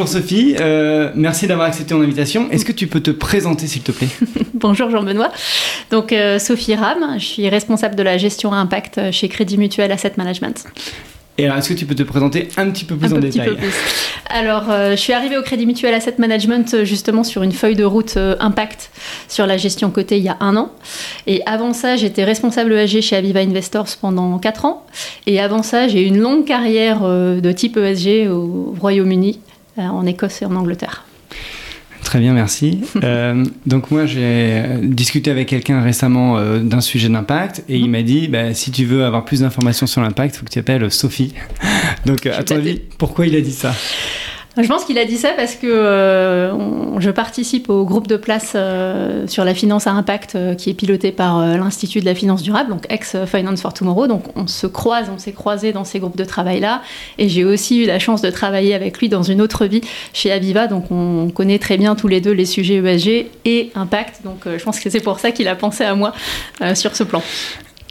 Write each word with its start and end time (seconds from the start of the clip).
bonjour 0.00 0.14
Sophie, 0.14 0.56
euh, 0.58 1.10
merci 1.14 1.46
d'avoir 1.46 1.68
accepté 1.68 1.92
mon 1.92 2.00
invitation. 2.00 2.50
Est-ce 2.50 2.64
que 2.64 2.72
tu 2.72 2.86
peux 2.86 3.00
te 3.00 3.10
présenter 3.10 3.66
s'il 3.66 3.82
te 3.82 3.92
plaît? 3.92 4.08
Bonjour 4.54 4.88
Jean-Benoît. 4.88 5.30
Donc 5.90 6.14
euh, 6.14 6.38
Sophie 6.38 6.74
Ram, 6.74 7.18
je 7.18 7.24
suis 7.24 7.48
responsable 7.50 7.96
de 7.96 8.02
la 8.02 8.16
gestion 8.16 8.54
impact 8.54 9.10
chez 9.10 9.28
Crédit 9.28 9.58
Mutuel 9.58 9.92
Asset 9.92 10.14
Management. 10.16 10.64
Et 11.36 11.44
alors, 11.44 11.58
est-ce 11.58 11.68
que 11.68 11.74
tu 11.74 11.84
peux 11.84 11.94
te 11.94 12.02
présenter 12.02 12.48
un 12.56 12.70
petit 12.70 12.86
peu 12.86 12.96
plus 12.96 13.12
un 13.12 13.16
en 13.16 13.18
détail? 13.18 13.50
peu 13.50 13.56
plus. 13.56 13.72
Alors, 14.30 14.70
euh, 14.70 14.92
je 14.92 14.96
suis 14.96 15.12
arrivée 15.12 15.36
au 15.36 15.42
Crédit 15.42 15.66
Mutuel 15.66 15.92
Asset 15.92 16.14
Management 16.18 16.84
justement 16.84 17.22
sur 17.22 17.42
une 17.42 17.52
feuille 17.52 17.76
de 17.76 17.84
route 17.84 18.14
euh, 18.16 18.36
impact 18.40 18.90
sur 19.28 19.46
la 19.46 19.58
gestion 19.58 19.90
cotée 19.90 20.16
il 20.16 20.24
y 20.24 20.28
a 20.30 20.36
un 20.40 20.56
an. 20.56 20.70
Et 21.26 21.42
avant 21.44 21.74
ça, 21.74 21.96
j'étais 21.96 22.24
responsable 22.24 22.72
ESG 22.72 23.00
chez 23.02 23.16
Aviva 23.16 23.40
Investors 23.40 23.88
pendant 24.00 24.38
4 24.38 24.64
ans. 24.64 24.86
Et 25.26 25.40
avant 25.40 25.62
ça, 25.62 25.88
j'ai 25.88 26.02
eu 26.02 26.06
une 26.06 26.20
longue 26.20 26.46
carrière 26.46 27.00
de 27.02 27.52
type 27.52 27.76
ESG 27.76 28.30
au 28.30 28.74
Royaume-Uni, 28.78 29.40
en 29.88 30.06
Écosse 30.06 30.42
et 30.42 30.44
en 30.44 30.54
Angleterre. 30.54 31.04
Très 32.02 32.18
bien, 32.18 32.32
merci. 32.32 32.80
euh, 33.04 33.44
donc 33.66 33.90
moi, 33.90 34.06
j'ai 34.06 34.64
discuté 34.82 35.30
avec 35.30 35.48
quelqu'un 35.48 35.80
récemment 35.82 36.38
euh, 36.38 36.58
d'un 36.58 36.80
sujet 36.80 37.08
d'impact 37.08 37.62
et 37.68 37.76
il 37.76 37.90
m'a 37.90 38.02
dit, 38.02 38.28
bah, 38.28 38.54
si 38.54 38.70
tu 38.70 38.84
veux 38.84 39.04
avoir 39.04 39.24
plus 39.24 39.40
d'informations 39.40 39.86
sur 39.86 40.00
l'impact, 40.00 40.34
il 40.34 40.38
faut 40.38 40.44
que 40.44 40.50
tu 40.50 40.58
appelles 40.58 40.90
Sophie. 40.90 41.34
donc 42.06 42.26
à 42.26 42.42
ton 42.42 42.56
avis, 42.56 42.80
pourquoi 42.98 43.26
il 43.26 43.36
a 43.36 43.40
dit 43.40 43.52
ça? 43.52 43.74
Je 44.56 44.66
pense 44.66 44.84
qu'il 44.84 44.98
a 44.98 45.04
dit 45.04 45.16
ça 45.16 45.30
parce 45.36 45.54
que 45.54 45.66
euh, 45.66 46.52
on, 46.52 46.98
je 46.98 47.10
participe 47.10 47.70
au 47.70 47.84
groupe 47.84 48.08
de 48.08 48.16
place 48.16 48.52
euh, 48.56 49.26
sur 49.28 49.44
la 49.44 49.54
finance 49.54 49.86
à 49.86 49.92
impact 49.92 50.34
euh, 50.34 50.54
qui 50.54 50.70
est 50.70 50.74
piloté 50.74 51.12
par 51.12 51.40
l'Institut 51.40 52.00
de 52.00 52.04
la 52.04 52.16
finance 52.16 52.42
durable, 52.42 52.70
donc 52.70 52.84
ex-Finance 52.88 53.62
for 53.62 53.72
Tomorrow. 53.72 54.08
Donc 54.08 54.24
on 54.36 54.48
se 54.48 54.66
croise, 54.66 55.08
on 55.14 55.18
s'est 55.18 55.32
croisé 55.32 55.72
dans 55.72 55.84
ces 55.84 56.00
groupes 56.00 56.16
de 56.16 56.24
travail-là. 56.24 56.82
Et 57.18 57.28
j'ai 57.28 57.44
aussi 57.44 57.82
eu 57.82 57.86
la 57.86 58.00
chance 58.00 58.22
de 58.22 58.30
travailler 58.30 58.74
avec 58.74 58.98
lui 58.98 59.08
dans 59.08 59.22
une 59.22 59.40
autre 59.40 59.66
vie 59.66 59.82
chez 60.12 60.32
Aviva. 60.32 60.66
Donc 60.66 60.90
on 60.90 61.30
connaît 61.30 61.58
très 61.58 61.76
bien 61.76 61.94
tous 61.94 62.08
les 62.08 62.20
deux 62.20 62.32
les 62.32 62.46
sujets 62.46 62.76
ESG 62.76 63.26
et 63.44 63.70
impact. 63.76 64.22
Donc 64.24 64.42
je 64.46 64.62
pense 64.62 64.80
que 64.80 64.90
c'est 64.90 65.00
pour 65.00 65.20
ça 65.20 65.30
qu'il 65.30 65.46
a 65.46 65.54
pensé 65.54 65.84
à 65.84 65.94
moi 65.94 66.12
sur 66.74 66.96
ce 66.96 67.04
plan. 67.04 67.22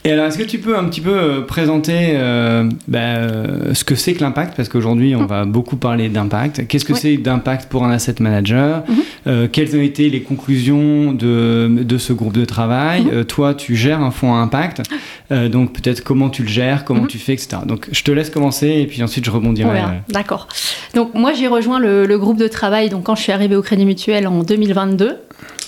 Et 0.06 0.12
alors, 0.12 0.26
est-ce 0.26 0.38
que 0.38 0.44
tu 0.44 0.60
peux 0.60 0.78
un 0.78 0.86
petit 0.86 1.02
peu 1.02 1.14
euh, 1.14 1.42
présenter 1.42 2.12
euh, 2.14 2.70
bah, 2.88 3.00
euh, 3.00 3.74
ce 3.74 3.84
que 3.84 3.96
c'est 3.96 4.14
que 4.14 4.22
l'impact? 4.22 4.56
Parce 4.56 4.70
qu'aujourd'hui, 4.70 5.14
on 5.16 5.24
mm. 5.24 5.28
va 5.28 5.46
beaucoup 5.46 5.76
parler 5.76 6.08
d'impact. 6.08 6.68
Qu'est-ce 6.68 6.86
que 6.86 6.94
c'est 6.94 7.18
d'impact 7.18 7.70
pour 7.70 7.84
un 7.84 7.92
asset 7.92 8.16
manager? 8.20 8.80
Mm-hmm. 8.80 8.94
euh, 9.28 9.48
Quelles 9.52 9.76
ont 9.76 9.82
été 9.82 10.10
les 10.10 10.22
conclusions 10.22 11.12
de, 11.12 11.70
de 11.84 11.98
ce 11.98 12.14
groupe 12.14 12.34
de 12.34 12.46
travail? 12.46 13.04
Mm-hmm. 13.04 13.26
Toi, 13.26 13.54
tu 13.54 13.76
gères 13.76 14.02
un 14.02 14.12
fonds 14.12 14.34
à 14.34 14.38
impact. 14.38 14.84
donc, 15.32 15.74
peut-être 15.74 16.02
comment 16.04 16.30
tu 16.30 16.44
le 16.44 16.50
gères, 16.50 16.86
comment 16.86 17.04
mm-hmm. 17.04 17.08
tu 17.08 17.18
fais, 17.18 17.34
etc. 17.34 17.58
Donc, 17.66 17.90
je 17.92 18.04
te 18.04 18.12
laisse 18.12 18.30
commencer 18.30 18.68
et 18.68 18.88
puis 18.88 19.04
ensuite, 19.04 19.26
je 19.26 19.32
rebondirai. 19.32 19.82
D'accord. 20.08 20.48
Donc, 20.96 21.14
moi, 21.14 21.34
j'ai 21.34 21.48
rejoint 21.48 21.80
le, 21.80 22.06
le, 22.06 22.18
groupe 22.18 22.38
de 22.38 22.48
travail 22.48 22.90
donc, 22.90 23.04
quand 23.04 23.16
je 23.16 23.24
suis 23.24 23.32
arrivée 23.32 23.56
au 23.56 23.62
Crédit 23.62 23.86
Mutuel 23.86 24.28
en 24.28 24.44
2022. 24.44 25.18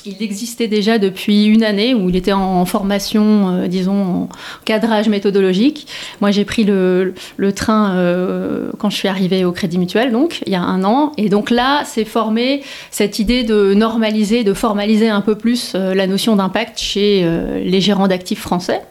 Il 0.05 0.23
existait 0.23 0.67
déjà 0.67 0.97
depuis 0.97 1.45
une 1.45 1.63
année 1.63 1.93
où 1.93 2.09
il 2.09 2.15
était 2.15 2.33
en 2.33 2.65
formation, 2.65 3.49
euh, 3.49 3.67
disons, 3.67 4.01
en 4.01 4.29
cadrage 4.65 5.09
méthodologique. 5.09 5.87
Moi, 6.21 6.31
j'ai 6.31 6.43
pris 6.45 6.63
le, 6.63 7.13
train 7.55 7.95
euh, 7.95 8.71
quand 8.79 8.89
je 8.89 8.95
suis 8.95 9.07
arrivée 9.07 9.45
au 9.45 9.51
Crédit 9.51 9.77
Mutuel, 9.77 10.11
donc 10.11 10.41
il 10.45 10.53
y 10.53 10.55
a 10.55 10.61
un 10.61 10.83
an. 10.83 11.11
Et 11.17 11.29
donc 11.29 11.51
là, 11.51 11.83
c'est 11.85 12.05
formé 12.05 12.63
cette 12.89 13.19
idée 13.19 13.43
de 13.43 13.73
normaliser, 13.73 14.43
de 14.43 14.53
formaliser 14.53 15.09
un 15.09 15.21
peu 15.21 15.35
plus 15.35 15.73
euh, 15.75 15.93
la 15.93 16.07
notion 16.07 16.35
d'impact 16.35 16.79
chez 16.79 17.27
les 17.63 17.81
gérants 17.81 18.07
d'actifs 18.07 18.39
français, 18.39 18.81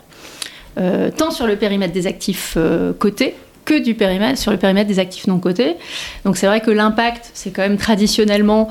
tant 1.16 1.30
sur 1.30 1.46
le 1.46 1.56
périmètre 1.56 1.92
des 1.92 2.06
actifs 2.06 2.56
cotés 2.98 3.34
du 3.78 3.94
périmètre, 3.94 4.38
sur 4.38 4.50
le 4.50 4.58
périmètre 4.58 4.88
des 4.88 4.98
actifs 4.98 5.26
non 5.26 5.38
cotés. 5.38 5.76
Donc 6.24 6.36
c'est 6.36 6.46
vrai 6.46 6.60
que 6.60 6.70
l'impact, 6.70 7.30
c'est 7.34 7.50
quand 7.50 7.62
même 7.62 7.76
traditionnellement, 7.76 8.68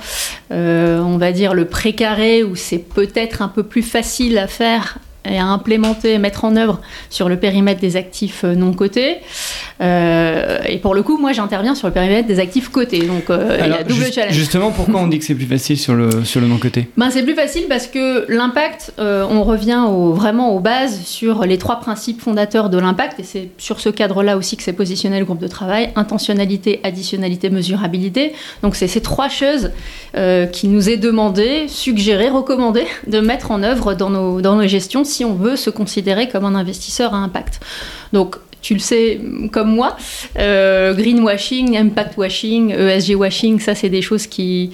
euh, 0.52 1.00
on 1.00 1.18
va 1.18 1.32
dire, 1.32 1.54
le 1.54 1.66
précaré, 1.66 2.44
où 2.44 2.56
c'est 2.56 2.80
peut-être 2.80 3.42
un 3.42 3.48
peu 3.48 3.64
plus 3.64 3.84
facile 3.84 4.38
à 4.38 4.48
faire 4.48 4.98
et 5.26 5.38
à 5.38 5.46
implémenter, 5.46 6.18
mettre 6.18 6.46
en 6.46 6.56
œuvre 6.56 6.80
sur 7.10 7.30
le 7.30 7.38
périmètre 7.38 7.82
des 7.82 7.96
actifs 7.96 8.44
euh, 8.44 8.56
non 8.56 8.74
cotés. 8.74 9.18
Euh, 9.82 10.60
et 10.68 10.78
pour 10.78 10.94
le 10.94 11.04
coup, 11.04 11.18
moi, 11.18 11.32
j'interviens 11.32 11.76
sur 11.76 11.88
le 11.88 11.94
périmètre 11.94 12.28
des 12.28 12.40
actifs 12.40 12.70
cotés. 12.70 13.06
Donc, 13.06 13.30
euh, 13.30 13.58
il 13.62 13.70
y 13.70 13.74
a 13.74 13.84
double 13.84 14.12
challenge. 14.12 14.34
Justement, 14.34 14.72
pourquoi 14.72 15.02
on 15.02 15.08
dit 15.08 15.20
que 15.20 15.26
c'est 15.26 15.36
plus 15.36 15.46
facile 15.46 15.78
sur 15.78 15.94
le, 15.94 16.24
sur 16.26 16.42
le 16.42 16.48
non 16.48 16.58
coté? 16.58 16.88
Ben, 16.98 17.10
C'est 17.10 17.24
plus 17.24 17.36
facile 17.36 17.66
parce 17.70 17.88
que 17.88 18.26
l'impact, 18.30 18.94
euh, 19.00 19.26
on 19.30 19.44
revient 19.44 19.84
au, 19.88 20.14
vraiment 20.14 20.54
aux 20.56 20.60
bases 20.60 21.02
sur 21.06 21.46
les 21.46 21.58
trois 21.58 21.80
principes 21.80 22.22
fondateurs 22.22 22.70
de 22.70 22.78
l'impact. 22.78 23.20
Et 23.20 23.24
c'est 23.24 23.50
sur 23.58 23.80
ce 23.80 23.90
cadre-là 23.90 24.38
aussi 24.38 24.58
que 24.58 24.64
s'est 24.64 24.74
positionné 24.74 25.20
le 25.20 25.26
groupe 25.26 25.40
de 25.40 25.48
travail 25.48 25.90
intentionnalité, 25.96 26.80
additionnalité, 26.84 27.50
mesurabilité. 27.50 28.34
Donc, 28.64 28.76
c'est 28.76 28.88
ces 28.88 29.02
trois 29.02 29.30
choses 29.30 29.72
qui 30.52 30.68
nous 30.68 30.90
est 30.90 30.98
demandé, 30.98 31.68
suggéré, 31.68 32.30
recommandé 32.30 32.84
de 33.08 33.20
mettre 33.20 33.52
en 33.52 33.64
œuvre 33.64 33.94
dans 33.94 34.10
nos, 34.10 34.42
dans 34.42 34.56
nos 34.56 34.68
gestions 34.68 35.04
si 35.10 35.26
on 35.26 35.36
veut 35.36 35.58
se 35.58 35.70
considérer 35.70 36.30
comme 36.30 36.46
un 36.46 36.56
investisseur 36.56 37.14
à 37.14 37.18
impact. 37.18 37.60
Donc, 38.14 38.38
tu 38.62 38.74
le 38.74 38.80
sais 38.80 39.20
comme 39.52 39.74
moi, 39.74 39.96
euh, 40.38 40.94
greenwashing, 40.94 41.78
impact 41.78 42.18
washing, 42.18 42.72
ESG 42.72 43.16
washing, 43.16 43.60
ça 43.60 43.76
c'est 43.76 43.90
des 43.90 44.02
choses 44.02 44.28
qui, 44.28 44.72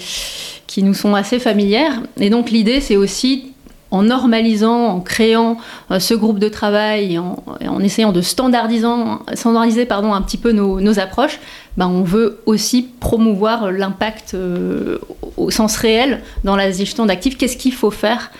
qui 0.67 0.83
nous 0.83 0.93
sont 0.93 1.13
assez 1.13 1.39
familières. 1.39 2.01
Et 2.19 2.29
donc 2.29 2.49
l'idée 2.49 2.81
c'est 2.81 2.95
aussi 2.95 3.51
en 3.91 4.01
normalisant, 4.03 4.87
en 4.87 4.99
créant 4.99 5.57
euh, 5.91 5.99
ce 5.99 6.15
groupe 6.15 6.39
de 6.39 6.49
travail, 6.49 7.19
en, 7.19 7.43
en 7.65 7.79
essayant 7.79 8.11
de 8.11 8.21
standardiser 8.21 9.85
pardon, 9.87 10.13
un 10.13 10.21
petit 10.21 10.37
peu 10.37 10.51
nos, 10.51 10.99
approches, 10.99 11.39
ben 11.77 11.87
on 11.87 12.01
veut 12.01 12.39
aussi 12.47 12.89
promouvoir 12.99 13.71
l'impact 13.71 14.33
euh, 14.33 14.97
au 15.37 15.51
sens 15.51 15.77
réel 15.77 16.21
dans 16.43 16.55
la 16.55 16.71
gestion 16.71 17.05
d'actifs. 17.05 17.37
Qu'est-ce 17.37 17.57
qu'il 17.57 17.73
faut 17.73 17.91
faire 17.91 18.31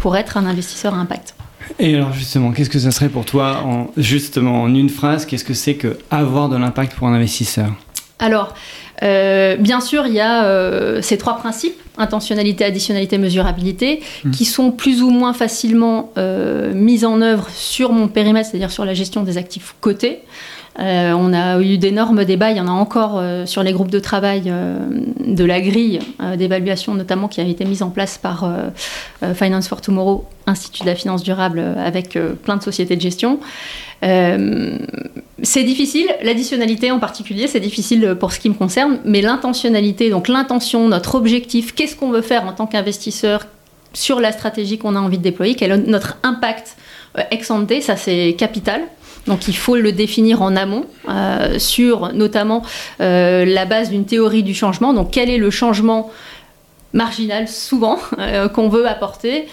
pour 0.00 0.16
être 0.16 0.36
un 0.36 0.46
investisseur 0.46 0.94
à 0.94 0.96
impact? 0.96 1.37
Et 1.78 1.94
alors 1.94 2.12
justement, 2.12 2.52
qu'est-ce 2.52 2.70
que 2.70 2.78
ça 2.78 2.90
serait 2.90 3.08
pour 3.08 3.24
toi, 3.24 3.62
en, 3.64 3.90
justement 3.96 4.62
en 4.62 4.74
une 4.74 4.88
phrase, 4.88 5.26
qu'est-ce 5.26 5.44
que 5.44 5.54
c'est 5.54 5.74
que 5.74 5.98
avoir 6.10 6.48
de 6.48 6.56
l'impact 6.56 6.94
pour 6.94 7.08
un 7.08 7.14
investisseur? 7.14 7.72
Alors, 8.18 8.54
euh, 9.02 9.56
bien 9.56 9.80
sûr, 9.80 10.06
il 10.06 10.14
y 10.14 10.20
a 10.20 10.44
euh, 10.44 11.00
ces 11.02 11.18
trois 11.18 11.36
principes, 11.36 11.80
intentionnalité, 11.98 12.64
additionnalité, 12.64 13.18
mesurabilité, 13.18 14.00
mmh. 14.24 14.30
qui 14.32 14.44
sont 14.44 14.72
plus 14.72 15.02
ou 15.02 15.10
moins 15.10 15.32
facilement 15.32 16.12
euh, 16.18 16.72
mis 16.74 17.04
en 17.04 17.22
œuvre 17.22 17.48
sur 17.50 17.92
mon 17.92 18.08
périmètre, 18.08 18.50
c'est-à-dire 18.50 18.72
sur 18.72 18.84
la 18.84 18.94
gestion 18.94 19.22
des 19.22 19.38
actifs 19.38 19.74
cotés. 19.80 20.20
Euh, 20.78 21.12
on 21.12 21.32
a 21.32 21.60
eu 21.60 21.76
d'énormes 21.76 22.24
débats, 22.24 22.52
il 22.52 22.56
y 22.56 22.60
en 22.60 22.68
a 22.68 22.72
encore 22.72 23.18
euh, 23.18 23.46
sur 23.46 23.64
les 23.64 23.72
groupes 23.72 23.90
de 23.90 23.98
travail 23.98 24.44
euh, 24.46 24.78
de 25.26 25.44
la 25.44 25.60
grille 25.60 25.98
d'évaluation 26.36 26.94
notamment 26.94 27.26
qui 27.26 27.40
a 27.40 27.44
été 27.44 27.64
mise 27.64 27.82
en 27.82 27.90
place 27.90 28.18
par 28.18 28.48
Finance 29.34 29.68
for 29.68 29.80
Tomorrow, 29.80 30.26
Institut 30.46 30.82
de 30.82 30.86
la 30.86 30.94
finance 30.94 31.22
durable, 31.22 31.62
avec 31.78 32.18
plein 32.42 32.56
de 32.56 32.62
sociétés 32.62 32.96
de 32.96 33.00
gestion. 33.00 33.38
c'est 34.02 35.62
difficile, 35.62 36.06
l'additionnalité 36.22 36.90
en 36.90 36.98
particulier, 36.98 37.46
c'est 37.46 37.60
difficile 37.60 38.16
pour 38.18 38.32
ce 38.32 38.40
qui 38.40 38.48
me 38.48 38.54
concerne, 38.54 38.98
mais 39.04 39.20
l'intentionnalité, 39.20 40.10
donc 40.10 40.28
l'intention, 40.28 40.88
notre 40.88 41.14
objectif, 41.14 41.74
qu'est-ce 41.74 41.96
qu'on 41.96 42.10
veut 42.10 42.22
faire 42.22 42.44
en 42.46 42.52
tant 42.52 42.66
qu'investisseur 42.66 43.46
sur 43.92 44.20
la 44.20 44.32
stratégie 44.32 44.78
qu'on 44.78 44.96
a 44.96 45.00
envie 45.00 45.18
de 45.18 45.22
déployer, 45.22 45.54
quel 45.54 45.72
est 45.72 45.86
notre 45.86 46.18
impact 46.22 46.76
ex 47.30 47.50
ante, 47.50 47.80
ça 47.80 47.96
c'est 47.96 48.34
capital. 48.38 48.82
Donc 49.28 49.46
il 49.46 49.56
faut 49.56 49.76
le 49.76 49.92
définir 49.92 50.42
en 50.42 50.56
amont 50.56 50.86
euh, 51.08 51.58
sur 51.58 52.12
notamment 52.14 52.62
euh, 53.00 53.44
la 53.44 53.66
base 53.66 53.90
d'une 53.90 54.06
théorie 54.06 54.42
du 54.42 54.54
changement. 54.54 54.94
Donc 54.94 55.10
quel 55.12 55.30
est 55.30 55.38
le 55.38 55.50
changement 55.50 56.10
marginal 56.94 57.46
souvent 57.46 57.98
euh, 58.18 58.48
qu'on 58.48 58.68
veut 58.68 58.88
apporter 58.88 59.46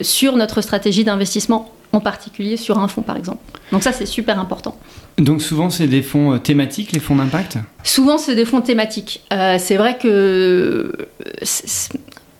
sur 0.00 0.36
notre 0.36 0.62
stratégie 0.62 1.04
d'investissement 1.04 1.70
en 1.92 2.00
particulier 2.00 2.56
sur 2.56 2.78
un 2.78 2.88
fonds 2.88 3.02
par 3.02 3.16
exemple? 3.16 3.38
Donc 3.70 3.82
ça 3.82 3.92
c'est 3.92 4.06
super 4.06 4.40
important. 4.40 4.76
Donc 5.18 5.42
souvent 5.42 5.68
c'est 5.68 5.86
des 5.86 6.02
fonds 6.02 6.38
thématiques, 6.38 6.92
les 6.92 7.00
fonds 7.00 7.16
d'impact? 7.16 7.58
Souvent 7.84 8.18
c'est 8.18 8.34
des 8.34 8.46
fonds 8.46 8.62
thématiques. 8.62 9.22
C'est 9.30 9.76
vrai 9.76 9.98
que 9.98 10.90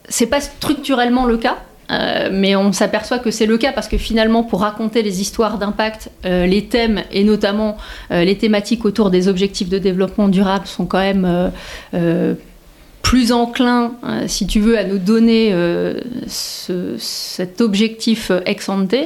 c'est 0.09 0.27
pas 0.27 0.41
structurellement 0.41 1.27
le 1.27 1.37
cas. 1.37 1.59
Euh, 1.91 2.31
mais 2.33 2.57
on 2.57 2.73
s'aperçoit 2.73 3.19
que 3.19 3.31
c'est 3.31 3.47
le 3.47 3.59
cas 3.59 3.73
parce 3.73 3.89
que 3.89 3.99
finalement, 3.99 4.43
pour 4.43 4.61
raconter 4.61 5.03
les 5.03 5.21
histoires 5.21 5.59
d'impact, 5.59 6.11
euh, 6.25 6.47
les 6.47 6.65
thèmes 6.67 7.03
et 7.13 7.25
notamment 7.25 7.77
euh, 8.11 8.25
les 8.25 8.37
thématiques 8.37 8.85
autour 8.85 9.11
des 9.11 9.29
objectifs 9.29 9.69
de 9.69 9.79
développement 9.79 10.29
durable 10.29 10.67
sont 10.67 10.87
quand 10.87 10.99
même 10.99 11.53
plus 13.05 13.31
enclin, 13.31 13.93
euh, 14.03 14.25
si 14.27 14.49
tu 14.49 14.59
veux, 14.61 14.77
à 14.77 14.83
nous 14.83 14.99
donner 14.99 15.51
euh, 15.53 16.01
ce, 16.27 16.97
cet 16.99 17.61
objectif 17.61 18.33
ex 18.47 18.69
ante. 18.69 18.97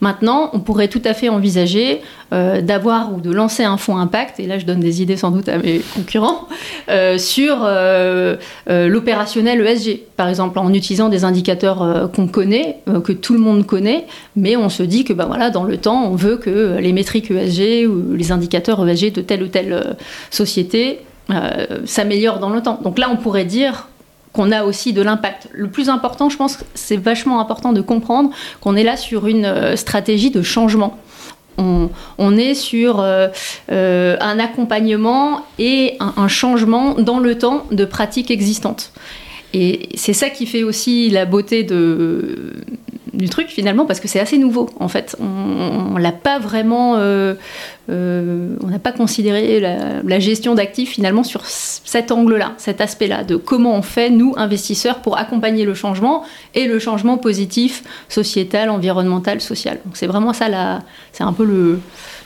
Maintenant, 0.00 0.50
on 0.52 0.58
pourrait 0.58 0.88
tout 0.88 1.00
à 1.04 1.14
fait 1.14 1.30
envisager 1.30 2.02
euh, 2.32 2.60
d'avoir 2.60 3.14
ou 3.14 3.20
de 3.20 3.30
lancer 3.30 3.62
un 3.62 3.76
fonds 3.76 3.98
impact, 3.98 4.40
et 4.40 4.48
là 4.48 4.58
je 4.58 4.66
donne 4.66 4.80
des 4.80 5.00
idées 5.00 5.16
sans 5.16 5.30
doute 5.30 5.48
à 5.48 5.58
mes 5.58 5.80
concurrents, 5.94 6.48
euh, 6.88 7.18
sur 7.18 7.58
euh, 7.62 8.36
l'opérationnel 8.66 9.64
ESG, 9.64 10.00
par 10.16 10.28
exemple 10.28 10.58
en 10.58 10.74
utilisant 10.74 11.08
des 11.08 11.22
indicateurs 11.22 12.10
qu'on 12.12 12.26
connaît, 12.26 12.80
que 13.04 13.12
tout 13.12 13.32
le 13.32 13.38
monde 13.38 13.64
connaît, 13.64 14.06
mais 14.34 14.56
on 14.56 14.68
se 14.68 14.82
dit 14.82 15.04
que 15.04 15.12
ben 15.12 15.26
voilà, 15.26 15.50
dans 15.50 15.62
le 15.62 15.76
temps, 15.76 16.10
on 16.10 16.16
veut 16.16 16.36
que 16.36 16.78
les 16.80 16.92
métriques 16.92 17.30
ESG 17.30 17.88
ou 17.88 18.14
les 18.14 18.32
indicateurs 18.32 18.86
ESG 18.88 19.12
de 19.12 19.20
telle 19.20 19.44
ou 19.44 19.46
telle 19.46 19.96
société 20.30 20.98
s'améliore 21.84 22.38
dans 22.38 22.50
le 22.50 22.62
temps. 22.62 22.78
Donc 22.82 22.98
là, 22.98 23.08
on 23.10 23.16
pourrait 23.16 23.44
dire 23.44 23.88
qu'on 24.32 24.52
a 24.52 24.64
aussi 24.64 24.92
de 24.92 25.02
l'impact. 25.02 25.48
Le 25.52 25.68
plus 25.68 25.88
important, 25.88 26.28
je 26.28 26.36
pense, 26.36 26.58
c'est 26.74 26.96
vachement 26.96 27.40
important 27.40 27.72
de 27.72 27.80
comprendre 27.80 28.30
qu'on 28.60 28.76
est 28.76 28.84
là 28.84 28.96
sur 28.96 29.26
une 29.26 29.76
stratégie 29.76 30.30
de 30.30 30.42
changement. 30.42 30.98
On, 31.58 32.36
est 32.36 32.54
sur 32.54 33.00
un 33.00 34.38
accompagnement 34.38 35.40
et 35.58 35.96
un, 36.00 36.28
changement 36.28 36.94
dans 36.94 37.18
le 37.18 37.38
temps 37.38 37.64
de 37.72 37.86
pratiques 37.86 38.30
existantes. 38.30 38.92
Et 39.58 39.88
c'est 39.94 40.12
ça 40.12 40.28
qui 40.28 40.44
fait 40.44 40.62
aussi 40.64 41.08
la 41.08 41.24
beauté 41.24 41.62
du 41.62 43.28
truc 43.30 43.48
finalement, 43.48 43.86
parce 43.86 44.00
que 44.00 44.06
c'est 44.06 44.20
assez 44.20 44.36
nouveau 44.36 44.68
en 44.78 44.88
fait. 44.88 45.16
On, 45.18 45.94
on 45.94 45.96
l'a 45.96 46.12
pas 46.12 46.38
vraiment, 46.38 46.96
euh, 46.96 47.32
euh, 47.88 48.54
on 48.62 48.66
n'a 48.66 48.78
pas 48.78 48.92
considéré 48.92 49.58
la, 49.58 50.18
gestion 50.18 50.54
d'actifs 50.54 50.90
finalement 50.90 51.24
sur 51.24 51.46
cet 51.46 52.12
angle-là, 52.12 52.52
cet 52.58 52.82
aspect-là, 52.82 53.24
de 53.24 53.36
comment 53.36 53.74
on 53.74 53.80
fait 53.80 54.10
nous 54.10 54.34
investisseurs 54.36 55.00
pour 55.00 55.16
accompagner 55.16 55.64
le 55.64 55.72
changement 55.72 56.22
et 56.54 56.66
le 56.66 56.78
changement 56.78 57.16
positif, 57.16 57.82
sociétal, 58.10 58.68
environnemental, 58.68 59.40
social. 59.40 59.78
Donc 59.86 59.96
c'est 59.96 60.06
vraiment 60.06 60.34
ça, 60.34 60.82
c'est 61.12 61.24
un 61.24 61.32
peu 61.32 61.46
le 61.46 61.80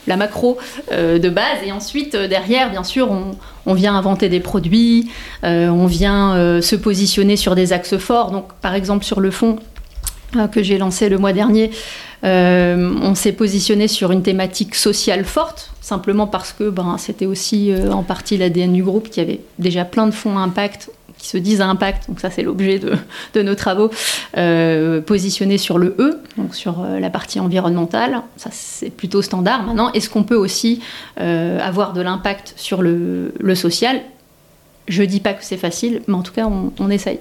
la 0.06 0.16
macro 0.16 0.58
euh, 0.92 1.18
de 1.18 1.28
base. 1.28 1.58
Et 1.64 1.72
ensuite, 1.72 2.14
euh, 2.14 2.28
derrière, 2.28 2.70
bien 2.70 2.84
sûr, 2.84 3.10
on, 3.10 3.74
vient 3.74 3.94
inventer 3.94 4.28
des 4.28 4.40
produits, 4.40 5.10
euh, 5.44 5.68
on 5.68 5.86
vient 5.86 6.60
se 6.60 6.74
positionner 6.74 7.36
sur 7.36 7.54
des 7.54 7.72
axes 7.72 7.98
forts. 7.98 8.32
Donc, 8.32 8.52
par 8.60 8.74
exemple, 8.74 9.04
sur 9.04 9.20
le 9.20 9.30
fond 9.30 9.60
que 10.50 10.60
j'ai 10.62 10.76
lancé 10.76 11.08
le 11.08 11.18
mois 11.18 11.32
dernier, 11.32 11.70
on 12.24 13.14
s'est 13.14 13.32
positionné 13.32 13.86
sur 13.86 14.10
une 14.10 14.22
thématique 14.22 14.74
sociale 14.74 15.24
forte, 15.24 15.72
simplement 15.80 16.26
parce 16.26 16.52
que 16.52 16.68
ben, 16.68 16.96
c'était 16.98 17.26
aussi 17.26 17.72
en 17.92 18.02
partie 18.02 18.38
l'ADN 18.38 18.72
du 18.72 18.82
groupe 18.82 19.08
qui 19.08 19.20
avait 19.20 19.40
déjà 19.60 19.84
plein 19.84 20.06
de 20.06 20.12
fonds 20.12 20.36
impact 20.36 20.90
qui 21.20 21.28
se 21.28 21.36
disent 21.36 21.60
à 21.60 21.68
impact, 21.68 22.08
donc 22.08 22.18
ça 22.18 22.30
c'est 22.30 22.42
l'objet 22.42 22.80
de, 23.34 23.42
nos 23.42 23.54
travaux, 23.54 23.90
euh, 24.36 25.00
positionnés 25.00 25.58
sur 25.58 25.78
le 25.78 25.94
E, 25.98 26.18
donc 26.38 26.54
sur 26.54 26.80
euh, 26.80 26.98
la 26.98 27.10
partie 27.10 27.38
environnementale, 27.38 28.22
ça 28.36 28.48
c'est 28.52 28.90
plutôt 28.90 29.20
standard. 29.20 29.62
Maintenant, 29.62 29.92
est-ce 29.92 30.08
qu'on 30.08 30.24
peut 30.24 30.36
aussi 30.36 30.80
euh, 31.20 31.60
avoir 31.60 31.92
de 31.92 32.00
l'impact 32.00 32.54
sur 32.56 32.82
le, 32.82 33.32
social? 33.54 34.00
Je 34.88 35.02
dis 35.02 35.20
pas 35.20 35.34
que 35.34 35.44
c'est 35.44 35.58
facile, 35.58 36.02
mais 36.08 36.14
en 36.14 36.22
tout 36.22 36.32
cas 36.32 36.46
on 36.46 36.90
essaye. 36.90 37.20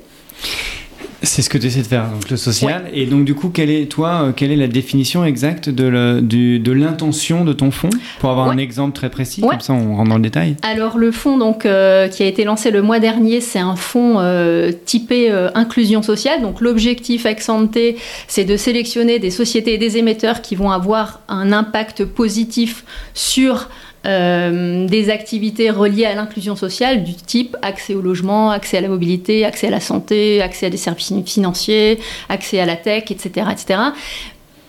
C'est 1.22 1.42
ce 1.42 1.50
que 1.50 1.58
tu 1.58 1.68
essaies 1.68 1.82
de 1.82 1.88
faire, 1.88 2.10
donc 2.10 2.30
le 2.30 2.38
social. 2.38 2.86
Et 2.94 3.06
donc, 3.06 3.26
du 3.26 3.36
coup, 3.36 3.50
quelle 3.50 3.70
est, 3.70 3.86
toi, 3.92 4.24
euh, 4.24 4.32
quelle 4.32 4.52
est 4.52 4.56
la 4.56 4.68
définition 4.68 5.26
exacte 5.26 5.70
de 5.70 6.72
l'intention 6.72 7.44
de, 7.44 7.52
ton 7.52 7.72
fonds 7.72 7.90
Pour 8.20 8.30
avoir 8.30 8.50
un 8.50 8.58
exemple 8.58 8.94
très 8.94 9.10
précis, 9.10 9.42
comme 9.42 9.60
ça 9.60 9.74
on 9.74 9.96
rentre 9.96 10.10
dans 10.10 10.16
le 10.16 10.22
détail? 10.22 10.56
Alors, 10.62 10.98
le 10.98 11.12
fonds 11.12 11.38
donc, 11.38 11.66
euh, 11.66 12.08
qui 12.08 12.24
a 12.24 12.26
été 12.26 12.46
lancé 12.46 12.72
le 12.72 12.82
mois 12.82 13.00
dernier, 13.00 13.42
c'est 13.42 13.60
un 13.60 13.76
fonds 13.76 14.20
euh, 14.20 14.72
typé 14.86 15.30
inclusion 15.56 16.02
sociale. 16.02 16.42
Donc, 16.42 16.62
l'objectif 16.62 17.26
santé, 17.40 17.98
c'est 18.28 18.46
de 18.46 18.58
sélectionner 18.58 19.20
des 19.20 19.32
sociétés 19.32 19.74
et 19.74 19.78
des 19.78 19.98
émetteurs 19.98 20.42
qui 20.42 20.56
vont 20.56 20.72
avoir 20.72 21.22
un 21.28 21.52
impact 21.52 22.06
positif 22.06 22.84
sur 23.14 23.70
euh, 24.06 24.88
des 24.88 25.10
activités 25.10 25.70
reliées 25.72 26.06
à 26.06 26.16
l'inclusion 26.16 26.56
sociale 26.56 27.04
du 27.04 27.16
type 27.16 27.58
accès 27.62 27.96
au 27.96 28.02
logement, 28.02 28.50
accès 28.50 28.78
à 28.78 28.82
la 28.82 28.88
mobilité, 28.88 29.44
accès 29.44 29.68
à 29.68 29.72
la 29.72 29.82
santé, 29.82 30.42
accès 30.42 30.68
à 30.68 30.70
des 30.70 30.78
services 30.78 31.12
financiers, 31.26 32.00
accès 32.30 32.62
à 32.62 32.66
la 32.66 32.78
tech, 32.78 33.12
etc. 33.12 33.48
etc. 33.52 33.80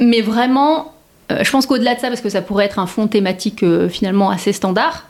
Mais 0.00 0.20
vraiment, 0.20 0.94
euh, 1.30 1.44
je 1.44 1.50
pense 1.52 1.66
qu'au-delà 1.66 1.94
de 1.94 2.00
ça, 2.00 2.08
parce 2.08 2.20
que 2.20 2.28
ça 2.28 2.42
pourrait 2.42 2.64
être 2.64 2.80
un 2.80 2.86
fonds 2.86 3.06
thématique 3.06 3.62
euh, 3.62 3.88
finalement 3.88 4.30
assez 4.30 4.52
standard, 4.52 5.06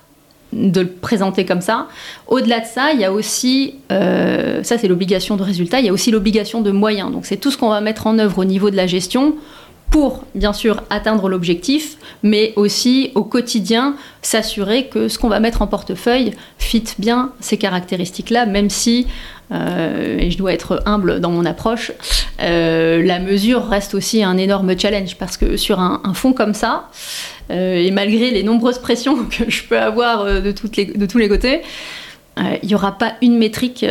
de 0.52 0.82
le 0.82 0.88
présenter 0.88 1.46
comme 1.46 1.62
ça. 1.62 1.86
Au-delà 2.26 2.60
de 2.60 2.66
ça, 2.66 2.92
il 2.92 3.00
y 3.00 3.04
a 3.04 3.12
aussi, 3.12 3.76
ça 3.88 4.76
c'est 4.76 4.88
l'obligation 4.88 5.36
de 5.36 5.44
résultat, 5.44 5.78
il 5.78 5.86
y 5.86 5.88
a 5.88 5.92
aussi 5.92 6.10
l'obligation 6.10 6.60
de 6.60 6.72
moyens. 6.72 7.12
Donc 7.12 7.24
c'est 7.24 7.36
tout 7.36 7.52
ce 7.52 7.56
qu'on 7.56 7.68
va 7.68 7.80
mettre 7.80 8.08
en 8.08 8.18
œuvre 8.18 8.38
au 8.38 8.44
niveau 8.44 8.68
de 8.68 8.74
la 8.74 8.88
gestion 8.88 9.36
pour 9.90 10.24
bien 10.34 10.52
sûr 10.52 10.82
atteindre 10.88 11.28
l'objectif, 11.28 11.96
mais 12.22 12.52
aussi 12.56 13.10
au 13.14 13.24
quotidien 13.24 13.96
s'assurer 14.22 14.86
que 14.86 15.08
ce 15.08 15.18
qu'on 15.18 15.28
va 15.28 15.40
mettre 15.40 15.62
en 15.62 15.66
portefeuille 15.66 16.32
fit 16.58 16.84
bien 16.98 17.32
ces 17.40 17.56
caractéristiques-là, 17.56 18.46
même 18.46 18.70
si, 18.70 19.08
euh, 19.50 20.18
et 20.18 20.30
je 20.30 20.38
dois 20.38 20.52
être 20.52 20.80
humble 20.86 21.20
dans 21.20 21.30
mon 21.30 21.44
approche, 21.44 21.90
euh, 22.40 23.02
la 23.02 23.18
mesure 23.18 23.66
reste 23.66 23.94
aussi 23.94 24.22
un 24.22 24.36
énorme 24.36 24.78
challenge, 24.78 25.16
parce 25.16 25.36
que 25.36 25.56
sur 25.56 25.80
un, 25.80 26.00
fonds 26.14 26.32
comme 26.32 26.54
ça, 26.54 26.88
euh, 27.50 27.74
et 27.74 27.90
malgré 27.90 28.30
les 28.30 28.44
nombreuses 28.44 28.78
pressions 28.78 29.16
que 29.38 29.50
je 29.50 29.64
peux 29.64 29.78
avoir 29.78 30.24
de 30.24 30.52
tous 30.52 31.18
les 31.18 31.28
côtés, 31.28 31.62
il 32.62 32.68
n'y 32.68 32.74
aura 32.74 32.96
pas 32.96 33.14
une 33.20 33.36
métrique 33.36 33.84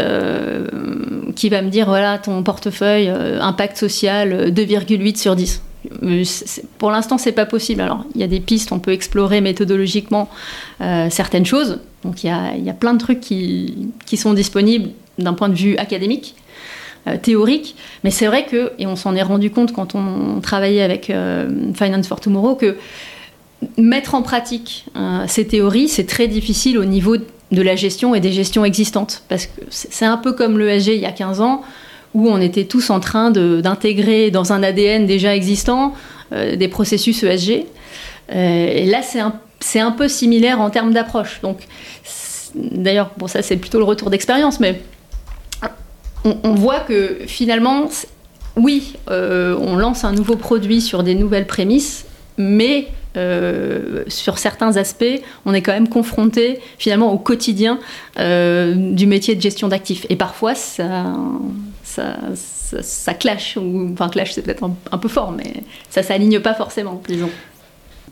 qui 1.36 1.50
va 1.50 1.62
me 1.62 1.70
dire 1.70 1.86
voilà 1.86 2.18
ton 2.18 2.42
portefeuille 2.42 3.08
impact 3.10 3.78
social 3.78 4.52
2,8 4.52 5.18
sur 5.18 5.36
10 5.36 5.62
pour 6.78 6.92
l'instant, 6.92 7.18
c'est 7.18 7.32
pas 7.32 7.46
possible. 7.46 7.82
Alors, 7.82 8.04
il 8.16 8.22
y 8.22 8.24
a 8.24 8.28
des 8.28 8.40
pistes, 8.40 8.72
on 8.72 8.80
peut 8.80 8.92
explorer 8.92 9.42
méthodologiquement 9.42 10.30
euh, 10.82 11.10
certaines 11.10 11.46
choses. 11.46 11.80
Donc, 12.04 12.24
il 12.24 12.28
y, 12.28 12.70
a, 12.70 12.74
plein 12.74 12.94
de 12.94 13.00
trucs 13.00 13.20
qui, 13.20 13.92
sont 14.16 14.34
disponibles 14.34 14.90
d'un 15.18 15.34
point 15.34 15.50
de 15.50 15.56
vue 15.56 15.78
académique, 15.78 16.36
euh, 17.08 17.18
théorique. 17.18 17.76
Mais 18.04 18.12
c'est 18.12 18.28
vrai 18.28 18.46
que, 18.46 18.72
et 18.78 18.88
on 18.88 18.96
s'en 18.96 19.16
est 19.16 19.22
rendu 19.22 19.52
compte 19.52 19.74
quand 19.74 19.96
on 19.96 20.42
travaillait 20.42 20.82
avec 20.82 21.10
euh, 21.10 21.74
Finance 21.74 22.08
for 22.08 22.20
Tomorrow, 22.20 22.56
que 22.56 22.78
mettre 23.78 24.16
en 24.16 24.22
pratique 24.22 24.86
ces 25.28 25.46
théories, 25.46 25.90
c'est 25.90 26.06
très 26.06 26.30
difficile 26.30 26.78
au 26.78 26.86
niveau 26.86 27.18
de 27.18 27.62
la 27.62 27.76
gestion 27.76 28.16
et 28.16 28.22
des 28.22 28.32
gestions 28.32 28.64
existantes. 28.64 29.24
Parce 29.28 29.48
que 29.48 29.62
c'est 29.70 30.06
un 30.06 30.16
peu 30.16 30.32
comme 30.32 30.58
l'ESG 30.58 30.96
il 30.96 31.02
y 31.02 31.06
a 31.06 31.12
15 31.12 31.42
ans 31.42 31.62
où 32.14 32.28
on 32.28 32.42
était 32.42 32.66
tous 32.66 32.90
en 32.90 33.00
train 33.00 33.32
d'intégrer 33.32 34.32
dans 34.32 34.54
un 34.54 34.64
ADN 34.64 35.06
déjà 35.06 35.36
existant 35.36 35.94
euh, 36.32 36.56
des 36.56 36.68
processus 36.68 37.24
ESG. 37.24 37.66
Euh, 38.32 38.68
et 38.68 38.86
là, 38.86 39.02
c'est 39.02 39.80
un, 39.80 39.92
peu 39.92 40.08
similaire 40.08 40.60
en 40.62 40.70
termes 40.70 40.94
d'approche. 40.94 41.40
Donc, 41.42 41.68
d'ailleurs, 42.56 43.12
bon, 43.18 43.28
ça 43.28 43.42
c'est 43.42 43.58
plutôt 43.58 43.78
le 43.78 43.84
retour 43.84 44.10
d'expérience, 44.10 44.60
mais 44.60 44.82
on, 46.24 46.54
voit 46.54 46.82
que 46.82 47.20
finalement, 47.28 47.90
oui, 48.56 48.96
euh, 49.10 49.58
on 49.60 49.76
lance 49.76 50.04
un 50.04 50.12
nouveau 50.12 50.36
produit 50.36 50.82
sur 50.82 51.04
des 51.04 51.16
nouvelles 51.16 51.48
prémices, 51.48 52.06
mais 52.38 52.88
sur 54.08 54.38
certains 54.38 54.78
aspects, 54.78 55.20
on 55.46 55.54
est 55.54 55.62
quand 55.62 55.74
même 55.74 55.90
confronté 55.90 56.60
finalement 56.78 57.12
au 57.12 57.18
quotidien 57.18 57.80
du 58.16 59.08
métier 59.08 59.36
de 59.36 59.42
gestion 59.42 59.68
d'actifs. 59.68 60.06
Et 60.10 60.16
parfois, 60.16 60.56
ça, 60.56 61.14
ça, 61.90 63.14
clash, 63.14 63.58
ou, 63.58 63.90
enfin 63.94 64.10
clash 64.10 64.34
c'est 64.34 64.42
peut-être 64.42 64.64
un, 64.92 64.98
peu 64.98 65.08
fort, 65.08 65.32
mais 65.32 65.64
ça 65.90 66.04
s'aligne 66.04 66.40
pas 66.40 66.54
forcément, 66.54 67.02
disons. 67.08 67.30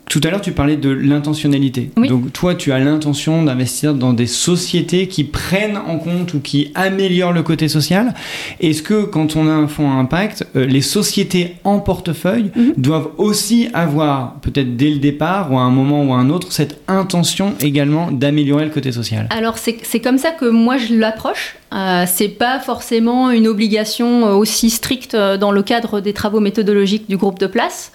Tout 0.08 0.20
à 0.24 0.30
l'heure, 0.30 0.40
tu 0.40 0.52
parlais 0.52 0.76
de 0.76 0.90
l'intentionnalité. 0.90 1.90
Donc, 1.96 2.32
toi, 2.32 2.54
tu 2.54 2.72
as 2.72 2.78
l'intention 2.78 3.42
d'investir 3.42 3.94
dans 3.94 4.12
des 4.12 4.26
sociétés 4.26 5.06
qui 5.06 5.24
prennent 5.24 5.76
en 5.76 5.98
compte 5.98 6.34
ou 6.34 6.40
qui 6.40 6.70
améliorent 6.74 7.32
le 7.32 7.42
côté 7.42 7.68
social. 7.68 8.14
Est-ce 8.60 8.82
que, 8.82 9.04
quand 9.04 9.36
on 9.36 9.46
a 9.48 9.52
un 9.52 9.68
fonds 9.68 9.90
à 9.90 9.94
impact, 9.94 10.46
euh, 10.56 10.64
les 10.64 10.80
sociétés 10.80 11.56
en 11.64 11.80
portefeuille 11.80 12.50
mhm. 12.56 12.74
doivent 12.76 13.08
aussi 13.18 13.68
avoir, 13.74 14.34
peut-être 14.40 14.76
dès 14.76 14.90
le 14.90 14.98
départ 14.98 15.52
ou 15.52 15.58
à 15.58 15.62
un 15.62 15.70
moment 15.70 16.04
ou 16.04 16.14
à 16.14 16.16
un 16.16 16.30
autre, 16.30 16.52
cette 16.52 16.80
intention 16.88 17.54
également 17.60 18.10
d'améliorer 18.10 18.64
le 18.64 18.70
côté 18.70 18.92
social? 18.92 19.28
Alors, 19.30 19.58
c'est 19.58 20.00
comme 20.00 20.18
ça 20.18 20.30
que 20.30 20.46
moi 20.46 20.78
je 20.78 20.94
l'approche. 20.94 21.56
Euh, 21.74 22.04
c'est 22.06 22.28
pas 22.28 22.60
forcément 22.60 23.30
une 23.30 23.46
obligation 23.46 24.26
euh, 24.26 24.32
aussi 24.32 24.70
stricte 24.70 25.14
euh, 25.14 25.36
dans 25.36 25.52
le 25.52 25.62
cadre 25.62 26.00
des 26.00 26.14
travaux 26.14 26.40
méthodologiques 26.40 27.08
du 27.08 27.18
groupe 27.18 27.38
de 27.38 27.46
place. 27.46 27.92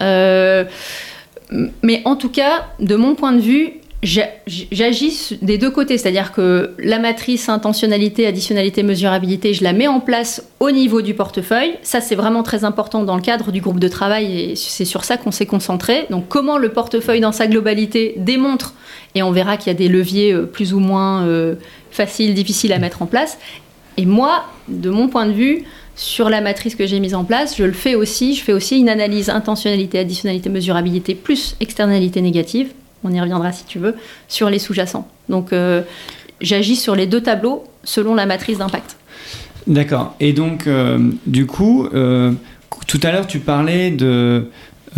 Euh, 0.00 0.64
mais 1.82 2.02
en 2.04 2.16
tout 2.16 2.30
cas, 2.30 2.66
de 2.80 2.96
mon 2.96 3.14
point 3.14 3.32
de 3.32 3.40
vue, 3.40 3.72
j'agis 4.02 5.38
des 5.42 5.58
deux 5.58 5.70
côtés, 5.70 5.96
c'est-à-dire 5.96 6.32
que 6.32 6.74
la 6.78 6.98
matrice 6.98 7.48
intentionnalité, 7.48 8.26
additionnalité, 8.26 8.82
mesurabilité, 8.82 9.54
je 9.54 9.62
la 9.62 9.72
mets 9.72 9.86
en 9.86 10.00
place 10.00 10.44
au 10.58 10.72
niveau 10.72 11.02
du 11.02 11.14
portefeuille. 11.14 11.74
Ça, 11.82 12.00
c'est 12.00 12.16
vraiment 12.16 12.42
très 12.42 12.64
important 12.64 13.04
dans 13.04 13.14
le 13.14 13.22
cadre 13.22 13.52
du 13.52 13.60
groupe 13.60 13.78
de 13.78 13.88
travail 13.88 14.40
et 14.40 14.56
c'est 14.56 14.84
sur 14.84 15.04
ça 15.04 15.16
qu'on 15.16 15.30
s'est 15.30 15.46
concentré. 15.46 16.06
Donc, 16.10 16.26
comment 16.28 16.58
le 16.58 16.70
portefeuille 16.70 17.20
dans 17.20 17.32
sa 17.32 17.46
globalité 17.46 18.14
démontre, 18.16 18.74
et 19.14 19.22
on 19.22 19.30
verra 19.30 19.56
qu'il 19.56 19.68
y 19.68 19.76
a 19.76 19.78
des 19.78 19.88
leviers 19.88 20.32
euh, 20.32 20.46
plus 20.46 20.74
ou 20.74 20.80
moins 20.80 21.24
euh, 21.26 21.54
faciles, 21.92 22.34
difficiles 22.34 22.72
à 22.72 22.78
mettre 22.78 23.02
en 23.02 23.06
place. 23.06 23.38
Et 23.98 24.06
moi, 24.06 24.46
de 24.68 24.90
mon 24.90 25.06
point 25.06 25.26
de 25.26 25.32
vue, 25.32 25.64
sur 26.02 26.28
la 26.28 26.40
matrice 26.40 26.74
que 26.74 26.84
j'ai 26.84 26.98
mise 26.98 27.14
en 27.14 27.22
place, 27.22 27.56
je 27.56 27.62
le 27.62 27.72
fais 27.72 27.94
aussi. 27.94 28.34
Je 28.34 28.42
fais 28.42 28.52
aussi 28.52 28.78
une 28.78 28.88
analyse 28.88 29.30
intentionnalité, 29.30 30.00
additionnalité, 30.00 30.50
mesurabilité 30.50 31.14
plus 31.14 31.56
externalité 31.60 32.20
négative. 32.20 32.72
On 33.04 33.12
y 33.12 33.20
reviendra 33.20 33.52
si 33.52 33.64
tu 33.64 33.78
veux 33.78 33.94
sur 34.26 34.50
les 34.50 34.58
sous-jacents. 34.58 35.08
Donc 35.28 35.52
euh, 35.52 35.82
j'agis 36.40 36.74
sur 36.76 36.96
les 36.96 37.06
deux 37.06 37.20
tableaux 37.20 37.64
selon 37.84 38.16
la 38.16 38.26
matrice 38.26 38.58
d'impact. 38.58 38.96
D'accord. 39.68 40.16
Et 40.18 40.32
donc 40.32 40.66
euh, 40.66 40.98
du 41.26 41.46
coup, 41.46 41.86
euh, 41.94 42.32
tout 42.88 43.00
à 43.04 43.12
l'heure 43.12 43.28
tu 43.28 43.38
parlais 43.38 43.92
de 43.92 44.48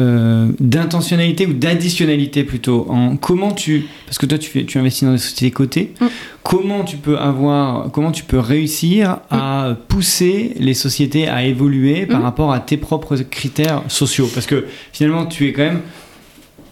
euh, 0.00 0.48
d'intentionnalité 0.58 1.46
ou 1.46 1.52
d'additionnalité 1.52 2.44
plutôt 2.44 2.86
en 2.88 3.16
comment 3.16 3.52
tu 3.52 3.86
parce 4.06 4.18
que 4.18 4.26
toi 4.26 4.38
tu 4.38 4.50
fais 4.50 4.64
tu 4.64 4.78
investis 4.78 5.04
dans 5.04 5.12
des 5.12 5.18
sociétés 5.18 5.50
cotées 5.50 5.94
mm. 6.00 6.06
comment 6.42 6.82
tu 6.82 6.96
peux 6.96 7.16
avoir 7.16 7.90
comment 7.92 8.10
tu 8.10 8.24
peux 8.24 8.38
réussir 8.38 9.18
à 9.30 9.70
mm. 9.70 9.76
pousser 9.88 10.54
les 10.58 10.74
sociétés 10.74 11.28
à 11.28 11.44
évoluer 11.44 12.06
par 12.06 12.20
mm. 12.20 12.24
rapport 12.24 12.52
à 12.52 12.60
tes 12.60 12.76
propres 12.76 13.16
critères 13.16 13.82
sociaux? 13.88 14.28
Parce 14.34 14.46
que 14.46 14.66
finalement 14.92 15.26
tu 15.26 15.48
es 15.48 15.52
quand 15.52 15.62
même 15.62 15.82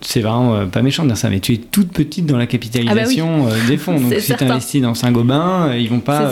c'est 0.05 0.21
vraiment 0.21 0.55
euh, 0.55 0.67
pas 0.67 0.83
méchant 0.83 1.05
de 1.05 1.09
dire 1.09 1.17
ça, 1.17 1.31
mais 1.31 1.41
tu 1.41 1.55
es 1.55 1.57
toute 1.57 1.93
petite 1.93 2.27
dans 2.27 2.37
la 2.37 2.47
capitalisation 2.47 3.47
ah 3.47 3.51
bah 3.51 3.57
euh, 3.57 3.69
des 3.69 3.77
fonds. 3.77 4.01
Donc 4.01 4.15
si 4.19 4.35
tu 4.35 4.45
investis 4.45 4.83
dans 4.83 4.95
Saint-Gobain, 4.95 5.71
euh, 5.71 5.79
ils 5.79 5.89
vont 5.89 6.01
pas, 6.01 6.31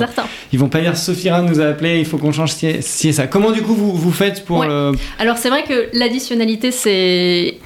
ils 0.53 0.59
vont 0.59 0.69
pas 0.69 0.81
dire 0.81 0.97
Sophira 0.97 1.43
nous 1.43 1.61
a 1.61 1.67
appelé, 1.67 1.99
il 1.99 2.05
faut 2.05 2.19
qu'on 2.19 2.33
change 2.33 2.53
si 2.53 2.67
et 3.09 3.13
ça. 3.13 3.27
Comment 3.27 3.53
du 3.53 3.63
coup 3.63 3.75
vous, 3.75 3.93
vous 3.93 4.13
faites 4.13 4.45
pour 4.45 4.65
le... 4.65 4.93
Alors 5.19 5.39
c'est 5.39 5.49
vrai 5.49 5.65
que 5.65 5.89
l'additionnalité 5.93 6.71
c'est 6.71 7.59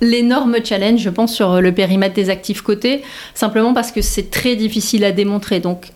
l'énorme 0.00 0.56
challenge, 0.62 1.00
je 1.00 1.08
pense, 1.08 1.34
sur 1.34 1.62
le 1.62 1.72
périmètre 1.72 2.14
des 2.14 2.28
actifs 2.28 2.60
cotés, 2.60 3.02
simplement 3.32 3.72
parce 3.72 3.90
que 3.90 4.02
c'est 4.02 4.30
très 4.30 4.54
difficile 4.54 5.04
à 5.04 5.12
démontrer. 5.12 5.60
Donc, 5.60 5.86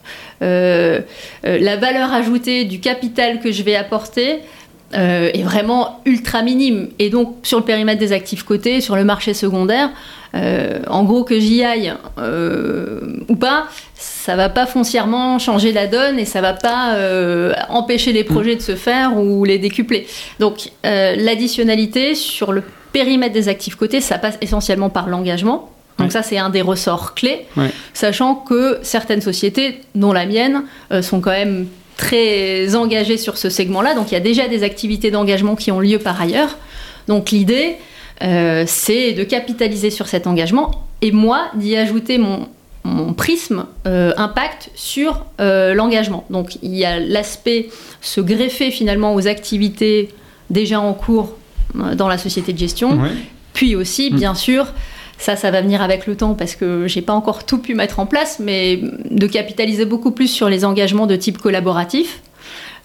la 0.41 1.77
valeur 1.77 2.13
ajoutée 2.13 2.65
du 2.65 2.81
capital 2.81 3.41
que 3.41 3.53
je 3.53 3.63
vais 3.63 3.75
apporter, 3.77 4.39
euh, 4.95 5.29
est 5.35 5.43
vraiment 5.43 6.01
ultra 6.07 6.41
minime. 6.41 6.89
Et 6.99 7.11
donc, 7.11 7.37
sur 7.43 7.59
le 7.59 7.65
périmètre 7.65 8.01
des 8.01 8.13
actifs 8.13 8.43
cotés, 8.43 8.81
sur 8.81 8.97
le 8.97 9.05
marché 9.05 9.35
secondaire, 9.35 9.91
euh, 10.35 10.79
en 10.87 11.05
gros, 11.05 11.25
que 11.25 11.39
j'y 11.39 11.63
aille 11.63 11.93
euh, 12.19 13.19
ou 13.29 13.37
pas, 13.37 13.67
ça 13.95 14.35
va 14.35 14.49
pas 14.49 14.65
foncièrement 14.65 15.39
changer 15.39 15.73
la 15.73 15.89
donne 15.89 16.19
et 16.19 16.25
ça 16.25 16.41
va 16.41 16.55
pas 16.55 16.97
empêcher 17.69 18.15
les 18.15 18.25
projets 18.25 18.57
de 18.57 18.63
se 18.63 18.77
faire 18.77 19.19
ou 19.19 19.45
les 19.45 19.59
décupler. 19.59 20.07
Donc, 20.39 20.71
l'additionnalité 20.85 22.15
sur 22.15 22.53
le 22.53 22.63
périmètre 22.93 23.35
des 23.35 23.49
actifs 23.49 23.75
cotés, 23.75 24.01
ça 24.01 24.17
passe 24.17 24.39
essentiellement 24.41 24.89
par 24.89 25.09
l'engagement. 25.09 25.71
Donc 25.99 26.13
ça, 26.13 26.23
c'est 26.23 26.39
un 26.39 26.49
des 26.49 26.63
ressorts 26.63 27.15
clés, 27.15 27.45
sachant 27.93 28.37
que 28.37 28.79
certaines 28.83 29.21
sociétés, 29.21 29.81
dont 29.95 30.13
la 30.13 30.25
mienne, 30.25 30.63
sont 31.03 31.21
quand 31.21 31.33
même 31.33 31.67
très 31.99 32.77
engagé 32.77 33.19
sur 33.19 33.37
ce 33.37 33.51
segment-là. 33.51 33.95
Donc 33.95 34.11
il 34.11 34.15
y 34.15 34.17
a 34.17 34.21
déjà 34.21 34.49
des 34.49 34.63
activités 34.63 35.11
d'engagement 35.11 35.57
qui 35.57 35.71
ont 35.71 35.81
lieu 35.81 35.99
par 35.99 36.19
ailleurs. 36.19 36.57
Donc 37.09 37.33
l'idée, 37.33 37.77
euh, 38.23 38.65
c'est 38.67 39.13
de 39.13 39.25
capitaliser 39.25 39.91
sur 39.91 40.07
cet 40.07 40.27
engagement 40.27 40.71
et 41.03 41.13
moi 41.13 41.49
d'y 41.55 41.77
ajouter 41.77 42.17
mon, 42.17 42.49
prisme 43.19 43.67
euh, 43.87 44.13
impact 44.17 44.71
sur 44.75 45.27
euh, 45.41 45.75
l'engagement. 45.75 46.25
Donc 46.31 46.57
il 46.63 46.75
y 46.75 46.87
a 46.87 46.99
l'aspect 46.99 47.69
se 48.01 48.21
greffer 48.23 48.71
finalement 48.71 49.15
aux 49.15 49.27
activités 49.27 50.09
déjà 50.49 50.81
en 50.81 50.95
cours 50.95 51.37
dans 51.75 52.09
la 52.09 52.17
société 52.17 52.55
de 52.55 52.59
gestion, 52.59 52.99
puis 53.53 53.77
aussi 53.77 54.11
mm. 54.11 54.17
bien 54.17 54.35
sûr 54.35 54.73
ça, 55.19 55.37
ça 55.37 55.51
va 55.51 55.61
venir 55.61 55.83
avec 55.83 56.07
le 56.07 56.17
temps 56.17 56.35
parce 56.35 56.55
que 56.55 56.87
j'ai 56.87 57.03
pas 57.03 57.13
encore 57.13 57.45
tout 57.45 57.59
pu 57.59 57.75
mettre 57.75 57.99
en 57.99 58.07
place, 58.07 58.39
mais 58.39 58.81
de 59.11 59.27
capitaliser 59.27 59.85
beaucoup 59.85 60.13
plus 60.13 60.29
sur 60.29 60.49
les 60.49 60.65
engagements 60.65 61.07
de 61.07 61.17
type 61.17 61.39
collaboratif. 61.39 62.23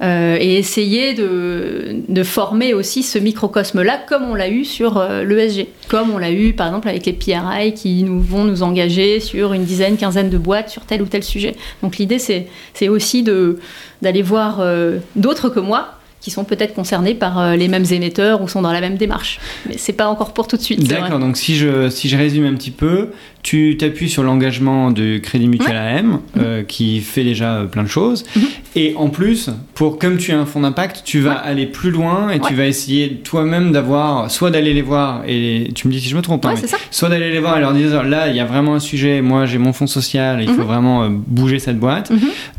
Euh, 0.01 0.37
et 0.39 0.57
essayer 0.57 1.13
de, 1.13 2.23
former 2.23 2.73
aussi 2.73 3.03
ce 3.03 3.19
microcosme-là 3.19 3.99
comme 4.07 4.23
on 4.23 4.33
l'a 4.33 4.49
eu 4.49 4.65
sur 4.65 4.97
euh, 4.97 5.23
l'ESG, 5.23 5.67
comme 5.87 6.09
on 6.09 6.17
l'a 6.17 6.31
eu 6.31 6.53
par 6.53 6.67
exemple 6.67 6.89
avec 6.89 7.05
les 7.05 7.13
PRI 7.13 7.73
qui 7.75 8.03
nous, 8.03 8.19
vont 8.19 8.43
nous 8.43 8.63
engager 8.63 9.19
sur 9.19 9.53
une 9.53 9.65
dizaine, 9.65 9.95
quinzaine 9.95 10.29
de 10.29 10.37
boîtes 10.37 10.69
sur 10.69 10.85
tel 10.85 11.01
ou 11.01 11.05
tel 11.05 11.23
sujet. 11.23 11.55
Donc 11.83 11.97
l'idée 11.97 12.17
c'est 12.17 12.89
aussi 12.89 13.23
d'aller 13.23 14.21
voir 14.23 14.61
euh, 14.61 14.97
d'autres 15.15 15.49
que 15.49 15.59
moi 15.59 15.99
qui 16.23 16.31
sont 16.31 16.45
peut-être 16.45 16.73
concernés 16.73 17.15
par 17.15 17.37
euh, 17.37 17.55
les 17.57 17.67
mêmes 17.67 17.85
émetteurs 17.91 18.41
ou 18.41 18.47
sont 18.47 18.61
dans 18.61 18.71
la 18.71 18.79
même 18.79 18.95
démarche. 18.95 19.41
Mais 19.67 19.77
c'est 19.77 19.93
pas 19.93 20.07
encore 20.07 20.33
pour 20.33 20.47
tout 20.47 20.55
de 20.55 20.61
suite. 20.61 20.87
D'accord, 20.87 21.19
donc 21.19 21.35
si 21.35 21.57
je, 21.57 21.89
si 21.89 22.07
je 22.07 22.15
résume 22.17 22.45
un 22.45 22.55
petit 22.55 22.71
peu, 22.71 23.11
tu 23.43 23.75
t'appuies 23.77 24.09
sur 24.09 24.23
l'engagement 24.23 24.89
du 24.89 25.19
Crédit 25.21 25.49
Mutuel 25.49 25.75
AM, 25.75 26.19
euh, 26.37 26.59
mhm. 26.59 26.65
qui 26.65 27.01
fait 27.01 27.25
déjà 27.25 27.55
euh, 27.55 27.65
plein 27.65 27.83
de 27.83 27.89
choses. 27.89 28.23
Mhm. 28.35 28.43
Et 28.75 28.93
en 28.97 29.09
plus, 29.09 29.49
pour 29.75 29.99
comme 29.99 30.17
tu 30.17 30.31
es 30.31 30.33
un 30.33 30.45
fonds 30.45 30.61
d'impact, 30.61 31.01
tu 31.03 31.19
vas 31.19 31.33
aller 31.33 31.65
plus 31.65 31.91
loin 31.91 32.29
et 32.31 32.39
tu 32.39 32.55
vas 32.55 32.65
essayer 32.65 33.17
toi-même 33.17 33.71
d'avoir, 33.71 34.31
soit 34.31 34.49
d'aller 34.49 34.73
les 34.73 34.81
voir, 34.81 35.23
et 35.27 35.69
tu 35.75 35.87
me 35.87 35.93
dis 35.93 35.99
si 35.99 36.09
je 36.09 36.15
me 36.15 36.21
trompe, 36.21 36.45
hein, 36.45 36.55
soit 36.89 37.09
d'aller 37.09 37.31
les 37.31 37.39
voir 37.39 37.57
et 37.57 37.61
leur 37.61 37.73
dire 37.73 38.03
là, 38.03 38.29
il 38.29 38.35
y 38.35 38.39
a 38.39 38.45
vraiment 38.45 38.75
un 38.75 38.79
sujet, 38.79 39.21
moi 39.21 39.45
j'ai 39.45 39.57
mon 39.57 39.73
fonds 39.73 39.87
social, 39.87 40.41
il 40.41 40.47
faut 40.47 40.61
mhm. 40.61 40.67
vraiment 40.67 41.09
bouger 41.09 41.59
cette 41.59 41.77
boîte. 41.77 42.11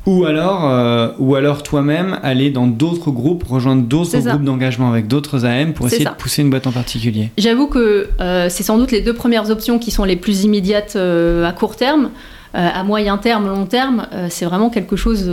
Ou 0.07 0.27
alors, 0.27 1.15
ou 1.19 1.35
alors 1.35 1.63
toi-même 1.63 2.19
aller 2.23 2.51
dans 2.51 2.67
d'autres 2.67 3.11
groupes, 3.11 3.43
rejoindre 3.45 3.83
d'autres 3.83 4.19
groupes 4.19 4.45
d'engagement 4.45 4.91
avec 4.91 5.09
d'autres 5.09 5.47
AM 5.47 5.73
pour 5.73 5.87
essayer 5.87 6.05
de 6.05 6.11
pousser 6.11 6.43
une 6.43 6.51
boîte 6.51 6.67
en 6.67 6.73
particulier. 6.73 7.31
J'avoue 7.39 7.67
que 7.67 8.11
c'est 8.51 8.63
sans 8.63 8.79
doute 8.79 8.93
les 8.93 9.01
deux 9.01 9.15
premières 9.15 9.51
options 9.51 9.79
qui 9.79 9.91
sont 9.91 10.05
les 10.05 10.17
plus 10.17 10.45
immédiates 10.45 10.74
euh, 10.97 11.45
à 11.47 11.53
court 11.53 11.77
terme. 11.77 12.11
Euh, 12.55 12.69
à 12.73 12.85
moyen 12.85 13.19
terme, 13.19 13.49
long 13.49 13.67
terme, 13.67 14.07
euh, 14.13 14.29
c'est 14.31 14.45
vraiment 14.45 14.71
quelque 14.71 14.95
chose 14.95 15.29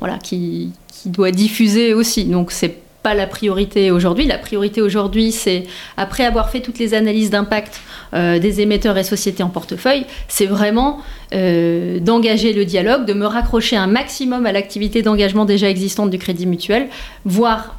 voilà, 0.00 0.18
qui, 0.18 0.72
doit 1.06 1.30
diffuser 1.30 1.92
aussi. 1.92 2.24
Donc 2.24 2.50
c'est 2.50 2.78
pas 3.02 3.12
la 3.12 3.26
priorité 3.26 3.90
aujourd'hui. 3.90 4.26
La 4.26 4.38
priorité 4.38 4.80
aujourd'hui, 4.80 5.32
c'est 5.32 5.64
après 5.98 6.24
avoir 6.24 6.48
fait 6.48 6.60
toutes 6.60 6.78
les 6.78 6.94
analyses 6.94 7.28
d'impact 7.28 7.82
des 8.14 8.60
émetteurs 8.62 8.96
et 8.96 9.04
sociétés 9.04 9.42
en 9.42 9.50
portefeuille, 9.50 10.06
c'est 10.28 10.46
vraiment 10.46 11.00
d'engager 11.30 12.54
le 12.54 12.64
dialogue, 12.64 13.04
de 13.04 13.12
me 13.12 13.26
raccrocher 13.26 13.76
un 13.76 13.86
maximum 13.86 14.46
à 14.46 14.52
l'activité 14.52 15.02
d'engagement 15.02 15.44
déjà 15.44 15.68
existante 15.68 16.08
du 16.08 16.16
Crédit 16.16 16.46
Mutuel, 16.46 16.88
voire 17.26 17.76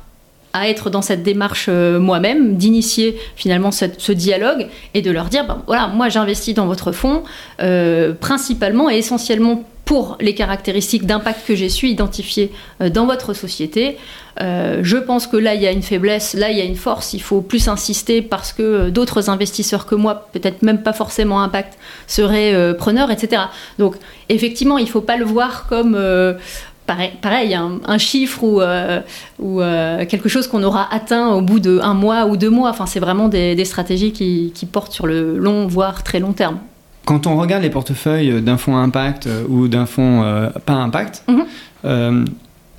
à 0.55 0.69
être 0.69 0.89
dans 0.89 1.01
cette 1.01 1.21
démarche 1.21 1.65
euh, 1.67 1.99
moi-même, 1.99 2.55
d'initier 2.55 3.19
finalement 3.35 3.71
ce 3.71 4.11
dialogue 4.13 4.67
et 4.93 5.01
de 5.01 5.11
leur 5.11 5.25
dire, 5.25 5.45
ben, 5.45 5.61
voilà, 5.67 5.87
moi 5.87 6.07
j'investis 6.07 6.55
dans 6.55 6.65
votre 6.65 6.93
fonds 6.93 7.23
euh, 7.61 8.13
principalement 8.13 8.89
et 8.89 8.95
essentiellement 8.95 9.65
pour 9.83 10.17
les 10.21 10.33
caractéristiques 10.33 11.05
d'impact 11.05 11.45
que 11.45 11.55
j'ai 11.55 11.67
su 11.67 11.89
identifier 11.89 12.53
euh, 12.81 12.89
dans 12.89 13.05
votre 13.05 13.33
société. 13.33 13.97
je 14.39 14.97
pense 14.97 15.27
que 15.27 15.37
là, 15.37 15.55
il 15.55 15.61
y 15.61 15.67
a 15.67 15.71
une 15.71 15.83
faiblesse, 15.83 16.33
là, 16.33 16.49
il 16.51 16.57
y 16.57 16.61
a 16.61 16.65
une 16.65 16.77
force, 16.77 17.13
il 17.13 17.21
faut 17.21 17.41
plus 17.41 17.67
insister 17.67 18.21
parce 18.21 18.53
que 18.53 18.89
d'autres 18.89 19.29
investisseurs 19.29 19.85
que 19.85 19.95
moi, 19.95 20.29
peut-être 20.31 20.61
même 20.61 20.83
pas 20.83 20.93
forcément 20.93 21.41
impact, 21.41 21.77
seraient 22.07 22.75
preneurs, 22.77 23.11
etc. 23.11 23.43
Donc, 23.77 23.95
effectivement, 24.27 24.77
il 24.77 24.85
ne 24.85 24.89
faut 24.89 25.07
pas 25.11 25.15
le 25.15 25.25
voir 25.25 25.67
comme 25.69 25.97
pareil, 26.85 27.55
un, 27.55 27.97
chiffre 27.97 28.43
ou, 28.43 28.61
euh, 28.61 29.01
ou 29.39 29.61
euh, 29.61 30.05
quelque 30.05 30.29
chose 30.29 30.47
qu'on 30.47 30.63
aura 30.63 30.93
atteint 30.93 31.29
au 31.29 31.41
bout 31.41 31.59
d'un 31.59 31.93
mois 31.93 32.25
ou 32.25 32.37
deux 32.37 32.49
mois. 32.49 32.69
Enfin, 32.69 32.85
c'est 32.85 32.99
vraiment 32.99 33.27
des, 33.27 33.65
stratégies 33.65 34.11
qui, 34.11 34.67
portent 34.71 34.91
sur 34.91 35.07
le 35.07 35.37
long, 35.37 35.67
voire 35.67 36.03
très 36.03 36.19
long 36.19 36.33
terme. 36.33 36.59
Quand 37.05 37.27
on 37.27 37.37
regarde 37.37 37.61
les 37.61 37.69
portefeuilles 37.69 38.41
d'un 38.41 38.57
fonds 38.57 38.77
impact 38.77 39.27
euh, 39.27 39.43
ou 39.47 39.67
d'un 39.67 39.85
fonds 39.85 40.49
pas 40.65 40.73
impact, 40.73 41.23
mhm. 41.27 42.25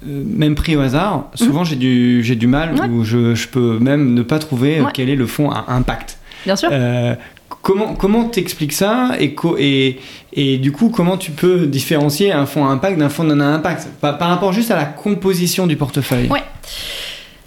même 0.02 0.54
pris 0.54 0.76
au 0.76 0.80
hasard, 0.80 1.30
souvent 1.34 1.60
mhm. 1.60 1.66
j'ai 1.66 1.76
du, 1.76 2.36
du 2.36 2.46
mal 2.46 2.74
ou 2.90 3.04
je, 3.04 3.34
je, 3.34 3.48
peux 3.48 3.78
même 3.78 4.14
ne 4.14 4.22
pas 4.22 4.38
trouver 4.38 4.82
quel 4.94 5.08
est 5.08 5.16
le 5.16 5.26
fonds 5.26 5.50
à 5.50 5.66
impact. 5.68 6.18
Bien 6.44 6.56
sûr. 6.56 6.70
Comment 7.66 7.94
comment 7.94 8.26
t'expliques 8.26 8.72
ça 8.72 9.16
et, 9.18 9.98
et, 10.32 10.58
du 10.58 10.70
coup 10.70 10.88
comment 10.88 11.16
tu 11.16 11.32
peux 11.32 11.66
différencier 11.66 12.30
un 12.30 12.46
fonds 12.46 12.64
à 12.64 12.68
impact 12.68 12.96
d'un 12.96 13.08
fonds 13.08 13.24
non 13.24 13.40
à 13.40 13.46
impact? 13.46 13.88
Par, 14.00 14.20
rapport 14.20 14.52
juste 14.52 14.70
à 14.70 14.76
la 14.76 14.84
composition 14.84 15.66
du 15.66 15.74
portefeuille 15.74 16.28
Ouais. 16.28 16.44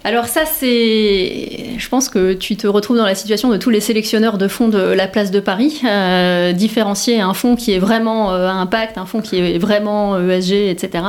Alors 0.04 0.26
ça 0.26 0.42
c'est, 0.44 1.70
je 1.78 1.88
pense 1.88 2.10
que 2.10 2.34
tu 2.34 2.56
te 2.56 2.66
retrouves 2.66 2.98
dans 2.98 3.06
la 3.06 3.14
situation 3.14 3.48
de 3.48 3.56
tous 3.56 3.70
les 3.70 3.80
sélectionneurs 3.80 4.36
de 4.36 4.46
fonds 4.46 4.68
de 4.68 4.78
la 4.78 5.08
place 5.08 5.30
de 5.30 5.40
Paris, 5.40 5.80
euh, 5.86 6.52
différencier 6.52 7.22
un 7.22 7.32
fonds 7.32 7.56
qui 7.56 7.72
est 7.72 7.78
vraiment 7.78 8.30
euh, 8.30 8.46
à 8.46 8.52
impact, 8.52 8.98
un 8.98 9.06
fonds 9.06 9.22
qui 9.22 9.38
est 9.38 9.56
vraiment 9.56 10.18
ESG, 10.20 10.68
etc. 10.68 11.04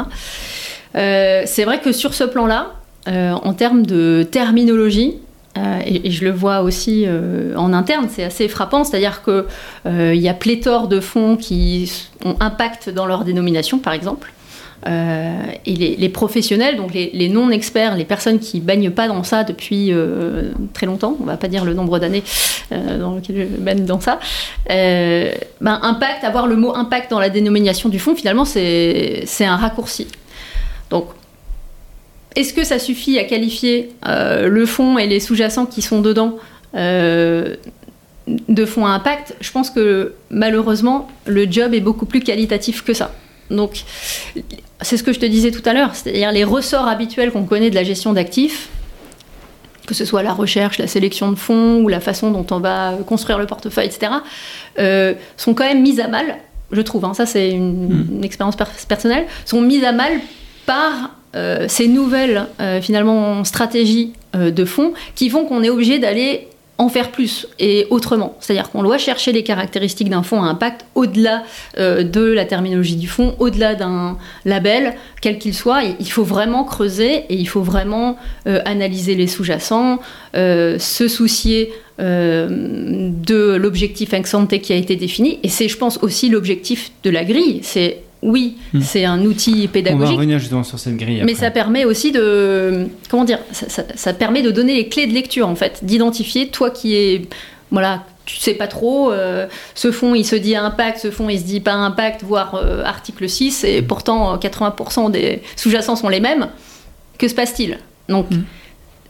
Euh, 0.95 1.43
c'est 1.45 1.65
vrai 1.65 1.81
que 1.81 1.91
sur 1.91 2.13
ce 2.13 2.23
plan-là, 2.23 2.75
en 3.07 3.53
termes 3.53 3.85
de 3.85 4.25
terminologie, 4.31 5.15
euh, 5.57 5.79
et, 5.85 6.11
je 6.11 6.23
le 6.23 6.31
vois 6.31 6.61
aussi 6.61 7.03
euh, 7.05 7.53
en 7.57 7.73
interne, 7.73 8.07
c'est 8.09 8.23
assez 8.23 8.47
frappant, 8.47 8.83
c'est-à-dire 8.83 9.21
qu'il 9.23 9.43
euh, 9.85 10.15
y 10.15 10.29
a 10.29 10.33
pléthore 10.33 10.87
de 10.87 10.99
fonds 10.99 11.35
qui 11.35 11.91
ont 12.23 12.35
impact 12.39 12.89
dans 12.89 13.05
leur 13.05 13.25
dénomination, 13.25 13.77
par 13.79 13.93
exemple. 13.93 14.31
et 14.85 15.75
les, 15.75 16.09
professionnels, 16.09 16.75
donc 16.77 16.93
les, 16.93 17.29
non-experts, 17.29 17.95
les 17.97 18.05
personnes 18.05 18.39
qui 18.39 18.61
baignent 18.61 18.91
pas 18.91 19.07
dans 19.07 19.23
ça 19.23 19.43
depuis 19.43 19.93
très 20.73 20.87
longtemps, 20.87 21.15
on 21.21 21.25
va 21.25 21.37
pas 21.37 21.47
dire 21.47 21.65
le 21.65 21.75
nombre 21.75 21.99
d'années 21.99 22.23
dans 22.71 23.13
lequel 23.13 23.47
je 23.51 23.61
baigne 23.61 23.85
dans 23.85 23.99
ça, 23.99 24.19
ben, 24.67 25.79
impact, 25.83 26.23
avoir 26.23 26.47
le 26.47 26.55
mot 26.55 26.73
impact 26.73 27.11
dans 27.11 27.19
la 27.19 27.29
dénomination 27.29 27.89
du 27.89 27.99
fonds, 27.99 28.15
finalement, 28.15 28.45
c'est 28.45 29.25
un 29.41 29.57
raccourci. 29.57 30.07
Donc 30.89 31.09
est-ce 32.35 32.53
que 32.53 32.63
ça 32.63 32.79
suffit 32.79 33.19
à 33.19 33.23
qualifier 33.23 33.91
euh, 34.07 34.47
le 34.47 34.65
fond 34.65 34.97
et 34.97 35.07
les 35.07 35.19
sous-jacents 35.19 35.65
qui 35.65 35.81
sont 35.81 36.01
dedans 36.01 36.37
euh, 36.75 37.55
de 38.27 38.65
fonds 38.65 38.85
à 38.85 38.91
impact? 38.91 39.35
Je 39.41 39.51
pense 39.51 39.69
que 39.69 40.13
malheureusement, 40.29 41.09
le 41.25 41.49
job 41.51 41.73
est 41.73 41.81
beaucoup 41.81 42.05
plus 42.05 42.21
qualitatif 42.21 42.83
que 42.83 42.93
ça. 42.93 43.11
Donc, 43.49 43.83
c'est 44.79 44.95
ce 44.95 45.03
que 45.03 45.11
je 45.11 45.19
te 45.19 45.25
disais 45.25 45.51
tout 45.51 45.61
à 45.65 45.73
l'heure, 45.73 45.93
c'est-à-dire 45.93 46.31
les 46.31 46.45
ressorts 46.45 46.87
habituels 46.87 47.31
qu'on 47.31 47.43
connaît 47.43 47.69
de 47.69 47.75
la 47.75 47.83
gestion 47.83 48.13
d'actifs, 48.13 48.69
que 49.85 49.93
ce 49.93 50.05
soit 50.05 50.23
la 50.23 50.31
recherche, 50.31 50.77
la 50.77 50.87
sélection 50.87 51.31
de 51.31 51.35
fonds 51.35 51.81
ou 51.81 51.89
la 51.89 51.99
façon 51.99 52.31
dont 52.31 52.45
on 52.51 52.59
va 52.59 52.93
construire 53.05 53.37
le 53.37 53.45
portefeuille, 53.45 53.87
etc., 53.87 54.13
euh, 54.79 55.13
sont 55.35 55.53
quand 55.53 55.65
même 55.65 55.81
mises 55.81 55.99
à 55.99 56.07
mal, 56.07 56.37
je 56.71 56.81
trouve, 56.81 57.03
hein, 57.03 57.13
ça 57.13 57.25
c'est 57.25 57.51
une, 57.51 58.19
hmm. 58.19 58.23
expérience 58.23 58.55
personnelle, 58.87 59.25
sont 59.43 59.59
mises 59.59 59.83
à 59.83 59.91
mal 59.91 60.13
par 60.65 61.11
euh, 61.35 61.65
ces 61.67 61.87
nouvelles 61.87 62.47
finalement 62.81 63.43
stratégies 63.43 64.13
de 64.33 64.65
fonds 64.65 64.93
qui 65.15 65.29
font 65.29 65.45
qu'on 65.45 65.63
est 65.63 65.69
obligé 65.69 65.99
d'aller 65.99 66.47
en 66.81 66.89
faire 66.89 67.11
plus 67.11 67.47
et 67.59 67.85
autrement. 67.91 68.35
C'est-à-dire 68.39 68.71
qu'on 68.71 68.81
doit 68.81 68.97
chercher 68.97 69.31
les 69.31 69.43
caractéristiques 69.43 70.09
d'un 70.09 70.23
fonds 70.23 70.41
à 70.41 70.47
impact 70.47 70.85
au-delà 70.95 71.43
euh, 71.77 72.01
de 72.01 72.21
la 72.21 72.43
terminologie 72.45 72.95
du 72.95 73.07
fonds, 73.07 73.35
au-delà 73.37 73.75
d'un 73.75 74.17
label, 74.45 74.95
quel 75.21 75.37
qu'il 75.37 75.53
soit. 75.53 75.83
Il 75.99 76.11
faut 76.11 76.23
vraiment 76.23 76.63
creuser 76.63 77.25
et 77.29 77.35
il 77.35 77.47
faut 77.47 77.61
vraiment 77.61 78.17
euh, 78.47 78.61
analyser 78.65 79.13
les 79.13 79.27
sous-jacents, 79.27 79.99
euh, 80.35 80.79
se 80.79 81.07
soucier 81.07 81.71
de 81.99 83.55
l'objectif 83.57 84.11
ex 84.15 84.35
qui 84.63 84.73
a 84.73 84.75
été 84.75 84.95
défini. 84.95 85.37
Et 85.43 85.49
c'est, 85.49 85.67
je 85.67 85.77
pense, 85.77 85.99
aussi 86.01 86.29
l'objectif 86.29 86.91
de 87.03 87.11
la 87.11 87.23
grille. 87.23 87.59
Oui, 88.21 88.57
hmm. 88.73 88.81
c'est 88.81 89.05
un 89.05 89.23
outil 89.23 89.67
pédagogique. 89.67 90.03
On 90.03 90.11
va 90.11 90.15
revenir 90.15 90.39
justement 90.39 90.63
sur 90.63 90.77
cette 90.77 90.97
grille. 90.97 91.23
Mais 91.25 91.33
ça 91.33 91.49
permet 91.49 91.85
aussi 91.85 92.11
de, 92.11 92.87
comment 93.09 93.23
dire, 93.23 93.39
ça, 93.51 94.13
permet 94.13 94.43
de 94.43 94.51
donner 94.51 94.75
les 94.75 94.87
clés 94.89 95.07
de 95.07 95.13
lecture 95.13 95.47
en 95.47 95.55
fait, 95.55 95.83
d'identifier 95.83 96.49
toi 96.49 96.69
qui 96.69 96.95
es, 96.95 97.27
voilà, 97.71 98.03
tu 98.25 98.37
sais 98.37 98.53
pas 98.53 98.67
trop, 98.67 99.11
euh, 99.11 99.47
ce 99.73 99.91
fond 99.91 100.13
il 100.13 100.25
se 100.25 100.35
dit 100.35 100.55
impact, 100.55 100.99
ce 100.99 101.09
fond 101.09 101.29
il 101.29 101.39
se 101.39 101.45
dit 101.45 101.61
pas 101.61 101.73
impact, 101.73 102.23
voire 102.23 102.55
euh, 102.55 102.83
article 102.83 103.27
6, 103.27 103.63
et 103.63 103.81
pourtant 103.81 104.37
80% 104.37 105.09
des 105.09 105.41
sous-jacents 105.55 105.95
sont 105.95 106.09
les 106.09 106.19
mêmes. 106.19 106.47
Que 107.17 107.27
se 107.27 107.33
passe-t-il? 107.33 107.79
Donc 108.07 108.29
hmm. 108.29 108.43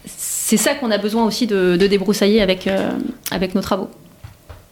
c'est 0.06 0.58
ça 0.58 0.74
qu'on 0.74 0.90
a 0.90 0.98
besoin 0.98 1.26
aussi 1.26 1.48
de, 1.48 1.76
débroussailler 1.76 2.42
avec, 2.42 2.66
euh, 2.68 2.92
avec 3.30 3.56
nos 3.56 3.62
travaux. 3.62 3.90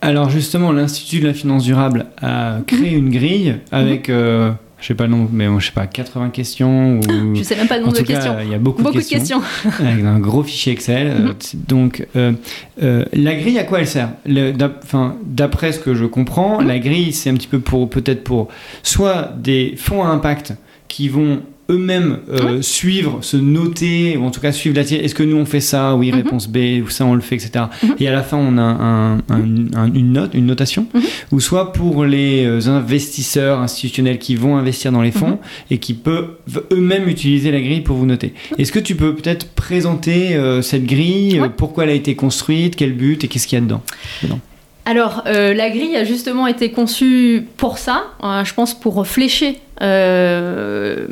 Alors 0.01 0.29
justement, 0.29 0.71
l'Institut 0.71 1.19
de 1.19 1.27
la 1.27 1.33
finance 1.33 1.63
durable 1.63 2.05
a 2.21 2.59
créé 2.65 2.93
une 2.93 3.09
grille 3.09 3.55
avec, 3.71 4.07
je 4.07 4.11
mhm. 4.11 4.17
euh, 4.17 4.51
je 4.79 4.87
sais 4.87 4.93
pas 4.93 5.05
le 5.05 5.11
nombre, 5.11 5.29
mais 5.33 5.47
je 5.59 5.65
sais 5.65 5.71
pas, 5.73 5.87
80 5.87 6.29
questions. 6.29 6.99
Ou... 6.99 7.35
Je 7.35 7.43
sais 7.43 7.57
même 7.57 7.67
pas 7.67 7.77
le 7.77 7.83
nombre 7.83 7.97
de 7.97 8.03
questions. 8.03 8.37
il 8.41 8.49
y 8.49 8.53
a 8.53 8.59
beaucoup, 8.59 8.81
de 8.81 9.01
questions. 9.01 9.41
avec 9.79 10.05
un 10.05 10.19
gros 10.19 10.43
fichier 10.43 10.71
Excel. 10.71 11.07
Euh, 11.07 11.19
mhm. 11.19 11.35
Donc, 11.67 12.07
euh, 12.15 12.33
la 13.11 13.35
grille, 13.35 13.59
à 13.59 13.65
quoi 13.65 13.79
elle 13.79 13.87
sert? 13.87 14.11
D'après 14.25 15.73
ce 15.73 15.79
que 15.79 15.93
je 15.95 16.05
comprends, 16.05 16.61
mhm. 16.61 16.67
la 16.67 16.79
grille, 16.79 17.11
c'est 17.11 17.29
un 17.29 17.35
petit 17.35 17.47
peu 17.47 17.59
pour 17.59 17.89
peut-être 17.89 18.23
pour 18.23 18.47
soit 18.83 19.33
des 19.37 19.73
fonds 19.77 20.03
à 20.03 20.07
impact 20.07 20.53
qui 20.87 21.09
vont 21.09 21.41
eux-mêmes 21.69 22.19
euh, 22.31 22.61
suivre, 22.61 23.19
se 23.21 23.37
noter, 23.37 24.17
ou 24.17 24.23
en 24.23 24.31
tout 24.31 24.41
cas 24.41 24.51
suivre 24.51 24.75
la 24.75 24.81
Est-ce 24.81 25.15
que 25.15 25.23
nous 25.23 25.37
on 25.37 25.45
fait 25.45 25.59
ça? 25.59 25.95
Oui, 25.95 26.11
mhm. 26.11 26.15
réponse 26.15 26.47
B, 26.47 26.81
ou 26.83 26.89
ça 26.89 27.05
on 27.05 27.13
le 27.13 27.21
fait, 27.21 27.35
etc. 27.35 27.65
Mhm. 27.83 27.95
Et 27.99 28.07
à 28.07 28.11
la 28.11 28.23
fin 28.23 28.37
on 28.37 28.57
a 28.57 29.17
une 29.35 30.13
note, 30.13 30.33
une 30.33 30.45
notation. 30.45 30.87
Mhm. 30.93 31.01
Ou 31.31 31.39
soit 31.39 31.73
pour 31.73 32.05
les 32.05 32.45
euh, 32.45 32.67
investisseurs 32.67 33.59
institutionnels 33.59 34.19
qui 34.19 34.35
vont 34.35 34.57
investir 34.57 34.91
dans 34.91 35.01
les 35.01 35.11
fonds 35.11 35.39
et 35.69 35.77
qui 35.77 35.93
peuvent 35.93 36.29
eux-mêmes 36.71 37.07
utiliser 37.07 37.51
la 37.51 37.61
grille 37.61 37.81
pour 37.81 37.97
vous 37.97 38.05
noter. 38.05 38.33
Est-ce 38.57 38.71
que 38.71 38.79
tu 38.79 38.95
peux 38.95 39.15
peut-être 39.15 39.47
présenter 39.49 40.35
euh, 40.35 40.61
cette 40.61 40.85
grille, 40.85 41.41
pourquoi 41.57 41.83
elle 41.83 41.91
a 41.91 41.93
été 41.93 42.15
construite, 42.15 42.75
quel 42.75 42.93
but 42.93 43.23
et 43.23 43.27
qu'est-ce 43.27 43.47
qu'il 43.47 43.57
y 43.57 43.61
a 43.61 43.65
dedans, 43.65 43.81
alors, 44.89 45.23
la 45.25 45.69
grille 45.69 45.95
a 45.95 46.03
justement 46.03 46.47
été 46.47 46.71
conçue 46.71 47.47
pour 47.57 47.77
ça, 47.77 48.05
je 48.21 48.53
pense 48.53 48.73
pour 48.73 49.05
flécher 49.05 49.59
euh, 49.81 51.07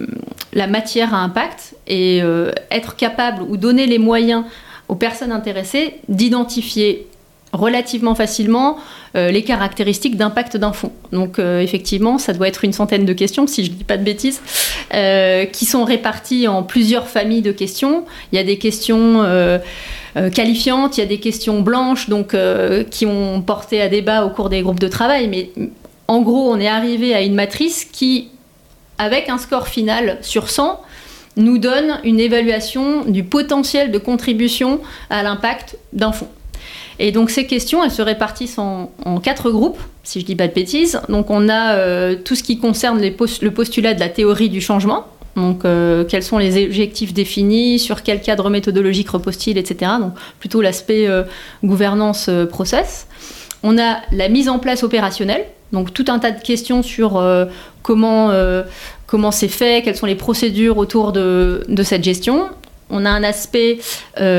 la 0.51 0.67
matière 0.67 1.13
à 1.13 1.19
impact 1.19 1.75
et 1.87 2.21
euh, 2.21 2.51
être 2.69 2.97
capable 2.97 3.43
ou 3.43 3.55
donner 3.55 3.85
les 3.85 3.97
moyens 3.97 4.43
aux 4.89 4.95
personnes 4.95 5.31
intéressées 5.31 5.95
d'identifier 6.09 7.07
relativement 7.53 8.15
facilement 8.15 8.77
euh, 9.15 9.31
les 9.31 9.43
caractéristiques 9.43 10.17
d'impact 10.17 10.57
d'un 10.57 10.73
fonds. 10.73 10.91
Donc 11.11 11.39
effectivement, 11.39 12.17
ça 12.17 12.33
doit 12.33 12.47
être 12.47 12.65
une 12.65 12.73
centaine 12.73 13.05
de 13.05 13.13
questions, 13.13 13.47
si 13.47 13.65
je 13.65 13.71
ne 13.71 13.75
dis 13.75 13.83
pas 13.83 13.97
de 13.97 14.03
bêtises, 14.03 14.41
qui 15.51 15.65
sont 15.65 15.83
réparties 15.83 16.47
en 16.47 16.63
plusieurs 16.63 17.07
familles 17.07 17.41
de 17.41 17.51
questions. 17.51 18.05
Il 18.31 18.35
y 18.35 18.39
a 18.39 18.43
des 18.43 18.57
questions 18.57 19.23
qualifiantes, 20.33 20.97
il 20.97 21.01
y 21.01 21.03
a 21.03 21.07
des 21.07 21.19
questions 21.19 21.61
blanches, 21.61 22.09
donc 22.09 22.35
qui 22.91 23.05
ont 23.05 23.41
porté 23.41 23.81
à 23.81 23.87
débat 23.87 24.25
au 24.25 24.29
cours 24.29 24.49
des 24.49 24.61
groupes 24.61 24.79
de 24.79 24.89
travail, 24.89 25.27
mais 25.27 25.49
en 26.07 26.21
gros, 26.21 26.51
on 26.51 26.59
est 26.59 26.67
arrivé 26.67 27.13
à 27.13 27.21
une 27.21 27.35
matrice 27.35 27.85
qui 27.85 28.29
avec 28.97 29.29
un 29.29 29.37
score 29.37 29.67
final 29.67 30.17
sur 30.21 30.49
100, 30.49 30.81
nous 31.35 31.57
donne 31.57 31.99
une 32.03 32.19
évaluation 32.19 33.05
du 33.05 33.23
potentiel 33.23 33.91
de 33.91 33.97
contribution 33.99 34.81
à 35.09 35.21
l'impact 35.23 35.77
d'un 35.93 36.11
fonds. 36.11 36.29
Et 36.99 37.11
donc 37.11 37.29
ces 37.29 37.45
questions, 37.45 37.83
elles 37.83 37.91
se 37.91 38.01
répartissent 38.01 38.57
en, 38.57 38.89
quatre 39.21 39.51
groupes, 39.51 39.79
si 40.03 40.19
je 40.19 40.23
ne 40.23 40.27
dis 40.27 40.35
pas 40.35 40.47
de 40.47 40.53
bêtises. 40.53 40.99
Donc 41.09 41.29
on 41.29 41.49
a 41.49 41.75
euh, 41.75 42.15
tout 42.23 42.35
ce 42.35 42.43
qui 42.43 42.59
concerne 42.59 43.01
le 43.01 43.51
postulat 43.51 43.93
de 43.93 43.99
la 43.99 44.09
théorie 44.09 44.49
du 44.49 44.61
changement. 44.61 45.05
Donc 45.35 45.65
euh, 45.65 46.03
quels 46.03 46.23
sont 46.23 46.39
les 46.39 46.65
objectifs 46.65 47.13
définis, 47.13 47.77
sur 47.77 48.01
quel 48.01 48.21
cadre 48.21 48.49
méthodologique 48.49 49.09
repose-t-il, 49.09 49.59
etc. 49.59 49.91
Donc 49.99 50.13
plutôt 50.39 50.61
l'aspect 50.61 51.07
euh, 51.07 51.23
gouvernance 51.63 52.29
process. 52.49 53.07
On 53.61 53.77
a 53.77 53.97
la 54.11 54.29
mise 54.29 54.49
en 54.49 54.57
place 54.57 54.83
opérationnelle, 54.83 55.45
donc 55.73 55.93
tout 55.93 56.05
un 56.07 56.17
tas 56.17 56.31
de 56.31 56.41
questions 56.41 56.81
sur 56.81 57.23
comment 57.81 58.31
comment 59.07 59.31
c'est 59.31 59.47
fait, 59.47 59.81
quelles 59.83 59.95
sont 59.95 60.05
les 60.05 60.15
procédures 60.15 60.77
autour 60.77 61.11
de, 61.11 61.65
cette 61.83 62.03
gestion. 62.03 62.49
On 62.91 63.03
a 63.03 63.09
un 63.09 63.23
aspect 63.23 63.79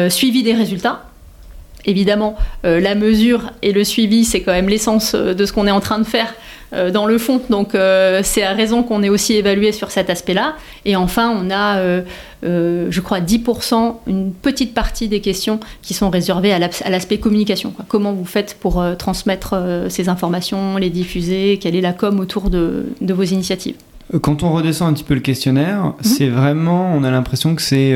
suivi 0.08 0.44
des 0.44 0.54
résultats. 0.54 1.07
Évidemment, 1.88 2.36
la 2.62 2.94
mesure 2.94 3.50
et 3.62 3.72
le 3.72 3.82
suivi, 3.82 4.24
c'est 4.24 4.42
quand 4.42 4.52
même 4.52 4.68
l'essence 4.68 5.14
de 5.14 5.46
ce 5.46 5.52
qu'on 5.52 5.66
est 5.66 5.72
en 5.72 5.80
train 5.80 5.98
de 5.98 6.04
faire 6.04 6.34
euh, 6.74 6.90
dans 6.90 7.06
le 7.06 7.16
fond. 7.16 7.40
Donc 7.48 7.74
euh, 7.74 8.20
c'est 8.22 8.42
à 8.42 8.52
raison 8.52 8.82
qu'on 8.82 9.02
est 9.02 9.08
aussi 9.08 9.34
évalué 9.34 9.72
sur 9.72 9.90
cet 9.90 10.10
aspect-là. 10.10 10.54
Et 10.84 10.96
enfin, 10.96 11.30
on 11.30 11.50
a, 11.50 11.78
euh, 11.78 12.02
je 12.42 13.00
crois, 13.00 13.20
10%, 13.20 13.94
une 14.06 14.32
petite 14.32 14.74
partie 14.74 15.08
des 15.08 15.20
questions 15.20 15.60
qui 15.80 15.94
sont 15.94 16.10
réservées 16.10 16.52
à 16.52 16.58
l'aspect 16.58 17.18
communication. 17.18 17.72
Comment 17.88 18.12
vous 18.12 18.26
faites 18.26 18.58
pour 18.60 18.84
transmettre 18.98 19.56
ces 19.88 20.10
informations, 20.10 20.76
les 20.76 20.90
diffuser, 20.90 21.58
quelle 21.60 21.74
est 21.74 21.80
la 21.80 21.94
com 21.94 22.20
autour 22.20 22.50
de, 22.50 22.84
vos 23.00 23.24
initiatives? 23.24 23.76
Quand 24.20 24.42
on 24.42 24.52
redescend 24.52 24.90
un 24.90 24.92
petit 24.94 25.04
peu 25.04 25.14
le 25.14 25.20
questionnaire, 25.20 25.84
mhm. 25.84 25.94
c'est 26.02 26.28
vraiment, 26.28 26.94
on 26.94 27.02
a 27.02 27.10
l'impression 27.10 27.54
que 27.54 27.62
c'est 27.62 27.94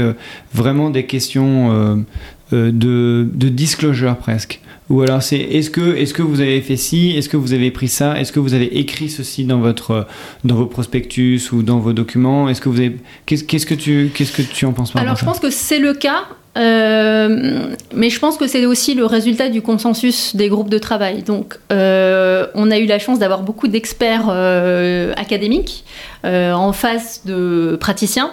vraiment 0.54 0.88
des 0.88 1.04
questions 1.04 2.04
de, 2.54 3.26
de, 3.32 3.48
disclosure 3.48 4.16
presque. 4.16 4.60
Ou 4.90 5.02
alors 5.02 5.22
c'est 5.22 5.38
est-ce 5.38 5.70
que, 5.70 5.96
est 5.96 6.12
que 6.12 6.22
vous 6.22 6.40
avez 6.40 6.60
fait 6.60 6.76
ci, 6.76 7.10
est-ce 7.16 7.28
que 7.28 7.36
vous 7.36 7.52
avez 7.52 7.70
pris 7.70 7.88
ça, 7.88 8.18
est-ce 8.18 8.32
que 8.32 8.40
vous 8.40 8.54
avez 8.54 8.78
écrit 8.78 9.08
ceci 9.08 9.44
dans, 9.44 9.60
votre, 9.60 10.06
dans 10.44 10.54
vos 10.54 10.66
prospectus 10.66 11.50
ou 11.52 11.62
dans 11.62 11.78
vos 11.78 11.92
documents 11.92 12.48
Est-ce 12.48 12.60
que 12.60 12.68
vous 12.68 12.78
avez 12.78 12.96
qu'est-ce, 13.26 13.44
que 13.66 13.74
tu 13.74 14.10
qu'est-ce 14.14 14.32
que 14.32 14.42
tu 14.42 14.66
en 14.66 14.72
penses 14.72 14.94
Alors 14.96 15.16
je 15.16 15.24
pense 15.24 15.40
que 15.40 15.50
c'est 15.50 15.78
le 15.78 15.94
cas. 15.94 16.24
Euh, 16.58 17.74
mais 17.94 18.10
je 18.10 18.18
pense 18.18 18.36
que 18.36 18.46
c'est 18.46 18.66
aussi 18.66 18.94
le 18.94 19.06
résultat 19.06 19.48
du 19.48 19.62
consensus 19.62 20.36
des 20.36 20.48
groupes 20.48 20.68
de 20.68 20.78
travail. 20.78 21.22
Donc, 21.22 21.58
euh, 21.72 22.46
on 22.54 22.70
a 22.70 22.78
eu 22.78 22.86
la 22.86 22.98
chance 22.98 23.18
d'avoir 23.18 23.42
beaucoup 23.42 23.68
d'experts 23.68 24.26
euh, 24.28 25.14
académiques 25.16 25.84
en 26.24 26.72
face 26.72 27.22
de 27.24 27.76
praticiens. 27.80 28.32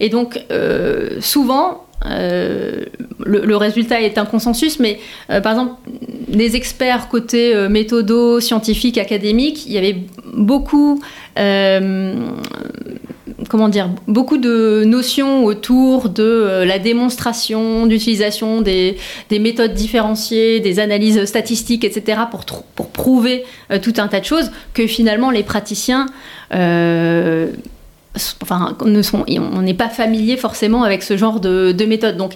Et 0.00 0.08
donc, 0.08 0.40
souvent, 1.20 1.84
euh, 2.06 2.84
le, 3.24 3.56
résultat 3.56 4.00
est 4.00 4.18
un 4.18 4.24
consensus, 4.24 4.78
mais 4.78 5.00
euh, 5.30 5.40
par 5.40 5.52
exemple, 5.52 5.74
les 6.28 6.54
experts 6.54 7.08
côté 7.08 7.54
euh, 7.54 7.68
méthodo, 7.68 8.40
scientifique, 8.40 8.98
académique, 8.98 9.66
il 9.66 9.72
y 9.72 9.78
avait 9.78 9.96
beaucoup, 10.32 11.02
comment 13.48 13.68
dire, 13.68 13.90
beaucoup 14.06 14.38
de 14.38 14.84
notions 14.84 15.44
autour 15.44 16.08
de 16.08 16.62
la 16.64 16.78
démonstration, 16.78 17.86
d'utilisation 17.86 18.60
des, 18.60 18.96
des, 19.30 19.38
méthodes 19.38 19.74
différenciées, 19.74 20.60
des 20.60 20.78
analyses 20.80 21.24
statistiques, 21.24 21.84
etc., 21.84 22.20
pour, 22.30 22.44
pour 22.74 22.88
prouver 22.90 23.44
tout 23.82 23.94
un 23.98 24.08
tas 24.08 24.20
de 24.20 24.24
choses 24.24 24.50
que 24.74 24.86
finalement 24.86 25.30
les 25.30 25.42
praticiens 25.42 26.06
enfin, 28.42 28.76
on 28.80 29.62
n'est 29.62 29.74
pas 29.74 29.88
familier 29.88 30.36
forcément 30.36 30.82
avec 30.82 31.02
ce 31.02 31.16
genre 31.16 31.40
de, 31.40 31.84
méthode. 31.84 32.16
Donc, 32.16 32.34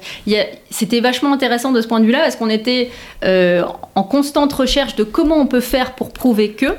c'était 0.71 1.01
vachement 1.01 1.33
intéressant 1.33 1.73
de 1.73 1.81
ce 1.81 1.89
point 1.89 2.01
de 2.01 2.07
vue-là 2.07 2.21
parce 2.21 2.37
qu'on 2.37 2.51
était 2.51 2.91
euh, 3.25 3.63
en 3.95 4.03
constante 4.03 4.53
recherche 4.53 4.97
de 4.97 5.05
comment 5.05 5.37
on 5.37 5.47
peut 5.47 5.61
faire 5.61 5.95
pour 5.95 6.11
prouver 6.13 6.51
que, 6.51 6.75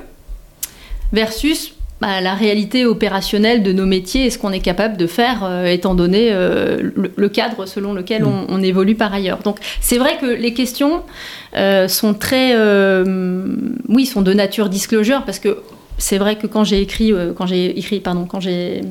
versus 1.12 1.74
bah, 2.02 2.20
la 2.22 2.34
réalité 2.34 2.86
opérationnelle 2.86 3.64
de 3.64 3.72
nos 3.72 3.86
métiers 3.86 4.26
et 4.26 4.30
ce 4.30 4.38
qu'on 4.38 4.52
est 4.52 4.60
capable 4.60 4.98
de 4.98 5.08
faire 5.08 5.44
euh, 5.44 5.66
étant 5.66 5.96
donné 5.96 6.30
euh, 6.32 6.92
le, 7.16 7.30
cadre 7.30 7.66
selon 7.66 7.94
lequel 7.94 8.26
on, 8.26 8.46
on, 8.50 8.62
évolue 8.62 8.96
par 8.96 9.14
ailleurs. 9.14 9.40
Donc, 9.40 9.58
c'est 9.80 9.98
vrai 9.98 10.18
que 10.20 10.26
les 10.26 10.54
questions 10.54 11.04
sont 11.88 12.14
très, 12.14 12.56
oui, 13.88 14.06
sont 14.06 14.22
de 14.22 14.34
nature 14.34 14.70
disclosure 14.70 15.24
parce 15.24 15.40
que 15.40 15.58
c'est 15.98 16.18
vrai 16.18 16.38
que 16.38 16.48
quand 16.48 16.64
j'ai 16.64 16.82
écrit, 16.82 17.12
euh, 17.14 17.34
quand 17.34 17.46
j'ai 17.46 17.78
écrit, 17.78 18.00
pardon, 18.00 18.26
quand 18.26 18.40
j'ai 18.40 18.82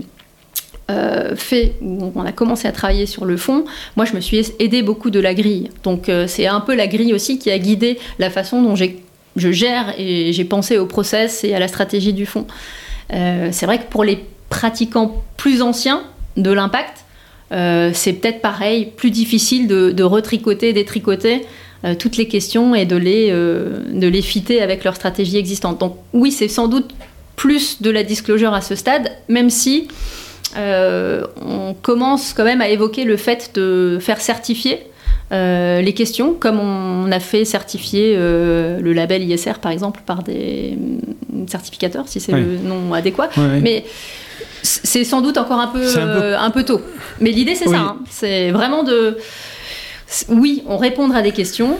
fait, 1.36 1.76
où 1.80 2.12
on 2.14 2.20
a 2.26 2.32
commencé 2.32 2.68
à 2.68 2.72
travailler 2.72 3.06
sur 3.06 3.24
le 3.24 3.38
fond, 3.38 3.64
moi 3.96 4.04
je 4.04 4.14
me 4.14 4.20
suis 4.20 4.52
aidé 4.58 4.82
beaucoup 4.82 5.08
de 5.08 5.20
la 5.20 5.32
grille. 5.32 5.70
Donc 5.84 6.10
c'est 6.26 6.46
un 6.46 6.60
peu 6.60 6.74
la 6.74 6.86
grille 6.86 7.14
aussi 7.14 7.38
qui 7.38 7.50
a 7.50 7.58
guidé 7.58 7.98
la 8.18 8.28
façon 8.28 8.60
dont 8.60 8.74
je 8.76 9.52
gère 9.52 9.94
et 9.96 10.34
j'ai 10.34 10.44
pensé 10.44 10.76
au 10.76 10.84
process 10.84 11.44
et 11.44 11.54
à 11.54 11.58
la 11.58 11.68
stratégie 11.68 12.12
du 12.12 12.26
fond. 12.26 12.46
c'est 13.08 13.64
vrai 13.64 13.78
que 13.78 13.84
pour 13.84 14.04
les 14.04 14.22
pratiquants 14.50 15.22
plus 15.38 15.62
anciens 15.62 16.02
de 16.36 16.52
l'impact, 16.52 17.06
c'est 17.50 18.12
peut-être 18.12 18.42
pareil, 18.42 18.92
plus 18.94 19.10
difficile 19.10 19.68
de, 19.68 19.92
de 19.92 20.02
retricoter, 20.02 20.74
détricoter 20.74 21.46
euh, 21.84 21.96
toutes 21.96 22.16
les 22.16 22.28
questions 22.28 22.76
et 22.76 22.86
de 22.86 22.94
les, 22.94 23.30
euh, 23.32 23.80
de 23.92 24.06
les 24.06 24.22
fitter 24.22 24.62
avec 24.62 24.84
leur 24.84 24.94
stratégie 24.94 25.36
existante. 25.36 25.80
Donc 25.80 25.96
oui, 26.12 26.30
c'est 26.30 26.46
sans 26.46 26.68
doute 26.68 26.90
plus 27.34 27.82
de 27.82 27.90
la 27.90 28.04
disclosure 28.04 28.54
à 28.54 28.60
ce 28.60 28.76
stade, 28.76 29.10
même 29.28 29.50
si 29.50 29.88
euh, 30.56 31.26
on 31.44 31.74
commence 31.74 32.34
quand 32.34 32.44
même 32.44 32.60
à 32.60 32.68
évoquer 32.68 33.02
le 33.02 33.16
fait 33.16 33.50
de 33.54 33.98
faire 34.00 34.20
certifier 34.20 34.78
les 35.34 35.94
questions, 35.96 36.34
comme 36.34 36.60
on 36.60 37.10
a 37.10 37.18
fait 37.18 37.46
certifier 37.46 38.14
le 38.16 38.92
label 38.92 39.22
ISR 39.22 39.54
par 39.62 39.72
exemple 39.72 40.02
par 40.04 40.22
des 40.22 40.76
certificateurs, 41.46 42.06
si 42.06 42.20
c'est 42.20 42.32
le 42.32 42.58
nom 42.58 42.92
adéquat. 42.92 43.30
Mais 43.62 43.86
c'est 44.62 45.04
sans 45.04 45.22
doute 45.22 45.38
encore 45.38 45.58
un 45.58 45.68
peu, 45.68 45.86
un 46.38 46.50
peu... 46.50 46.64
tôt. 46.64 46.82
Mais 47.18 47.30
l'idée 47.30 47.54
c'est 47.54 47.70
ça, 47.70 47.78
hein. 47.78 47.96
c'est 48.10 48.50
vraiment 48.50 48.82
de 48.82 49.16
oui, 50.28 50.62
on 50.66 50.76
répondra 50.76 51.18
à 51.18 51.22
des 51.22 51.32
questions, 51.32 51.78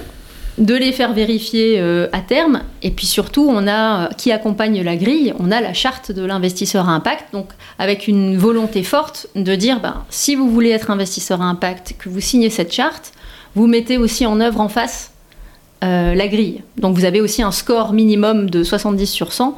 de 0.59 0.75
les 0.75 0.93
faire 0.93 1.13
vérifier 1.13 1.81
euh, 1.81 2.09
à 2.13 2.21
terme. 2.21 2.63
Et 2.83 2.91
puis 2.91 3.07
surtout, 3.07 3.47
on 3.49 3.67
a, 3.67 4.05
euh, 4.05 4.09
qui 4.17 4.33
accompagne 4.33 4.83
la 4.83 4.97
grille, 4.97 5.35
on 5.39 5.51
a 5.51 5.61
la 5.61 5.73
charte 5.73 6.13
de 6.13 6.25
l'investisseur 6.25 6.89
à 6.89 6.93
impact, 6.93 7.33
donc 7.33 7.49
avec 7.79 8.09
une 8.09 8.37
volonté 8.37 8.83
forte 8.83 9.29
de 9.35 9.55
dire, 9.55 9.81
ben, 9.81 10.05
si 10.11 10.35
vous 10.35 10.51
voulez 10.51 10.71
être 10.71 10.91
investisseur 10.91 11.41
à 11.41 11.47
impact, 11.47 11.95
que 11.99 12.09
vous 12.09 12.21
signez 12.21 12.51
cette 12.51 12.73
charte, 12.73 13.13
vous 13.55 13.67
mettez 13.67 13.99
aussi 13.99 14.27
en 14.27 14.41
œuvre 14.41 14.61
en 14.61 14.69
face 14.69 15.13
euh, 15.85 16.15
la 16.15 16.29
grille. 16.29 16.63
Donc 16.77 16.97
vous 16.97 17.05
avez 17.05 17.21
aussi 17.21 17.43
un 17.43 17.53
score 17.53 17.93
minimum 17.93 18.49
de 18.49 18.63
70 18.63 19.07
sur 19.07 19.33
100 19.33 19.57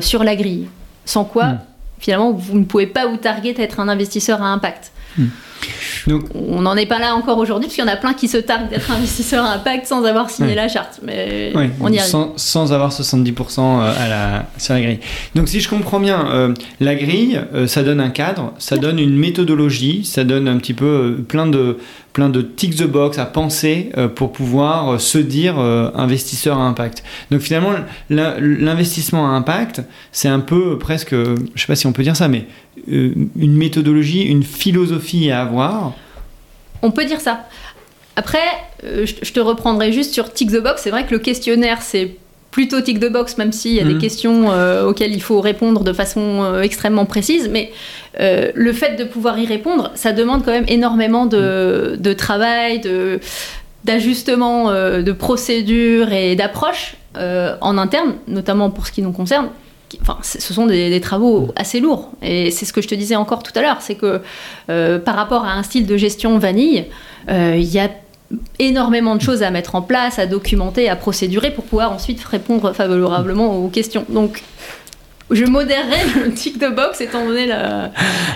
sur 0.00 0.24
la 0.24 0.34
grille. 0.34 0.66
Sans 1.04 1.24
quoi, 1.24 1.46
hmm. 1.46 1.60
finalement, 1.98 2.32
vous 2.32 2.58
ne 2.58 2.64
pouvez 2.64 2.86
pas 2.86 3.06
vous 3.06 3.16
targuer 3.16 3.54
d'être 3.54 3.80
un 3.80 3.88
investisseur 3.88 4.42
à 4.42 4.46
impact. 4.46 4.92
Donc, 6.06 6.24
on 6.34 6.62
n'en 6.62 6.76
est 6.76 6.86
pas 6.86 6.98
là 6.98 7.14
encore 7.14 7.38
aujourd'hui, 7.38 7.66
parce 7.66 7.74
qu'il 7.74 7.84
y 7.84 7.88
en 7.88 7.92
a 7.92 7.96
plein 7.96 8.14
qui 8.14 8.28
se 8.28 8.38
targuent 8.38 8.68
d'être 8.68 8.90
investisseurs 8.96 9.44
à 9.44 9.54
impact 9.54 9.86
sans 9.86 10.04
avoir 10.04 10.30
signé 10.30 10.54
la 10.54 10.68
charte. 10.68 11.00
Mais 11.02 11.52
on 11.80 11.92
y 11.92 11.98
arrive. 11.98 12.10
Sans, 12.36 12.72
avoir 12.72 12.90
70% 12.90 13.60
euh, 13.60 13.92
à 13.98 14.08
la, 14.08 14.46
sur 14.58 14.74
la 14.74 14.80
grille. 14.80 15.00
Donc, 15.34 15.48
si 15.48 15.60
je 15.60 15.68
comprends 15.68 16.00
bien, 16.00 16.28
euh, 16.30 16.54
la 16.80 16.94
grille, 16.94 17.40
euh, 17.54 17.66
ça 17.66 17.82
donne 17.82 18.00
un 18.00 18.10
cadre, 18.10 18.52
ça 18.58 18.76
donne 18.76 18.98
une 18.98 19.16
méthodologie, 19.16 20.04
ça 20.04 20.24
donne 20.24 20.48
un 20.48 20.58
petit 20.58 20.74
peu 20.74 21.18
plein 21.28 21.46
de 21.46 21.78
plein 22.14 22.30
de 22.30 22.42
tick 22.42 22.74
the 22.74 22.86
box 22.86 23.16
à 23.18 23.26
penser 23.26 23.92
pour 24.16 24.32
pouvoir 24.32 25.00
se 25.00 25.18
dire 25.18 25.56
investisseur 25.58 26.58
à 26.58 26.62
impact. 26.62 27.04
Donc 27.30 27.42
finalement, 27.42 27.70
l'investissement 28.08 29.30
à 29.30 29.36
impact, 29.36 29.82
c'est 30.10 30.26
un 30.26 30.40
peu 30.40 30.78
presque, 30.78 31.14
je 31.14 31.60
sais 31.60 31.66
pas 31.68 31.76
si 31.76 31.86
on 31.86 31.92
peut 31.92 32.02
dire 32.02 32.16
ça, 32.16 32.26
mais 32.26 32.46
une 32.86 33.56
méthodologie, 33.56 34.22
une 34.22 34.42
philosophie 34.42 35.30
à 35.30 35.42
avoir 35.42 35.92
On 36.82 36.90
peut 36.90 37.04
dire 37.04 37.20
ça. 37.20 37.46
Après, 38.16 38.38
euh, 38.84 39.06
je 39.06 39.32
te 39.32 39.40
reprendrai 39.40 39.92
juste 39.92 40.12
sur 40.12 40.32
Tick 40.32 40.50
the 40.50 40.62
Box. 40.62 40.82
C'est 40.82 40.90
vrai 40.90 41.06
que 41.06 41.12
le 41.12 41.18
questionnaire, 41.20 41.82
c'est 41.82 42.16
plutôt 42.50 42.80
tick 42.80 42.98
the 42.98 43.12
box, 43.12 43.36
même 43.36 43.52
s'il 43.52 43.74
y 43.74 43.80
a 43.80 43.84
des 43.84 43.94
mhm. 43.94 44.00
questions 44.00 44.50
euh, 44.50 44.86
auxquelles 44.86 45.12
il 45.12 45.22
faut 45.22 45.40
répondre 45.40 45.84
de 45.84 45.92
façon 45.92 46.60
extrêmement 46.60 47.04
précise. 47.04 47.48
Mais 47.48 47.70
le 48.18 48.72
fait 48.72 48.96
de 48.96 49.04
pouvoir 49.04 49.38
y 49.38 49.46
répondre, 49.46 49.92
ça 49.94 50.12
demande 50.12 50.44
quand 50.44 50.50
même 50.50 50.64
énormément 50.66 51.26
de, 51.26 51.96
de 52.00 52.12
travail, 52.14 52.80
de, 52.80 53.20
d'ajustement 53.84 54.72
de 54.72 55.12
procédures 55.12 56.10
et 56.10 56.34
d'approches 56.34 56.96
en 57.14 57.78
interne, 57.78 58.14
notamment 58.26 58.70
pour 58.70 58.86
ce 58.86 58.92
qui 58.92 59.02
nous 59.02 59.12
concerne 59.12 59.50
enfin, 60.00 60.18
ce 60.22 60.52
sont 60.52 60.66
des, 60.66 61.00
travaux 61.00 61.52
assez 61.56 61.80
lourds. 61.80 62.10
Et 62.22 62.50
c'est 62.50 62.64
ce 62.64 62.72
que 62.72 62.82
je 62.82 62.88
te 62.88 62.94
disais 62.94 63.16
encore 63.16 63.42
tout 63.42 63.52
à 63.54 63.62
l'heure, 63.62 63.78
c'est 63.80 63.94
que 63.94 64.20
euh, 64.70 64.98
par 64.98 65.14
rapport 65.14 65.44
à 65.44 65.52
un 65.52 65.62
style 65.62 65.86
de 65.86 65.96
gestion 65.96 66.38
vanille, 66.38 66.86
euh, 67.30 67.54
il 67.56 67.68
y 67.68 67.78
a 67.78 67.90
énormément 68.58 69.16
de 69.16 69.22
choses 69.22 69.42
à 69.42 69.50
mettre 69.50 69.74
en 69.74 69.82
place, 69.82 70.18
à 70.18 70.26
documenter, 70.26 70.88
à 70.88 70.96
procédurer 70.96 71.50
pour 71.50 71.64
pouvoir 71.64 71.92
ensuite 71.92 72.22
répondre 72.24 72.72
favorablement 72.74 73.56
aux 73.56 73.68
questions. 73.68 74.04
Donc, 74.10 74.42
je 75.30 75.44
modérerai 75.44 75.98
le 76.24 76.32
tic 76.32 76.58
de 76.58 76.68
box 76.68 77.00
étant 77.00 77.26
donné 77.26 77.46
la, 77.46 77.90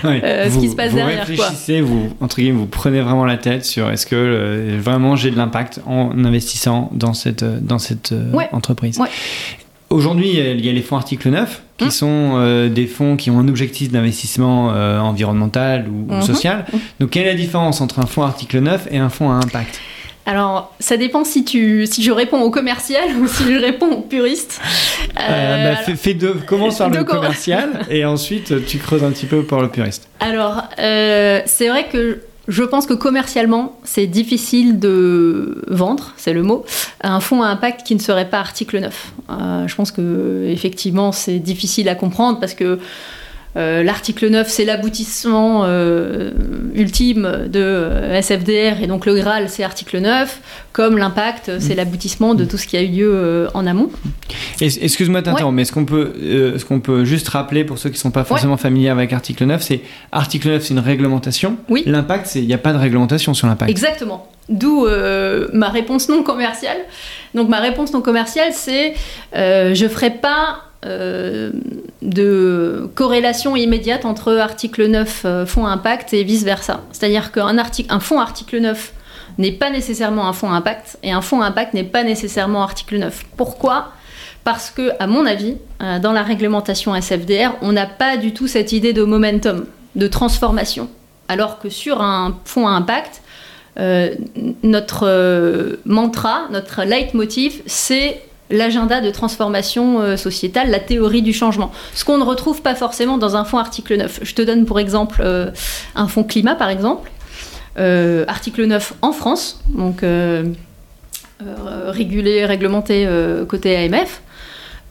euh, 0.05 0.49
ce 0.49 0.59
qui 0.59 0.69
se 0.69 0.75
passe 0.75 0.91
vous 0.91 0.97
derrière. 0.97 1.25
Réfléchissez, 1.25 1.81
Vous, 1.81 2.09
entre 2.21 2.37
guillemets, 2.37 2.57
vous 2.57 2.65
prenez 2.65 3.01
vraiment 3.01 3.25
la 3.25 3.37
tête 3.37 3.65
sur 3.65 3.91
est-ce 3.91 4.05
que 4.07 4.77
vraiment 4.79 5.15
j'ai 5.15 5.29
de 5.29 5.37
l'impact 5.37 5.81
en 5.85 6.11
investissant 6.23 6.89
dans 6.93 7.13
cette, 7.13 7.43
dans 7.43 7.79
cette 7.79 8.13
entreprise. 8.51 8.97
Ouais. 8.99 9.09
Aujourd'hui, 9.93 10.29
il 10.29 10.65
y 10.65 10.69
a 10.69 10.71
les 10.71 10.81
fonds 10.81 10.95
article 10.95 11.29
9, 11.29 11.61
qui 11.77 11.85
hum. 11.85 11.91
sont 11.91 12.31
euh, 12.37 12.67
des 12.67 12.87
fonds 12.87 13.15
qui 13.15 13.29
ont 13.29 13.37
un 13.37 13.47
objectif 13.47 13.91
d'investissement 13.91 14.73
euh, 14.73 14.99
environnemental 14.99 15.85
ou, 15.87 16.11
hum, 16.11 16.21
social. 16.23 16.65
Hum. 16.73 16.79
Donc, 16.99 17.11
quelle 17.11 17.27
est 17.27 17.33
la 17.33 17.35
différence 17.35 17.79
entre 17.79 17.99
un 17.99 18.07
fonds 18.07 18.23
article 18.23 18.59
9 18.59 18.87
et 18.89 18.97
un 18.97 19.09
fonds 19.09 19.29
à 19.29 19.35
impact? 19.35 19.79
Alors, 20.25 20.73
ça 20.79 20.97
dépend 20.97 21.23
si, 21.23 21.45
tu, 21.45 21.85
si 21.85 22.01
je 22.01 22.11
réponds 22.11 22.41
au 22.41 22.49
commercial 22.49 23.03
ou 23.21 23.27
si 23.27 23.43
je 23.43 23.59
réponds 23.59 23.91
au 23.91 24.01
puriste. 24.01 24.59
Euh, 25.29 25.75
bah, 25.75 25.95
fais, 25.95 26.17
commence 26.47 26.79
par 26.79 26.89
le 26.89 27.03
commercial 27.03 27.85
et 27.91 28.03
ensuite 28.03 28.65
tu 28.65 28.79
creuses 28.79 29.03
un 29.03 29.11
petit 29.11 29.27
peu 29.27 29.43
pour 29.43 29.61
le 29.61 29.69
puriste. 29.69 30.09
Alors, 30.19 30.63
c'est 30.77 31.67
vrai 31.67 31.87
que 31.91 32.19
je 32.47 32.63
pense 32.63 32.85
que 32.85 32.93
commercialement, 32.93 33.79
c'est 33.83 34.07
difficile 34.07 34.79
de 34.79 35.61
vendre, 35.67 36.13
c'est 36.17 36.33
le 36.33 36.43
mot, 36.43 36.65
un 37.01 37.21
fonds 37.21 37.41
à 37.41 37.47
impact 37.47 37.83
qui 37.85 37.95
ne 37.95 38.01
serait 38.01 38.29
pas 38.29 38.39
article 38.39 38.79
9. 38.79 39.13
Euh, 39.29 39.67
je 39.67 39.75
pense 39.75 39.91
que 39.91 40.45
effectivement, 40.49 41.11
c'est 41.13 41.39
difficile 41.39 41.87
à 41.87 41.95
comprendre 41.95 42.39
parce 42.39 42.53
que 42.53 42.79
euh, 43.55 43.83
l'article 43.83 44.29
9, 44.29 44.47
c'est 44.49 44.65
l'aboutissement 44.65 45.63
euh, 45.65 46.31
ultime 46.73 47.47
de 47.47 47.59
euh, 47.59 48.19
SFDR, 48.19 48.81
et 48.81 48.87
donc 48.87 49.05
le 49.05 49.13
Graal, 49.13 49.47
c'est 49.49 49.63
article 49.63 49.99
9, 49.99 50.41
comme 50.71 50.97
l'impact, 50.97 51.51
c'est 51.59 51.73
mm. 51.73 51.77
l'aboutissement 51.77 52.33
de 52.33 52.45
tout 52.45 52.57
ce 52.57 52.65
qui 52.65 52.77
a 52.77 52.81
eu 52.81 52.87
lieu 52.87 53.47
en 53.53 53.67
amont. 53.67 53.91
Excuse-moi 54.59 55.21
de 55.21 55.25
t'interrompre, 55.25 55.53
mais 55.53 55.61
est-ce 55.63 55.71
qu'on 55.71 55.85
peut, 55.85 56.13
ce 56.17 56.65
qu'on 56.65 56.79
peut 56.79 57.05
juste 57.05 57.29
rappeler 57.29 57.63
pour 57.63 57.77
ceux 57.77 57.89
qui 57.89 57.97
ne 57.97 58.01
sont 58.01 58.11
pas 58.11 58.23
forcément 58.23 58.57
familiers 58.57 58.89
avec 58.89 59.13
article 59.13 59.45
9, 59.45 59.61
c'est 59.61 59.81
article 60.11 60.49
9, 60.49 60.63
c'est 60.63 60.73
une 60.73 60.79
réglementation. 60.79 61.57
Oui. 61.69 61.83
L'impact, 61.85 62.33
il 62.35 62.47
n'y 62.47 62.53
a 62.53 62.57
pas 62.57 62.73
de 62.73 62.79
réglementation 62.79 63.33
sur 63.35 63.47
l'impact. 63.47 63.69
Exactement. 63.69 64.27
D'où 64.49 64.87
ma 65.53 65.69
réponse 65.69 66.09
non 66.09 66.23
commerciale. 66.23 66.77
Donc 67.35 67.49
ma 67.49 67.59
réponse 67.59 67.93
non 67.93 68.01
commerciale, 68.01 68.51
c'est 68.51 68.95
je 69.33 69.83
ne 69.83 69.89
ferai 69.89 70.09
pas 70.09 70.72
euh, 70.72 70.72
de 70.83 71.63
corrélation 72.95 73.55
immédiate 73.55 74.05
entre 74.05 74.35
article 74.35 74.87
9 74.87 75.21
euh, 75.25 75.45
fonds 75.45 75.65
impact 75.65 76.13
et 76.13 76.23
vice-versa. 76.23 76.81
C'est-à-dire 76.91 77.31
qu'un 77.31 77.57
un 77.57 77.99
fonds 77.99 78.19
article 78.19 78.59
9 78.59 78.93
n'est 79.37 79.51
pas 79.51 79.69
nécessairement 79.69 80.27
un 80.27 80.33
fonds 80.33 80.51
impact 80.51 80.97
et 81.01 81.11
un 81.11 81.21
fonds 81.21 81.41
impact 81.41 81.73
n'est 81.73 81.83
pas 81.83 82.03
nécessairement 82.03 82.63
article 82.63 82.97
9. 82.97 83.25
Pourquoi? 83.37 83.91
Parce 84.43 84.69
que, 84.69 84.91
à 84.99 85.07
mon 85.07 85.25
avis, 85.25 85.55
euh, 85.81 85.99
dans 85.99 86.11
la 86.11 86.23
réglementation 86.23 86.93
SFDR, 86.95 87.55
on 87.61 87.71
n'a 87.71 87.85
pas 87.85 88.17
du 88.17 88.33
tout 88.33 88.47
cette 88.47 88.73
idée 88.73 88.91
de 88.91 89.03
momentum, 89.03 89.65
de 89.95 90.07
transformation. 90.07 90.89
Alors 91.29 91.59
que 91.59 91.69
sur 91.69 92.01
un 92.01 92.37
fonds 92.45 92.67
impact, 92.67 93.21
notre 94.61 95.79
mantra, 95.85 96.43
notre 96.51 96.83
leitmotiv, 96.83 97.63
c'est 97.65 98.21
l'agenda 98.49 99.01
de 99.01 99.09
transformation 99.09 100.01
euh, 100.01 100.17
sociétale, 100.17 100.69
la 100.69 100.79
théorie 100.79 101.21
du 101.21 101.33
changement. 101.33 101.71
Ce 101.93 102.05
qu'on 102.05 102.17
ne 102.17 102.23
retrouve 102.23 102.61
pas 102.61 102.75
forcément 102.75 103.17
dans 103.17 103.35
un 103.35 103.45
fonds 103.45 103.57
article 103.57 103.97
9. 103.97 104.19
Je 104.21 104.33
te 104.33 104.41
donne 104.41 104.65
pour 104.65 104.79
exemple 104.79 105.21
euh, 105.23 105.51
un 105.95 106.07
fonds 106.07 106.23
climat, 106.23 106.55
par 106.55 106.69
exemple. 106.69 107.11
Euh, 107.79 108.25
article 108.27 108.65
9 108.65 108.93
en 109.01 109.11
France, 109.11 109.59
donc 109.69 110.05
régulé, 111.87 112.45
réglementé 112.45 113.09
côté 113.49 113.75
AMF. 113.75 114.21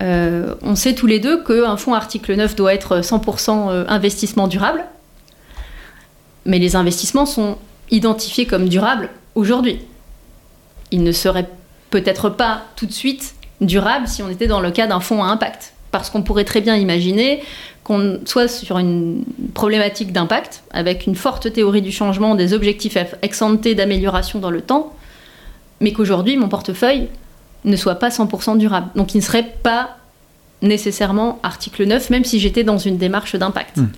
on 0.01 0.75
sait 0.75 0.95
tous 0.95 1.07
les 1.07 1.21
deux 1.21 1.43
qu'un 1.43 1.77
fonds 1.77 1.95
article 1.95 2.35
9 2.35 2.57
doit 2.57 2.75
être 2.75 3.01
100% 3.01 3.87
investissement 3.88 4.49
durable, 4.49 4.85
mais 6.45 6.59
les 6.59 6.75
investissements 6.75 7.25
sont 7.25 7.57
identifiés 7.91 8.47
comme 8.47 8.69
durables 8.69 9.11
aujourd'hui. 9.37 9.81
Ils 10.91 11.05
ne 11.05 11.12
seraient 11.12 11.49
peut-être 11.91 12.29
pas 12.29 12.62
tout 12.75 12.87
de 12.87 12.93
suite 12.93 13.35
durable 13.66 14.07
si 14.07 14.22
on 14.22 14.29
était 14.29 14.46
dans 14.46 14.61
le 14.61 14.70
cas 14.70 14.87
d'un 14.87 15.01
fonds 15.01 15.22
à 15.22 15.29
impact. 15.29 15.72
Parce 15.90 16.09
qu'on 16.09 16.22
pourrait 16.22 16.44
très 16.44 16.61
bien 16.61 16.77
imaginer 16.77 17.42
qu'on 17.85 18.20
soit 18.25 18.48
sur 18.48 18.79
une 18.79 19.25
problématique 19.55 20.12
d'impact, 20.12 20.62
avec 20.72 21.07
une 21.07 21.16
forte 21.16 21.53
théorie 21.53 21.83
du 21.83 21.92
changement, 21.92 22.35
des 22.35 22.55
objectifs 22.55 22.96
ex 23.22 23.42
d'amélioration 23.77 24.38
dans 24.38 24.51
le 24.51 24.61
temps, 24.61 24.94
mais 25.81 25.92
qu'aujourd'hui, 25.92 26.37
mon 26.37 26.48
portefeuille 26.48 27.09
ne 27.64 27.77
soit 27.77 27.96
pas 27.96 28.09
100% 28.09 28.57
durable. 28.59 28.88
Donc 28.94 29.14
il 29.14 29.18
ne 29.18 29.22
serait 29.22 29.55
pas 29.62 29.96
nécessairement 30.62 31.40
article 31.42 31.85
9, 31.85 32.11
même 32.11 32.25
si 32.25 32.38
j'étais 32.38 32.62
dans 32.62 32.79
une 32.79 32.96
démarche 32.96 33.35
d'impact. 33.35 33.79
Hmm. 33.79 33.88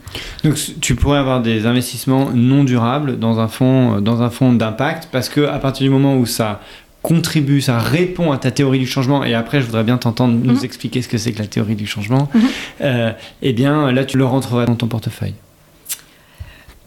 Donc 0.44 0.59
tu 0.81 0.94
pourrais 0.94 1.18
avoir 1.18 1.42
des 1.42 1.66
investissements 1.66 2.31
non 2.33 2.64
durables 2.64 3.18
dans 3.18 3.38
un 3.38 3.48
fonds, 3.48 4.00
dans 4.00 4.22
un 4.22 4.53
d'impact, 4.55 5.09
parce 5.12 5.29
que 5.29 5.42
à 5.42 5.59
partir 5.59 5.85
du 5.85 5.90
moment 5.90 6.16
où 6.16 6.24
ça 6.24 6.61
contribue, 7.05 7.61
ça 7.61 7.79
répond 7.79 8.33
à 8.33 8.38
ta 8.38 8.51
théorie 8.51 8.79
du 8.79 8.87
changement, 8.87 9.25
et 9.25 9.35
après 9.35 9.61
je 9.61 9.67
voudrais 9.67 9.85
bien 9.85 9.99
t'entendre 9.99 10.33
nous 10.43 10.57
mhm. 10.57 10.64
expliquer 10.64 11.03
ce 11.03 11.09
que 11.09 11.19
c'est 11.19 11.33
que 11.33 11.38
la 11.38 11.47
théorie 11.47 11.77
du 11.77 11.87
changement, 11.87 12.31
mhm. 12.33 12.43
euh, 12.81 13.12
eh 13.43 13.53
bien 13.53 13.93
là 13.93 14.07
tu 14.07 14.17
le 14.17 14.25
rentrerais 14.25 14.64
dans 14.64 14.75
ton 14.75 14.88
portefeuille. 14.88 15.35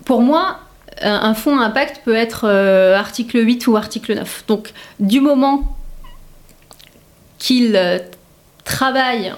Pour 0.06 0.24
moi, 0.24 0.60
un 1.04 1.36
fonds 1.36 1.60
impact 1.60 2.02
peut 2.04 2.16
être 2.16 2.48
euh, 2.48 2.98
article 2.98 3.46
8 3.46 3.68
ou 3.68 3.78
article 3.78 4.16
9. 4.16 4.46
Donc 4.48 4.74
du 5.00 5.22
moment 5.22 5.78
qu'il 7.38 7.76
euh, 7.76 8.00
travaille 8.64 9.34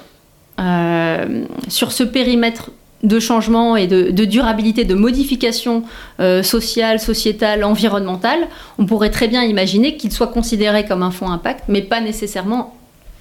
sur 1.70 1.94
ce 1.94 2.04
périmètre 2.04 2.72
de 3.04 3.20
changement 3.20 3.78
et 3.78 3.88
de, 3.88 4.26
durabilité, 4.26 4.84
de 4.84 4.96
modification 4.96 5.84
euh, 6.20 6.44
sociale, 6.44 7.00
sociétale, 7.00 7.64
environnementale, 7.64 8.48
on 8.78 8.86
pourrait 8.86 9.10
très 9.10 9.28
bien 9.28 9.44
imaginer 9.44 9.96
qu'il 9.96 10.12
soit 10.12 10.28
considéré 10.28 10.86
comme 10.86 11.04
un 11.04 11.12
fonds 11.12 11.30
impact, 11.30 11.66
mais 11.68 11.82
pas 11.82 12.02
nécessairement 12.02 12.76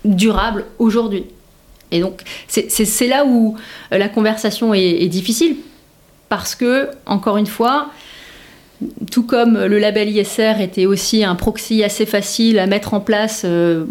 durable 0.04 0.66
aujourd'hui. 0.78 1.24
Et 1.90 2.00
donc, 2.00 2.22
c'est 2.48 3.06
là 3.06 3.24
où 3.24 3.56
euh, 3.92 3.98
la 3.98 4.08
conversation 4.08 4.74
est, 4.74 4.82
est, 4.82 5.08
difficile, 5.08 5.56
parce 6.28 6.54
que, 6.54 6.90
encore 7.06 7.36
une 7.36 7.46
fois, 7.46 7.90
tout 9.10 9.24
comme 9.24 9.58
le 9.58 9.78
label 9.78 10.08
ISR 10.08 10.60
était 10.60 10.86
aussi 10.86 11.24
un 11.24 11.34
proxy 11.34 11.82
assez 11.82 12.06
facile 12.06 12.60
à 12.60 12.66
mettre 12.66 12.94
en 12.94 13.00
place, 13.00 13.42
euh, 13.44 13.84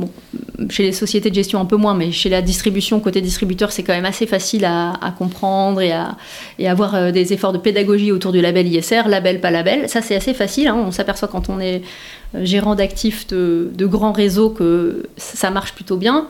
chez 0.69 0.84
les 0.84 0.91
sociétés 0.93 1.30
de 1.30 1.36
gestion 1.36 1.60
un 1.60 1.65
peu 1.65 1.76
moins, 1.76 1.93
mais 1.93 2.12
chez 2.12 2.30
la 2.30 2.41
distribution, 2.41 3.02
côté 3.02 3.19
distributeur, 3.19 3.71
c'est 3.73 3.84
quand 3.84 3.93
même 3.93 4.06
assez 4.06 4.26
facile 4.26 4.63
à, 4.63 4.93
comprendre 5.17 5.82
et 5.82 5.91
à 5.91 6.15
et 6.58 6.69
avoir 6.69 6.95
euh, 6.95 7.12
des 7.12 7.34
efforts 7.34 7.52
de 7.52 7.58
pédagogie 7.58 8.13
autour 8.13 8.32
du 8.32 8.39
label 8.39 8.67
ISR, 8.67 9.04
label, 9.08 9.41
pas 9.41 9.52
label. 9.52 9.89
Ça, 9.89 10.02
c'est 10.02 10.15
assez 10.15 10.34
facile. 10.34 10.69
Hein. 10.69 10.76
On 10.88 10.91
s'aperçoit 10.91 11.28
quand 11.28 11.50
on 11.50 11.60
est 11.60 11.82
euh, 12.36 12.45
gérant 12.45 12.76
d'actifs 12.76 13.28
de, 13.28 13.69
de 13.73 13.86
grands 13.86 14.13
réseaux 14.13 14.50
que 14.50 15.04
ça 15.17 15.52
marche 15.52 15.73
plutôt 15.73 15.97
bien 15.97 16.28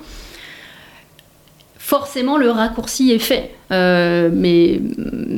forcément 1.80 2.38
le 2.38 2.52
raccourci 2.52 3.12
est 3.12 3.17
fait, 3.17 3.56
mais 3.70 4.82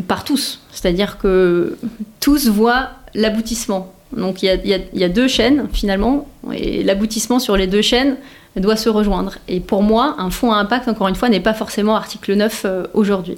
par 0.07 0.23
tous. 0.23 0.61
C'est-à-dire 0.71 1.19
que 1.19 1.77
tous 2.19 2.47
voient 2.47 2.89
l'aboutissement. 3.13 3.93
Donc 4.15 4.41
il 4.41 4.59
y, 4.93 5.03
a, 5.03 5.09
deux 5.09 5.27
chaînes 5.27 5.67
finalement, 5.71 6.27
et 6.51 6.83
l'aboutissement 6.83 7.39
sur 7.39 7.55
les 7.55 7.67
deux 7.67 7.81
chaînes 7.81 8.17
doit 8.55 8.75
se 8.75 8.89
rejoindre. 8.89 9.35
Et 9.47 9.59
pour 9.59 9.83
moi, 9.83 10.15
un 10.17 10.31
fonds 10.31 10.51
à 10.51 10.57
impact, 10.57 10.87
encore 10.87 11.07
une 11.07 11.15
fois, 11.15 11.29
n'est 11.29 11.39
pas 11.39 11.53
forcément 11.53 11.95
article 11.95 12.33
9 12.33 12.61
euh, 12.65 12.83
aujourd'hui. 12.93 13.37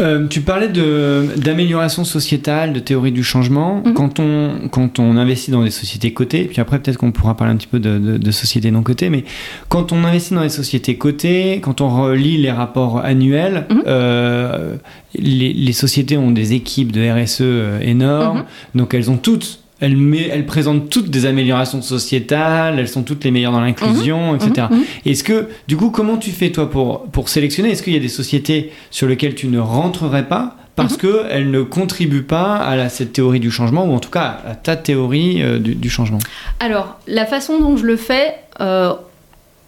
Euh, 0.00 0.26
tu 0.26 0.40
parlais 0.40 0.68
d'amélioration 0.68 2.04
sociétale, 2.04 2.72
de 2.72 2.80
théorie 2.80 3.12
du 3.12 3.22
changement. 3.22 3.82
Mhm. 3.84 3.94
quand, 3.94 4.20
on, 4.20 4.68
quand 4.70 4.98
on 4.98 5.16
investit 5.16 5.50
dans 5.50 5.62
des 5.62 5.70
sociétés 5.70 6.12
cotées, 6.12 6.44
puis 6.44 6.60
après 6.60 6.78
peut-être 6.78 6.98
qu'on 6.98 7.12
pourra 7.12 7.36
parler 7.36 7.52
un 7.52 7.56
petit 7.56 7.66
peu 7.66 7.78
de, 7.78 8.30
sociétés 8.30 8.70
non 8.70 8.82
cotées, 8.82 9.10
mais 9.10 9.24
quand 9.68 9.92
on 9.92 10.04
investit 10.04 10.34
dans 10.34 10.42
des 10.42 10.48
sociétés 10.48 10.96
cotées, 10.96 11.60
quand 11.62 11.80
on 11.80 11.88
relit 11.88 12.38
les 12.38 12.50
rapports 12.50 12.98
annuels, 12.98 13.66
mhm. 13.70 13.82
euh, 13.86 14.76
les, 15.14 15.72
sociétés 15.72 16.16
ont 16.16 16.30
des 16.30 16.52
équipes 16.52 16.92
de 16.92 17.00
RSE 17.10 17.38
euh, 17.40 17.80
énormes, 17.80 18.38
mhm. 18.38 18.44
donc 18.76 18.94
elles 18.94 19.10
ont 19.10 19.16
toutes 19.16 19.59
elles, 19.80 20.46
présentent 20.46 20.90
toutes 20.90 21.10
des 21.10 21.26
améliorations 21.26 21.82
sociétales, 21.82 22.78
elles 22.78 22.88
sont 22.88 23.02
toutes 23.02 23.24
les 23.24 23.30
meilleures 23.30 23.52
dans 23.52 23.60
l'inclusion, 23.60 24.32
mhm. 24.32 24.36
etc. 24.36 24.66
Mhm. 24.70 24.82
Est-ce 25.06 25.24
que, 25.24 25.48
du 25.68 25.76
coup, 25.76 25.90
comment 25.90 26.16
tu 26.16 26.30
fais 26.30 26.50
toi 26.50 26.70
pour, 26.70 27.04
pour 27.04 27.28
sélectionner? 27.28 27.70
Est-ce 27.70 27.82
qu'il 27.82 27.94
y 27.94 27.96
a 27.96 28.00
des 28.00 28.08
sociétés 28.08 28.72
sur 28.90 29.06
lesquelles 29.06 29.34
tu 29.34 29.46
ne 29.46 29.58
rentrerais 29.58 30.28
pas 30.28 30.56
parce 30.76 30.94
mhm. 30.94 30.98
qu'elles 30.98 31.50
ne 31.50 31.62
contribuent 31.62 32.22
pas 32.22 32.56
à 32.56 32.88
cette 32.88 33.12
théorie 33.12 33.40
du 33.40 33.50
changement, 33.50 33.84
ou 33.84 33.92
en 33.92 33.98
tout 33.98 34.10
cas 34.10 34.40
à 34.46 34.54
ta 34.54 34.76
théorie 34.76 35.42
euh, 35.42 35.58
du, 35.58 35.90
changement? 35.90 36.20
Alors, 36.58 36.98
la 37.06 37.26
façon 37.26 37.58
dont 37.58 37.76
je 37.76 37.84
le 37.84 37.96
fais, 37.96 38.34
euh, 38.60 38.94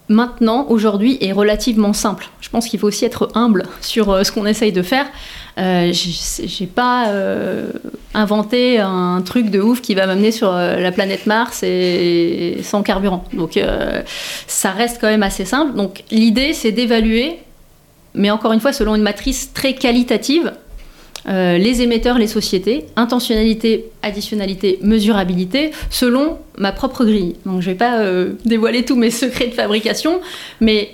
maintenant, 0.09 0.67
aujourd'hui, 0.69 1.19
est 1.21 1.33
relativement 1.33 1.93
simple. 1.93 2.29
Je 2.41 2.49
pense 2.51 2.67
qu'il 2.69 2.79
faut 2.79 2.88
aussi 2.88 3.05
être 3.05 3.29
humble 3.35 3.65
sur 3.81 4.11
euh, 4.11 4.25
ce 4.25 4.33
qu'on 4.33 4.47
essaye 4.47 4.73
de 4.73 4.83
faire. 4.83 5.07
Euh, 5.59 5.93
j'ai 5.93 6.67
pas 6.67 7.09
euh, 7.09 7.71
inventé 8.15 8.79
un 8.79 9.23
truc 9.25 9.51
de 9.51 9.61
ouf 9.61 9.83
qui 9.83 9.95
va 9.95 10.07
m'amener 10.07 10.33
sur 10.33 10.51
euh, 10.51 10.77
la 10.77 10.93
planète 10.93 11.27
Mars 11.27 11.62
sans 12.62 12.83
carburant. 12.83 13.25
Donc 13.35 13.59
ça 14.47 14.71
reste 14.71 14.99
quand 15.01 15.09
même 15.09 15.23
assez 15.23 15.45
simple. 15.45 15.75
Donc 15.75 16.05
l'idée 16.11 16.55
c'est 16.55 16.73
d'évaluer, 16.73 17.38
mais 18.15 18.31
encore 18.31 18.53
une 18.53 18.61
fois 18.61 18.73
selon 18.73 18.95
une 18.95 19.03
matrice 19.03 19.53
très 19.53 19.75
qualitative, 19.75 20.53
les 21.26 21.82
émetteurs, 21.82 22.18
les 22.18 22.26
sociétés, 22.26 22.87
intentionnalité, 22.96 23.87
additionnalité, 24.02 24.78
mesurabilité, 24.82 25.70
selon 25.88 26.38
ma 26.58 26.72
propre 26.72 27.04
grille. 27.04 27.37
Donc 27.46 27.61
je 27.61 27.66
vais 27.70 27.76
pas 27.76 28.02
dévoiler 28.44 28.85
tous 28.85 28.96
mes 28.96 29.11
secrets 29.11 29.46
de 29.46 29.54
fabrication, 29.54 30.20
mais 30.61 30.90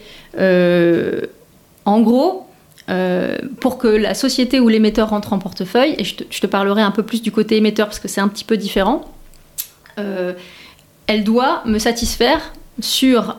en 1.89 2.01
gros, 2.01 2.49
euh, 2.91 3.37
pour 3.61 3.77
que 3.77 3.87
la 3.87 4.15
société 4.15 4.61
ou 4.61 4.69
l'émetteur 4.69 5.11
rentre 5.11 5.35
en 5.35 5.39
portefeuille, 5.39 5.95
et 5.99 6.05
je 6.05 6.15
te, 6.17 6.47
parlerai 6.47 6.81
un 6.81 6.91
peu 6.91 7.03
plus 7.03 7.21
du 7.21 7.31
côté 7.31 7.57
émetteur 7.57 7.87
parce 7.87 7.99
que 7.99 8.09
c'est 8.09 8.23
un 8.23 8.29
petit 8.29 8.45
peu 8.45 8.57
différent, 8.57 9.05
euh, 9.99 10.33
elle 11.07 11.23
doit 11.23 11.63
me 11.67 11.79
satisfaire 11.79 12.53
sur 12.81 13.37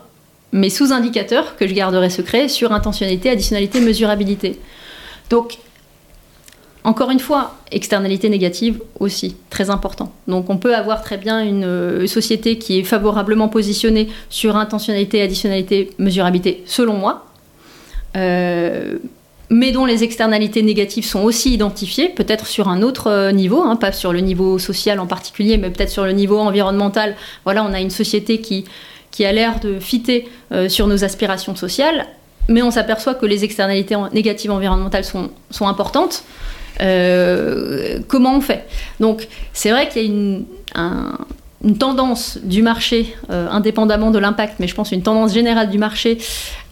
mes 0.51 0.69
sous-indicateurs 0.69 1.57
que 1.57 1.67
je 1.67 1.73
garderai 1.73 2.11
secrets, 2.11 2.47
sur 2.47 2.73
intentionnalité, 2.73 3.29
additionnalité, 3.29 3.81
mesurabilité. 3.81 4.59
Donc, 5.31 5.57
encore 6.83 7.11
une 7.11 7.19
fois, 7.19 7.55
externalité 7.71 8.29
négative 8.29 8.81
aussi, 8.99 9.35
très 9.49 9.69
important. 9.69 10.13
Donc 10.27 10.49
on 10.49 10.57
peut 10.57 10.75
avoir 10.75 11.01
très 11.01 11.17
bien 11.17 11.43
une, 11.43 11.63
une, 12.01 12.07
société 12.07 12.57
qui 12.57 12.79
est 12.79 12.83
favorablement 12.83 13.49
positionnée 13.49 14.07
sur 14.29 14.55
intentionnalité, 14.55 15.21
additionnalité, 15.21 15.91
mesurabilité, 15.97 16.63
selon 16.65 16.93
moi. 16.93 17.25
Euh, 18.15 18.97
mais 19.51 19.71
dont 19.71 19.85
les 19.85 20.03
externalités 20.03 20.61
négatives 20.61 21.05
sont 21.05 21.23
aussi 21.23 21.53
identifiées, 21.53 22.09
peut-être 22.09 22.45
sur 22.45 22.69
un 22.69 22.81
autre 22.81 23.07
euh, 23.07 23.31
niveau, 23.31 23.63
hein, 23.63 23.75
pas 23.75 23.91
sur 23.91 24.13
le 24.13 24.19
niveau 24.19 24.59
social 24.59 24.99
en 24.99 25.07
particulier, 25.07 25.57
mais 25.57 25.69
peut-être 25.71 25.89
sur 25.89 26.05
le 26.05 26.11
niveau 26.11 26.37
environnemental. 26.37 27.15
Voilà, 27.45 27.63
on 27.63 27.73
a 27.73 27.79
une 27.79 27.89
société 27.89 28.41
qui, 28.41 28.65
a 29.25 29.33
l'air 29.33 29.59
de 29.59 29.79
fitter 29.79 30.29
euh, 30.53 30.69
sur 30.69 30.87
nos 30.87 31.03
aspirations 31.03 31.55
sociales, 31.55 32.05
mais 32.47 32.61
on 32.61 32.71
s'aperçoit 32.71 33.15
que 33.15 33.25
les 33.25 33.43
externalités 33.43 33.95
négatives 34.13 34.51
environnementales 34.51 35.03
sont, 35.03 35.31
sont 35.51 35.67
importantes. 35.67 36.23
Euh, 36.81 37.99
comment 38.07 38.35
on 38.35 38.41
fait? 38.41 38.67
Donc, 38.99 39.27
c'est 39.53 39.71
vrai 39.71 39.89
qu'il 39.89 40.01
y 40.01 40.05
a 40.05 40.07
une, 40.07 40.45
une 41.63 41.77
tendance 41.77 42.39
du 42.43 42.61
marché, 42.61 43.15
indépendamment 43.29 44.11
de 44.11 44.19
l'impact, 44.19 44.55
mais 44.59 44.67
je 44.67 44.75
pense 44.75 44.91
une 44.91 45.01
tendance 45.01 45.33
générale 45.33 45.69
du 45.69 45.77
marché 45.77 46.17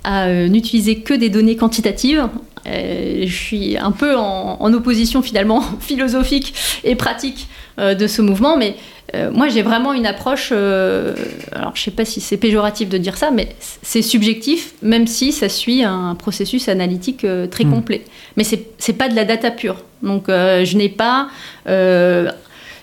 à 0.03 0.29
n'utiliser 0.29 0.99
que 0.99 1.13
des 1.13 1.29
données 1.29 1.57
quantitatives 1.57 2.29
euh, 2.67 3.23
je 3.25 3.33
suis 3.33 3.77
un 3.77 3.91
peu 3.91 4.15
en, 4.15 4.73
opposition 4.73 5.21
finalement 5.21 5.61
philosophique 5.79 6.53
et 6.83 6.95
pratique 6.95 7.47
euh, 7.79 7.93
de 7.93 8.07
ce 8.07 8.21
mouvement, 8.21 8.57
mais 8.57 8.75
euh, 9.15 9.31
moi 9.31 9.47
j'ai 9.47 9.61
vraiment 9.61 9.93
une 9.93 10.05
approche, 10.05 10.51
alors 10.51 11.71
je 11.75 11.81
sais 11.81 11.91
pas 11.91 12.03
si 12.03 12.19
c'est 12.19 12.37
péjoratif 12.37 12.89
de 12.89 12.97
dire 12.97 13.17
ça, 13.17 13.31
mais 13.31 13.55
c'est 13.81 14.01
subjectif, 14.01 14.73
même 14.81 15.07
si 15.07 15.31
ça 15.31 15.47
suit 15.47 15.83
un 15.83 16.15
processus 16.15 16.67
analytique 16.67 17.25
très 17.49 17.63
hmm. 17.63 17.73
complet. 17.73 18.03
Mais 18.37 18.43
c'est 18.43 18.93
pas 18.93 19.09
de 19.09 19.15
la 19.15 19.25
data 19.25 19.51
pure. 19.51 19.83
Donc 20.01 20.25
je 20.27 20.77
n'ai 20.77 20.89
pas 20.89 21.27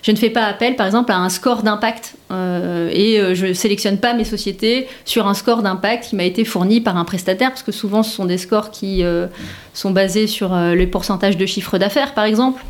je 0.05 0.11
ne 0.11 0.17
fais 0.17 0.29
pas 0.29 0.43
appel, 0.43 0.75
par 0.75 0.85
exemple, 0.85 1.11
à 1.11 1.17
un 1.17 1.29
score 1.29 1.63
d'impact 1.63 2.13
euh, 2.29 2.91
et 2.93 3.19
euh, 3.19 3.33
je 3.33 3.53
sélectionne 3.53 3.97
pas 3.97 4.13
mes 4.13 4.23
sociétés 4.23 4.87
sur 5.03 5.27
un 5.27 5.33
score 5.33 5.63
d'impact 5.63 6.09
qui 6.09 6.15
m'a 6.15 6.25
été 6.25 6.45
fourni 6.45 6.79
par 6.79 6.95
un 6.95 7.05
prestataire, 7.05 7.49
parce 7.49 7.63
que 7.63 7.71
souvent 7.71 8.03
ce 8.03 8.11
sont 8.11 8.25
des 8.25 8.37
scores 8.37 8.69
qui 8.69 9.03
euh, 9.03 9.25
sont 9.73 9.89
basés 9.89 10.27
sur 10.27 10.55
les 10.55 10.85
pourcentages 10.85 11.37
de 11.37 11.45
chiffre 11.47 11.79
d'affaires, 11.79 12.13
par 12.13 12.25
exemple. 12.25 12.63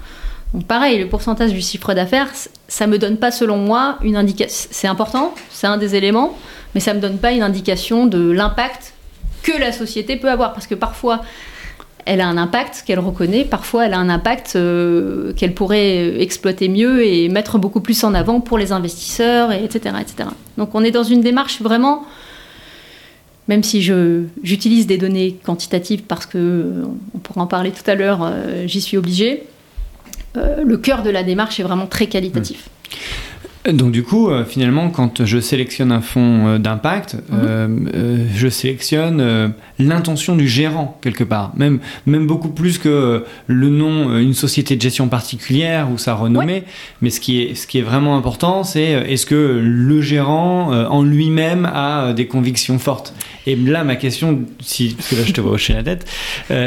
Donc 0.54 0.65
pareil, 0.65 0.98
le 0.98 1.10
pourcentage 1.10 1.52
du 1.52 1.60
chiffre 1.60 1.93
d'affaires, 1.93 2.30
ça 2.69 2.88
me 2.88 2.98
donne 2.98 3.17
pas, 3.17 3.32
selon 3.32 3.58
moi, 3.58 3.98
une 4.02 4.15
indication. 4.15 4.69
C'est 4.71 4.88
important, 4.88 5.36
c'est 5.52 5.67
un 5.67 5.76
des 5.76 5.95
éléments, 5.95 6.38
mais 6.74 6.80
ça 6.80 6.93
me 6.93 7.02
donne 7.02 7.17
pas 7.17 7.34
une 7.34 7.43
indication 7.43 8.08
de 8.08 8.32
l'impact 8.32 8.93
que 9.43 9.60
la 9.60 9.74
société 9.74 10.15
peut 10.15 10.32
avoir, 10.32 10.54
parce 10.54 10.67
que 10.67 10.76
parfois 10.76 11.21
elle 12.06 12.22
a 12.22 12.28
un 12.28 12.38
impact 12.38 12.84
qu'elle 12.86 13.00
reconnaît, 13.00 13.46
parfois 13.46 13.88
elle 13.88 13.94
a 13.94 14.00
un 14.00 14.10
impact 14.10 14.56
euh, 14.56 15.34
qu'elle 15.34 15.54
pourrait 15.54 16.22
exploiter 16.22 16.70
mieux 16.70 17.06
et 17.06 17.30
mettre 17.30 17.58
beaucoup 17.58 17.82
plus 17.82 18.04
en 18.04 18.13
avant 18.13 18.41
pour 18.41 18.60
les 18.60 18.72
investisseurs, 18.72 19.52
etc., 19.52 19.96
etc. 20.00 20.30
Donc 20.58 20.76
on 20.76 20.84
est 20.84 20.91
dans 20.91 21.04
une 21.04 21.22
démarche 21.22 21.62
vraiment, 21.62 22.06
même 23.48 23.63
si 23.63 23.82
j'utilise 23.82 24.86
des 24.86 25.00
données 25.00 25.39
quantitatives 25.44 26.04
parce 26.04 26.28
que, 26.28 26.84
on 27.15 27.18
pourra 27.18 27.41
en 27.41 27.48
parler 27.48 27.72
tout 27.72 27.89
à 27.89 27.96
l'heure, 27.96 28.20
euh, 28.22 28.68
j'y 28.68 28.82
suis 28.82 28.98
obligée, 28.98 29.44
euh, 30.38 30.63
le 30.63 30.78
cœur 30.78 31.02
de 31.02 31.10
la 31.10 31.24
démarche 31.24 31.60
est 31.60 31.63
vraiment 31.63 31.88
très 31.88 32.06
qualitatif. 32.06 32.70
Donc 33.71 33.91
du 33.91 34.04
coup, 34.04 34.30
euh, 34.30 34.45
finalement, 34.45 34.89
quand 34.89 35.25
je 35.25 35.39
sélectionne 35.39 35.91
un 35.91 36.01
fonds 36.01 36.47
euh, 36.47 36.58
d'impact, 36.60 37.17
mhm. 37.30 37.88
je 38.34 38.47
sélectionne 38.47 39.54
l'intention 39.80 40.36
du 40.36 40.47
gérant 40.47 40.97
quelque 41.01 41.23
part, 41.23 41.51
même, 41.56 41.80
même 42.06 42.28
beaucoup 42.28 42.49
plus 42.49 42.78
que 42.78 43.23
le 43.47 43.69
nom, 43.69 44.17
une 44.17 44.34
société 44.34 44.75
de 44.75 44.82
gestion 44.82 45.08
particulière 45.08 45.89
ou 45.91 45.97
sa 45.97 46.13
renommée. 46.13 46.63
Mais 47.01 47.10
ce 47.10 47.19
qui 47.19 47.41
est, 47.41 47.56
ce 47.56 47.67
qui 47.67 47.80
est 47.80 47.82
vraiment 47.82 48.17
important, 48.17 48.63
c'est 48.63 48.84
est-ce 48.84 49.25
que 49.25 49.60
le 49.63 50.01
gérant 50.01 50.71
en 50.71 51.04
lui-même 51.04 51.69
a 51.71 52.13
des 52.13 52.28
convictions 52.28 52.80
fortes? 52.80 53.13
Et 53.48 53.56
là, 53.56 53.84
ma 53.84 53.96
question, 53.96 54.44
parce 54.58 54.78
que 54.78 55.16
là 55.16 55.22
je 55.26 55.34
te 55.34 55.42
vois 55.42 55.54
hocher 55.54 55.74
la 55.74 55.84
tête, 55.84 56.06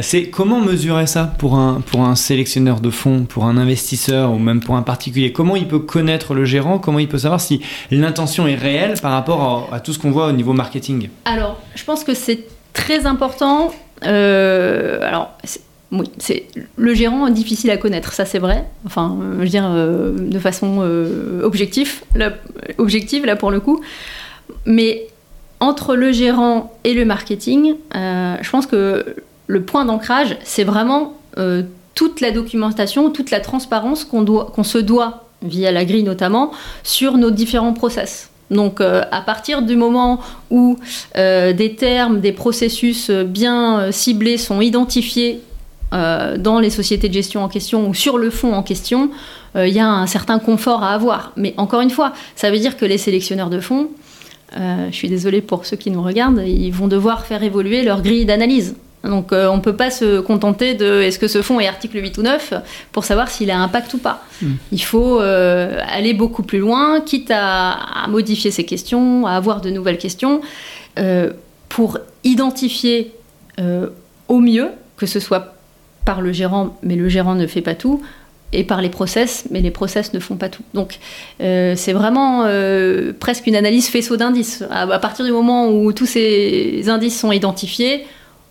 c'est 0.02 0.30
comment 0.30 0.60
mesurer 0.60 1.06
ça 1.06 1.24
pour 1.38 1.56
un, 1.56 1.80
pour 1.80 2.02
un 2.02 2.14
sélectionneur 2.14 2.80
de 2.80 2.90
fonds, 2.90 3.24
pour 3.24 3.46
un 3.46 3.56
investisseur 3.56 4.32
ou 4.32 4.38
même 4.38 4.60
pour 4.60 4.76
un 4.76 4.82
particulier? 4.82 5.32
Comment 5.32 5.56
il 5.56 5.66
peut 5.66 5.78
connaître 5.78 6.34
le 6.34 6.44
gérant? 6.44 6.78
Comment 6.78 6.98
il 6.98 7.08
peut 7.08 7.18
savoir 7.18 7.40
si 7.40 7.60
l'intention 7.90 8.46
est 8.46 8.54
réelle 8.54 8.94
par 9.00 9.12
rapport 9.12 9.68
à, 9.72 9.80
tout 9.80 9.92
ce 9.92 9.98
qu'on 9.98 10.10
voit 10.10 10.26
au 10.28 10.32
niveau 10.32 10.52
marketing? 10.52 11.08
Alors, 11.24 11.60
je 11.74 11.84
pense 11.84 12.04
que 12.04 12.14
c'est 12.14 12.44
très 12.72 13.06
important. 13.06 13.72
Euh, 14.04 15.00
alors, 15.02 15.36
oui, 15.90 16.10
c'est 16.18 16.46
le 16.76 16.94
gérant 16.94 17.28
difficile 17.30 17.70
à 17.70 17.76
connaître, 17.76 18.12
ça 18.12 18.24
c'est 18.24 18.38
vrai. 18.38 18.64
Enfin, 18.86 19.18
je 19.36 19.40
veux 19.40 19.48
dire 19.48 19.66
euh, 19.66 20.12
de 20.18 20.38
façon 20.38 20.78
euh, 20.80 21.42
objective, 21.42 22.02
là, 22.14 22.32
objective 22.78 23.24
là 23.24 23.36
pour 23.36 23.50
le 23.50 23.60
coup. 23.60 23.82
Mais 24.66 25.06
entre 25.60 25.96
le 25.96 26.12
gérant 26.12 26.72
et 26.84 26.94
le 26.94 27.04
marketing, 27.04 27.74
je 27.92 28.50
pense 28.50 28.66
que 28.66 29.16
le 29.46 29.62
point 29.62 29.84
d'ancrage, 29.84 30.36
c'est 30.44 30.64
vraiment 30.64 31.14
toute 31.94 32.20
la 32.20 32.30
documentation, 32.30 33.10
toute 33.10 33.30
la 33.32 33.40
transparence 33.40 34.04
qu'on 34.04 34.64
se 34.64 34.78
doit 34.78 35.24
via 35.42 35.72
la 35.72 35.84
grille 35.84 36.04
notamment, 36.04 36.52
sur 36.84 37.16
nos 37.16 37.30
différents 37.30 37.72
process. 37.72 38.30
Donc 38.50 38.80
euh, 38.80 39.02
à 39.10 39.20
partir 39.20 39.62
du 39.62 39.76
moment 39.76 40.20
où 40.50 40.78
euh, 41.16 41.52
des 41.52 41.74
termes, 41.74 42.20
des 42.20 42.32
processus 42.32 43.10
bien 43.10 43.80
euh, 43.80 43.92
ciblés 43.92 44.38
sont 44.38 44.60
identifiés 44.60 45.40
dans 45.90 46.60
les 46.60 46.68
sociétés 46.68 47.08
de 47.08 47.14
gestion 47.14 47.42
en 47.42 47.48
question 47.48 47.88
ou 47.88 47.94
sur 47.94 48.18
le 48.18 48.28
fond 48.28 48.52
en 48.52 48.62
question, 48.62 49.08
il 49.56 49.70
y 49.70 49.80
a 49.80 49.88
un 49.88 50.06
certain 50.06 50.38
confort 50.38 50.82
à 50.82 50.92
avoir. 50.92 51.32
Mais 51.36 51.54
encore 51.56 51.80
une 51.80 51.88
fois, 51.88 52.12
ça 52.36 52.50
veut 52.50 52.58
dire 52.58 52.76
que 52.76 52.84
les 52.84 52.98
sélectionneurs 52.98 53.48
de 53.48 53.58
fonds, 53.58 53.88
je 54.54 54.92
suis 54.92 55.08
désolée 55.08 55.42
pour 55.42 55.66
ceux 55.66 55.76
qui 55.76 55.90
nous 55.90 56.02
regardent, 56.02 56.42
ils 56.46 56.70
vont 56.70 56.88
devoir 56.88 57.26
faire 57.26 57.42
évoluer 57.42 57.82
leur 57.82 58.02
grille 58.02 58.24
d'analyse. 58.24 58.74
Donc 59.04 59.32
euh, 59.32 59.48
on 59.48 59.56
ne 59.56 59.62
peut 59.62 59.76
pas 59.76 59.90
se 59.90 60.20
contenter 60.20 60.74
de 60.74 61.02
est-ce 61.02 61.18
que 61.18 61.28
ce 61.28 61.40
fonds 61.42 61.60
est 61.60 61.68
article 61.68 62.02
8 62.02 62.18
ou 62.18 62.22
9 62.22 62.54
pour 62.92 63.04
savoir 63.04 63.28
s'il 63.28 63.50
a 63.50 63.58
un 63.58 63.62
impact 63.62 63.94
ou 63.94 63.98
pas. 63.98 64.24
Hmm. 64.42 64.54
Il 64.72 64.82
faut 64.82 65.20
euh, 65.20 65.80
aller 65.88 66.14
beaucoup 66.14 66.42
plus 66.42 66.58
loin, 66.58 67.00
quitte 67.00 67.30
à, 67.32 68.06
modifier 68.08 68.50
ces 68.50 68.64
questions, 68.64 69.26
à 69.26 69.32
avoir 69.32 69.60
de 69.60 69.70
nouvelles 69.70 69.98
questions, 69.98 70.40
euh, 70.98 71.30
pour 71.68 71.98
identifier 72.24 73.12
au 74.28 74.38
mieux, 74.38 74.68
que 74.96 75.06
ce 75.06 75.18
soit 75.18 75.56
par 76.04 76.20
le 76.20 76.30
gérant, 76.30 76.78
mais 76.84 76.94
le 76.94 77.08
gérant 77.08 77.34
ne 77.34 77.48
fait 77.48 77.60
pas 77.60 77.74
tout, 77.74 78.00
et 78.52 78.64
par 78.64 78.80
les 78.80 78.88
process, 78.88 79.44
mais 79.50 79.60
les 79.60 79.70
process 79.70 80.12
ne 80.14 80.20
font 80.20 80.36
pas 80.36 80.48
tout. 80.48 80.62
Donc 80.74 80.98
c'est 81.38 81.92
vraiment 81.92 82.44
presque 83.20 83.46
une 83.46 83.56
analyse 83.56 83.88
faisceau 83.88 84.16
d'indices. 84.16 84.64
à, 84.70 84.98
partir 84.98 85.24
du 85.24 85.32
moment 85.32 85.68
où 85.68 85.92
tous 85.92 86.06
ces 86.06 86.88
indices 86.88 87.18
sont 87.18 87.30
identifiés, 87.30 88.06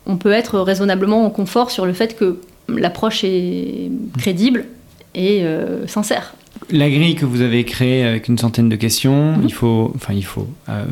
on 0.07 0.17
peut 0.17 0.31
être 0.31 0.60
raisonnablement 0.60 1.25
en 1.25 1.29
confort 1.29 1.71
sur 1.71 1.86
le 1.86 1.93
fait 1.93 2.15
que 2.15 2.39
l'approche 2.69 3.23
est 3.23 3.91
crédible 4.17 4.65
et 5.13 5.43
euh, 5.43 5.86
sincère. 5.88 6.33
La 6.72 6.89
grille 6.89 7.15
que 7.15 7.26
vous 7.26 7.41
avez 7.41 7.63
créée 7.63 8.04
avec 8.04 8.28
une 8.28 8.38
centaine 8.38 8.70
de 8.70 8.76
questions, 8.76 9.38
mhm. 9.38 9.43
il 9.46 9.54
faut, 9.54 9.91
enfin 9.96 10.13
il 10.13 10.26
faut, 10.26 10.48
euh, 10.70 10.86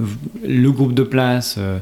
le 0.48 0.72
groupe 0.72 0.94
de 0.94 1.04
place 1.04 1.56
euh, 1.58 1.80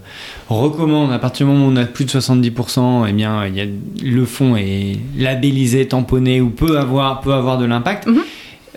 recommande 0.49 1.11
à 1.11 1.19
partir 1.19 1.45
du 1.45 1.53
moment 1.53 1.67
où 1.67 1.71
on 1.71 1.75
a 1.75 1.85
plus 1.85 2.05
de 2.05 2.09
70%, 2.09 3.05
eh 3.07 3.13
bien 3.13 3.45
il 3.45 3.55
y 3.55 3.61
a, 3.61 3.65
le 4.03 4.25
fond 4.25 4.55
est 4.55 4.97
labellisé, 5.17 5.87
tamponné 5.87 6.41
ou 6.41 6.49
peut 6.49 6.79
avoir, 6.79 7.21
peut 7.21 7.33
avoir 7.33 7.57
de 7.57 7.65
l'impact. 7.65 8.07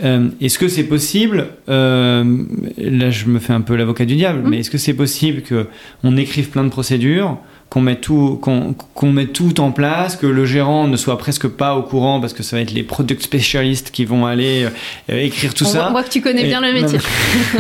Mhm. 0.02 0.32
est-ce 0.40 0.58
que 0.58 0.68
c'est 0.68 0.84
possible 0.84 1.48
Là, 1.68 3.10
je 3.10 3.26
me 3.26 3.38
fais 3.38 3.52
un 3.52 3.60
peu 3.60 3.76
l'avocat 3.76 4.04
du 4.04 4.16
diable, 4.16 4.40
mhm. 4.40 4.50
mais 4.50 4.58
est-ce 4.60 4.70
que 4.70 4.78
c'est 4.78 4.94
possible 4.94 5.42
que 5.42 5.66
on 6.04 6.16
écrive 6.16 6.50
plein 6.50 6.64
de 6.64 6.70
procédures 6.70 7.38
qu'on 7.68 7.80
mette 7.80 8.00
tout 8.00 8.40
qu'on 8.40 9.12
met 9.12 9.26
tout 9.26 9.60
en 9.60 9.72
place 9.72 10.16
que 10.16 10.26
le 10.26 10.46
gérant 10.46 10.86
ne 10.86 10.96
soit 10.96 11.18
presque 11.18 11.48
pas 11.48 11.74
au 11.74 11.82
courant 11.82 12.20
parce 12.20 12.32
que 12.32 12.42
ça 12.42 12.56
va 12.56 12.62
être 12.62 12.72
les 12.72 12.84
product 12.84 13.22
spécialistes 13.22 13.90
qui 13.90 14.04
vont 14.04 14.24
aller 14.24 14.66
euh, 15.10 15.20
écrire 15.20 15.52
tout 15.52 15.64
ça 15.64 15.88
on 15.88 15.90
voit 15.90 16.04
que 16.04 16.10
tu 16.10 16.20
connais 16.20 16.44
bien 16.44 16.60
le 16.60 16.72
métier 16.72 16.98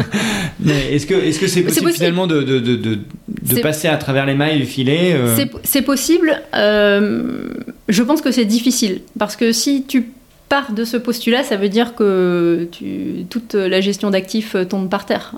mais 0.60 0.94
est-ce 0.94 1.06
que 1.06 1.14
est-ce 1.14 1.40
que 1.40 1.48
c'est 1.48 1.62
possible, 1.62 1.92
finalement 1.92 2.28
de, 2.28 2.42
de, 2.42 2.60
de, 2.60 2.76
de 2.76 3.60
passer 3.60 3.88
à 3.88 3.96
travers 3.96 4.26
les 4.26 4.34
mailles 4.34 4.60
du 4.60 4.66
filet 4.66 5.14
euh 5.14 5.36
c'est 5.64 5.82
possible 5.82 6.40
euh, 6.54 7.48
je 7.88 8.02
pense 8.02 8.20
que 8.22 8.30
c'est 8.30 8.44
difficile 8.44 9.00
parce 9.18 9.34
que 9.34 9.50
si 9.50 9.84
tu 9.88 10.06
pars 10.48 10.72
de 10.72 10.84
ce 10.84 10.96
postulat, 10.96 11.42
ça 11.42 11.56
veut 11.56 11.68
dire 11.68 11.94
que 11.94 12.68
tu, 12.72 13.26
toute 13.30 13.54
la 13.54 13.80
gestion 13.80 14.10
d'actifs 14.10 14.56
tombe 14.68 14.88
par 14.88 15.06
terre, 15.06 15.34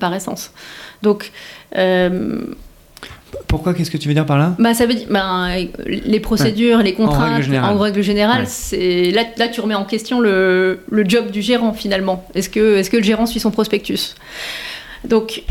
par 0.00 0.14
essence. 0.14 0.50
Donc, 1.02 1.32
pourquoi 3.46 3.74
Qu'est-ce 3.74 3.90
que 3.90 3.96
tu 3.96 4.08
veux 4.08 4.14
dire 4.14 4.26
par 4.26 4.38
là? 4.38 4.54
bah, 4.58 4.74
ça 4.74 4.86
veut 4.86 4.94
dire 4.94 5.06
bah, 5.10 5.48
les 5.86 6.20
procédures, 6.20 6.78
les 6.78 6.94
contraintes, 6.94 7.42
en 7.62 7.78
règle 7.78 8.02
générale, 8.02 8.46
c'est 8.46 9.10
là, 9.10 9.24
là, 9.36 9.48
tu 9.48 9.60
remets 9.60 9.74
en 9.74 9.84
question 9.84 10.20
le, 10.20 10.80
le 10.90 11.08
job 11.08 11.30
du 11.30 11.42
gérant 11.42 11.72
finalement. 11.72 12.26
Est-ce 12.34 12.50
que, 12.50 12.76
est 12.76 12.90
que 12.90 12.96
le 12.96 13.02
gérant 13.02 13.26
suit 13.26 13.40
son 13.40 13.50
prospectus? 13.50 14.14
Donc, 15.04 15.42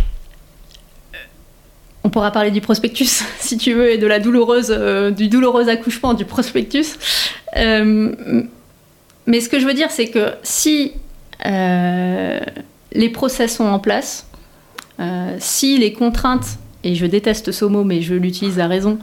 on 2.04 2.10
pourra 2.10 2.32
parler 2.32 2.52
du 2.52 2.62
prospectus 2.62 3.24
si 3.40 3.58
tu 3.58 3.74
veux 3.74 3.92
et 3.92 3.98
de 3.98 4.08
la 4.08 4.20
douloureuse, 4.20 4.68
euh, 4.70 5.12
du 5.12 5.28
douloureux 5.28 5.70
accouchement 5.70 6.14
du 6.14 6.26
prospectus. 6.26 6.98
Euh, 7.56 8.44
mais 9.28 9.42
ce 9.42 9.50
que 9.50 9.60
je 9.60 9.66
veux 9.66 9.74
dire, 9.74 9.92
c'est 9.92 10.08
que 10.08 10.34
si 10.42 10.94
euh, 11.46 12.40
les 12.94 13.10
process 13.10 13.58
sont 13.58 13.66
en 13.66 13.80
place, 13.80 14.28
si 15.40 15.78
les 15.78 15.94
contraintes 15.94 16.58
et 16.84 16.96
je 16.96 17.06
déteste 17.06 17.52
ce 17.52 17.66
mot, 17.66 17.84
mais 17.84 18.02
je 18.02 18.14
l'utilise 18.14 18.60
à 18.60 18.68
raison, 18.68 18.98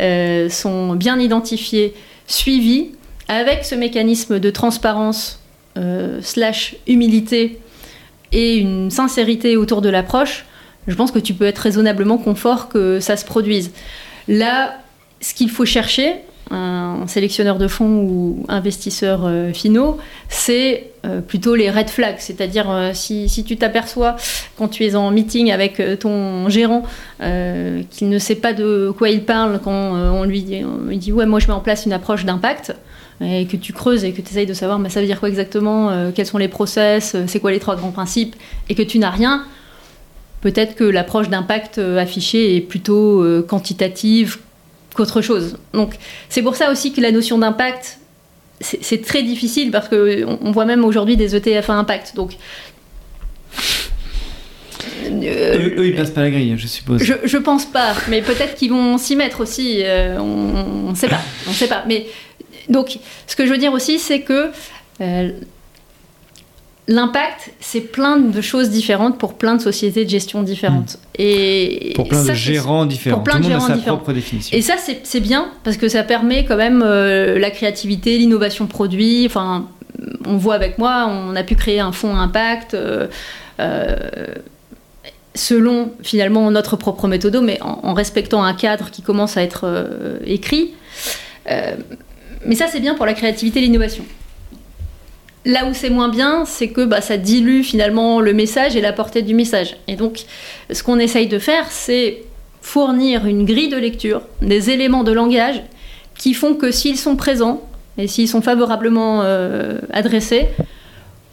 euh, 0.00 0.48
sont 0.48 0.94
bien 0.94 1.18
identifiés, 1.18 1.94
suivis, 2.26 2.88
avec 3.28 3.64
ce 3.64 3.74
mécanisme 3.74 4.40
de 4.40 4.50
transparence 4.50 5.40
euh, 5.76 6.20
slash 6.22 6.76
humilité 6.88 7.60
et 8.32 8.56
une 8.56 8.90
sincérité 8.90 9.56
autour 9.56 9.80
de 9.80 9.88
l'approche, 9.88 10.44
je 10.88 10.94
pense 10.94 11.12
que 11.12 11.18
tu 11.18 11.34
peux 11.34 11.44
être 11.44 11.58
raisonnablement 11.58 12.18
confort 12.18 12.68
que 12.68 12.98
ça 12.98 13.16
se 13.16 13.24
produise. 13.24 13.70
Là, 14.26 14.80
ce 15.20 15.34
qu'il 15.34 15.50
faut 15.50 15.64
chercher, 15.64 16.16
un 16.50 17.06
sélectionneur 17.06 17.58
de 17.58 17.68
fonds 17.68 18.02
ou 18.02 18.44
investisseur 18.48 19.22
euh, 19.24 19.52
finaux, 19.52 19.98
c'est 20.28 20.90
euh, 21.06 21.20
plutôt 21.20 21.54
les 21.54 21.70
red 21.70 21.88
flags. 21.88 22.18
C'est-à-dire, 22.18 22.70
euh, 22.70 22.90
si, 22.92 23.28
tu 23.46 23.56
t'aperçois 23.56 24.16
quand 24.56 24.68
tu 24.68 24.84
es 24.84 24.96
en 24.96 25.10
meeting 25.10 25.52
avec 25.52 25.80
ton 26.00 26.48
gérant 26.48 26.82
qu'il 27.18 28.08
ne 28.08 28.18
sait 28.18 28.34
pas 28.34 28.52
de 28.52 28.92
quoi 28.96 29.10
il 29.10 29.24
parle 29.24 29.60
quand 29.62 29.72
on 29.72 30.24
lui 30.24 30.42
dit, 30.42 31.12
Ouais, 31.12 31.26
moi 31.26 31.38
je 31.38 31.46
mets 31.46 31.52
en 31.52 31.60
place 31.60 31.86
une 31.86 31.92
approche 31.92 32.24
d'impact 32.24 32.74
et 33.22 33.46
que 33.46 33.56
tu 33.56 33.72
creuses 33.72 34.04
et 34.04 34.12
que 34.12 34.22
tu 34.22 34.30
essayes 34.30 34.46
de 34.46 34.54
savoir 34.54 34.78
mais 34.78 34.88
ça 34.88 35.00
veut 35.00 35.06
dire 35.06 35.20
quoi 35.20 35.28
exactement, 35.28 36.10
quels 36.14 36.26
sont 36.26 36.38
les 36.38 36.48
process, 36.48 37.16
c'est 37.26 37.40
quoi 37.40 37.50
les 37.50 37.58
trois 37.58 37.76
grands 37.76 37.90
principes, 37.90 38.36
et 38.68 38.74
que 38.74 38.82
tu 38.82 38.98
n'as 38.98 39.10
rien, 39.10 39.44
peut-être 40.40 40.74
que 40.74 40.84
l'approche 40.84 41.28
d'impact 41.28 41.78
affichée 41.78 42.56
est 42.56 42.62
plutôt 42.62 43.24
quantitative, 43.46 44.38
qu'autre 44.94 45.22
chose. 45.22 45.58
Donc 45.72 45.94
c'est 46.28 46.42
pour 46.42 46.56
ça 46.56 46.70
aussi 46.70 46.92
que 46.92 47.00
la 47.00 47.12
notion 47.12 47.38
d'impact, 47.38 47.98
c'est 48.60 49.02
très 49.04 49.22
difficile 49.22 49.70
parce 49.70 49.88
qu'on 49.88 50.38
on 50.42 50.50
voit 50.50 50.66
même 50.66 50.84
aujourd'hui 50.84 51.16
des 51.16 51.34
ETF 51.34 51.70
à 51.70 51.74
impact. 51.74 52.14
Donc 52.14 52.36
euh, 55.06 55.70
eux, 55.78 55.86
ils 55.86 55.94
passent 55.94 56.10
pas 56.10 56.22
la 56.22 56.30
grille, 56.30 56.54
je 56.56 56.66
suppose. 56.66 57.02
Je, 57.02 57.14
je 57.24 57.36
pense 57.36 57.64
pas, 57.66 57.94
mais 58.08 58.22
peut-être 58.22 58.54
qu'ils 58.54 58.70
vont 58.70 58.98
s'y 58.98 59.16
mettre 59.16 59.40
aussi. 59.40 59.80
Euh, 59.82 60.18
on 60.18 60.90
ne 60.90 60.94
sait 60.94 61.08
pas. 61.08 61.20
On 61.48 61.52
sait 61.52 61.68
pas. 61.68 61.84
Mais 61.88 62.06
donc, 62.68 62.98
ce 63.26 63.36
que 63.36 63.46
je 63.46 63.50
veux 63.50 63.58
dire 63.58 63.72
aussi, 63.72 63.98
c'est 63.98 64.20
que 64.20 64.50
euh, 65.00 65.30
l'impact, 66.90 67.52
c'est 67.60 67.80
plein 67.80 68.18
de 68.18 68.40
choses 68.40 68.68
différentes 68.68 69.16
pour 69.16 69.34
plein 69.34 69.54
de 69.54 69.62
sociétés 69.62 70.04
de 70.04 70.10
gestion 70.10 70.42
différentes. 70.42 70.94
Hmm. 70.94 71.20
Et 71.20 71.92
pour 71.94 72.08
plein 72.08 72.24
de 72.24 72.34
gérants 72.34 72.84
différents. 72.84 73.18
Pour 73.18 73.24
plein 73.24 73.36
Tout 73.36 73.44
de 73.44 73.48
gérants 73.48 73.64
a 73.66 73.76
sa 73.76 73.76
propre 73.76 74.12
définition. 74.12 74.56
Et 74.56 74.60
ça, 74.60 74.74
c'est 74.76 75.20
bien 75.20 75.48
parce 75.62 75.76
que 75.76 75.88
ça 75.88 76.02
permet 76.02 76.44
quand 76.44 76.56
même 76.56 76.82
euh, 76.84 77.38
la 77.38 77.50
créativité, 77.50 78.18
l'innovation 78.18 78.66
produit. 78.66 79.24
Enfin, 79.24 79.68
on 80.26 80.36
voit 80.36 80.56
avec 80.56 80.78
moi, 80.78 81.08
on 81.08 81.36
a 81.36 81.44
pu 81.44 81.54
créer 81.54 81.80
un 81.80 81.92
fonds 81.92 82.16
impact. 82.16 82.74
Euh, 82.74 83.06
euh, 83.60 83.96
selon 85.36 85.92
finalement 86.02 86.50
notre 86.50 86.74
propre 86.74 87.06
méthode, 87.06 87.40
mais 87.40 87.60
en, 87.62 87.94
respectant 87.94 88.42
un 88.42 88.52
cadre 88.52 88.90
qui 88.90 89.00
commence 89.00 89.36
à 89.36 89.42
être 89.42 89.86
écrit. 90.26 90.74
mais 91.46 92.56
ça, 92.56 92.66
c'est 92.66 92.80
bien 92.80 92.96
pour 92.96 93.06
la 93.06 93.14
créativité 93.14 93.60
et 93.60 93.62
l'innovation. 93.62 94.04
Là 95.46 95.66
où 95.66 95.72
c'est 95.72 95.88
moins 95.88 96.10
bien, 96.10 96.44
c'est 96.44 96.68
que 96.68 96.84
bah, 96.84 97.00
ça 97.00 97.16
dilue 97.16 97.62
finalement 97.62 98.20
le 98.20 98.34
message 98.34 98.76
et 98.76 98.82
la 98.82 98.92
portée 98.92 99.22
du 99.22 99.34
message. 99.34 99.76
Et 99.88 99.96
donc, 99.96 100.24
ce 100.70 100.82
qu'on 100.82 100.98
essaye 100.98 101.28
de 101.28 101.38
faire, 101.38 101.66
c'est 101.70 102.24
fournir 102.60 103.26
une 103.26 103.46
grille 103.46 103.70
de 103.70 103.78
lecture, 103.78 104.20
des 104.42 104.70
éléments 104.70 105.02
de 105.02 105.12
langage 105.12 105.62
qui 106.14 106.34
font 106.34 106.54
que 106.54 106.70
s'ils 106.70 106.98
sont 106.98 107.16
présents 107.16 107.62
et 107.96 108.06
s'ils 108.06 108.28
sont 108.28 108.42
favorablement 108.42 109.22
euh, 109.22 109.78
adressés, 109.92 110.48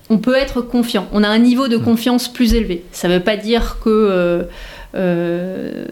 on 0.10 0.20
peut 0.20 0.36
être 0.36 0.62
confiant. 0.62 1.08
On 1.12 1.24
a 1.24 1.28
un 1.28 1.40
niveau 1.40 1.68
de 1.68 1.76
confiance 1.76 2.30
plus 2.30 2.54
élevé. 2.54 2.86
Ça 2.94 3.10
ne 3.10 3.16
veut 3.16 3.24
pas 3.24 3.36
dire 3.36 3.78
que 3.84 3.90
euh, 3.90 4.44
euh, 4.96 5.86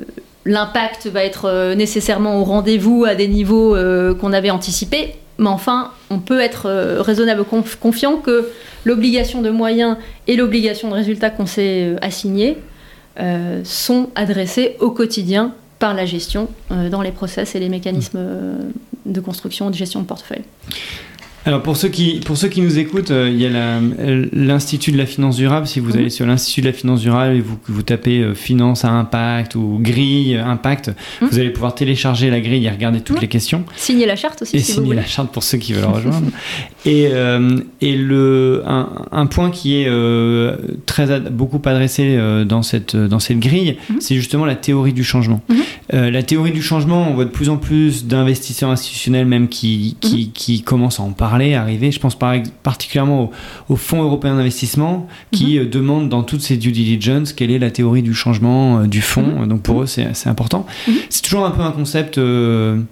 l'impact 0.45 1.07
va 1.07 1.25
être 1.25 1.73
nécessairement 1.75 2.39
au 2.39 2.45
rendez-vous 2.45 3.03
à 3.03 3.15
des 3.15 3.27
niveaux 3.27 3.75
qu'on 4.21 4.31
avait 4.31 4.51
anticipés, 4.51 5.15
mais 5.37 5.49
enfin, 5.49 5.91
on 6.09 6.19
peut 6.19 6.39
être 6.39 6.67
euh, 6.67 7.01
raisonnable 7.01 7.43
confiant 7.79 8.17
que 8.17 8.49
l'obligation 8.85 9.41
de 9.41 9.49
moyens 9.49 9.97
et 10.27 10.35
l'obligation 10.35 10.89
de 10.89 10.93
résultats 10.93 11.29
qu'on 11.29 11.45
s'est 11.45 11.83
euh, 11.83 11.97
assignés 12.01 12.57
euh, 13.19 13.61
sont 13.63 14.09
adressés 14.15 14.77
au 14.79 14.91
quotidien 14.91 15.53
par 15.79 15.93
la 15.93 16.05
gestion 16.05 16.47
dans 16.69 17.01
les 17.01 17.11
process 17.11 17.53
et 17.53 17.59
les 17.59 17.67
mécanismes 17.67 18.17
de 19.05 19.19
construction 19.19 19.69
de 19.69 19.75
gestion 19.75 19.99
de 19.99 20.05
portefeuille. 20.05 20.43
Alors 21.47 21.61
pour 21.61 21.77
ceux 21.77 21.89
qui, 21.89 22.21
pour 22.25 22.37
ceux 22.37 22.47
qui 22.47 22.61
nous 22.61 22.79
écoutent, 22.79 23.11
euh, 23.11 23.29
il 23.29 23.39
y 23.39 23.45
a 23.45 23.79
l'Institut 24.33 24.91
de 24.91 24.97
la 24.97 25.05
finance 25.05 25.35
durable. 25.35 25.67
Si 25.67 25.79
vous 25.79 25.91
mhm. 25.91 25.99
allez 25.99 26.09
sur 26.09 26.25
l'Institut 26.25 26.61
de 26.61 26.65
la 26.65 26.73
finance 26.73 27.01
durable 27.01 27.35
et 27.35 27.41
vous, 27.41 27.57
vous 27.67 27.83
tapez 27.83 28.21
euh, 28.21 28.33
finance 28.33 28.83
à 28.83 28.89
impact 28.89 29.53
ou 29.53 29.77
grille 29.79 30.37
impact, 30.37 30.87
mhm. 31.21 31.29
vous 31.29 31.39
allez 31.39 31.51
pouvoir 31.51 31.75
télécharger 31.75 32.31
la 32.31 32.41
grille 32.41 32.65
et 32.65 32.69
regarder 32.69 33.01
toutes 33.01 33.17
mhm. 33.17 33.21
les 33.21 33.27
questions. 33.27 33.63
Signer 33.75 34.07
la 34.07 34.15
charte 34.15 34.41
aussi. 34.41 34.57
Et 34.57 34.59
signer 34.59 34.95
la 34.95 35.05
charte 35.05 35.31
pour 35.31 35.43
ceux 35.43 35.59
qui 35.59 35.73
veulent 35.73 35.85
rejoindre. 35.93 36.31
et, 36.83 37.09
euh, 37.11 37.59
et 37.79 37.95
le, 37.95 38.63
un, 38.65 38.89
un, 39.11 39.27
point 39.27 39.51
qui 39.51 39.75
est 39.75 39.89
très 40.87 41.19
beaucoup 41.29 41.61
adressé 41.65 42.17
dans, 42.47 42.63
cette, 42.63 42.95
dans 42.95 43.19
cette 43.19 43.39
grille, 43.39 43.77
c'est 43.99 44.15
justement 44.15 44.45
la 44.45 44.55
théorie 44.55 44.93
du 44.93 45.03
changement. 45.03 45.41
la 45.91 46.23
théorie 46.23 46.51
du 46.51 46.63
changement, 46.63 47.07
on 47.07 47.13
voit 47.13 47.25
de 47.25 47.29
plus 47.29 47.49
en 47.49 47.57
plus 47.57 48.05
d'investisseurs 48.05 48.71
institutionnels 48.71 49.27
même 49.27 49.47
qui, 49.47 49.97
qui, 49.99 50.31
qui 50.31 50.63
commencent 50.63 50.99
à 50.99 51.03
en 51.03 51.11
parler 51.11 51.34
arriver. 51.35 51.91
Je 51.91 51.99
pense 51.99 52.17
particulièrement 52.63 53.31
au, 53.69 53.75
Fonds 53.75 54.01
européen 54.01 54.35
d'investissement 54.35 55.07
qui 55.31 55.55
mhm. 55.55 55.65
euh, 55.65 55.69
demande 55.69 56.09
dans 56.09 56.23
toutes 56.23 56.41
ses 56.41 56.57
due 56.57 56.71
diligence 56.71 57.33
quelle 57.33 57.51
est 57.51 57.59
la 57.59 57.71
théorie 57.71 58.01
du 58.01 58.13
changement 58.13 58.79
euh, 58.79 58.87
du 58.87 59.01
fonds. 59.01 59.41
Mhm. 59.41 59.47
Donc 59.47 59.61
pour 59.61 59.81
eux, 59.81 59.85
c'est 59.85 60.27
important. 60.27 60.65
Mhm. 60.87 60.95
C'est 61.09 61.21
toujours 61.21 61.45
un 61.45 61.51
peu 61.51 61.61
un 61.61 61.71
concept 61.71 62.17
euh, 62.17 62.83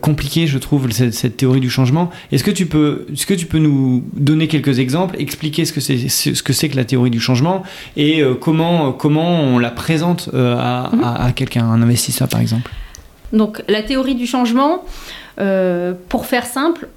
compliqué, 0.00 0.46
je 0.46 0.58
trouve, 0.58 0.90
cette, 0.90 1.36
théorie 1.36 1.60
du 1.60 1.70
changement. 1.70 2.10
Est-ce 2.32 2.44
que 2.44 2.50
tu 2.50 2.66
peux, 2.66 3.06
que 3.26 3.34
tu 3.34 3.46
peux 3.46 3.58
nous 3.58 4.04
donner 4.14 4.48
quelques 4.48 4.78
exemples, 4.78 5.16
expliquer 5.18 5.64
ce 5.64 5.72
que 5.72 5.80
c'est, 5.80 6.08
ce 6.08 6.42
que 6.42 6.52
que 6.52 6.76
la 6.76 6.84
théorie 6.84 7.10
du 7.10 7.20
changement 7.20 7.62
et 7.96 8.22
comment 8.40 8.92
comment 8.92 9.40
on 9.40 9.58
la 9.58 9.70
présente 9.70 10.28
à, 10.34 10.90
à 11.26 11.32
quelqu'un, 11.32 11.64
un 11.64 11.82
investisseur 11.82 12.28
par 12.28 12.40
exemple? 12.40 12.70
Donc 13.32 13.62
la 13.68 13.82
théorie 13.82 14.14
du 14.14 14.26
changement, 14.26 14.84
pour 16.08 16.26
faire 16.26 16.46
simple, 16.46 16.88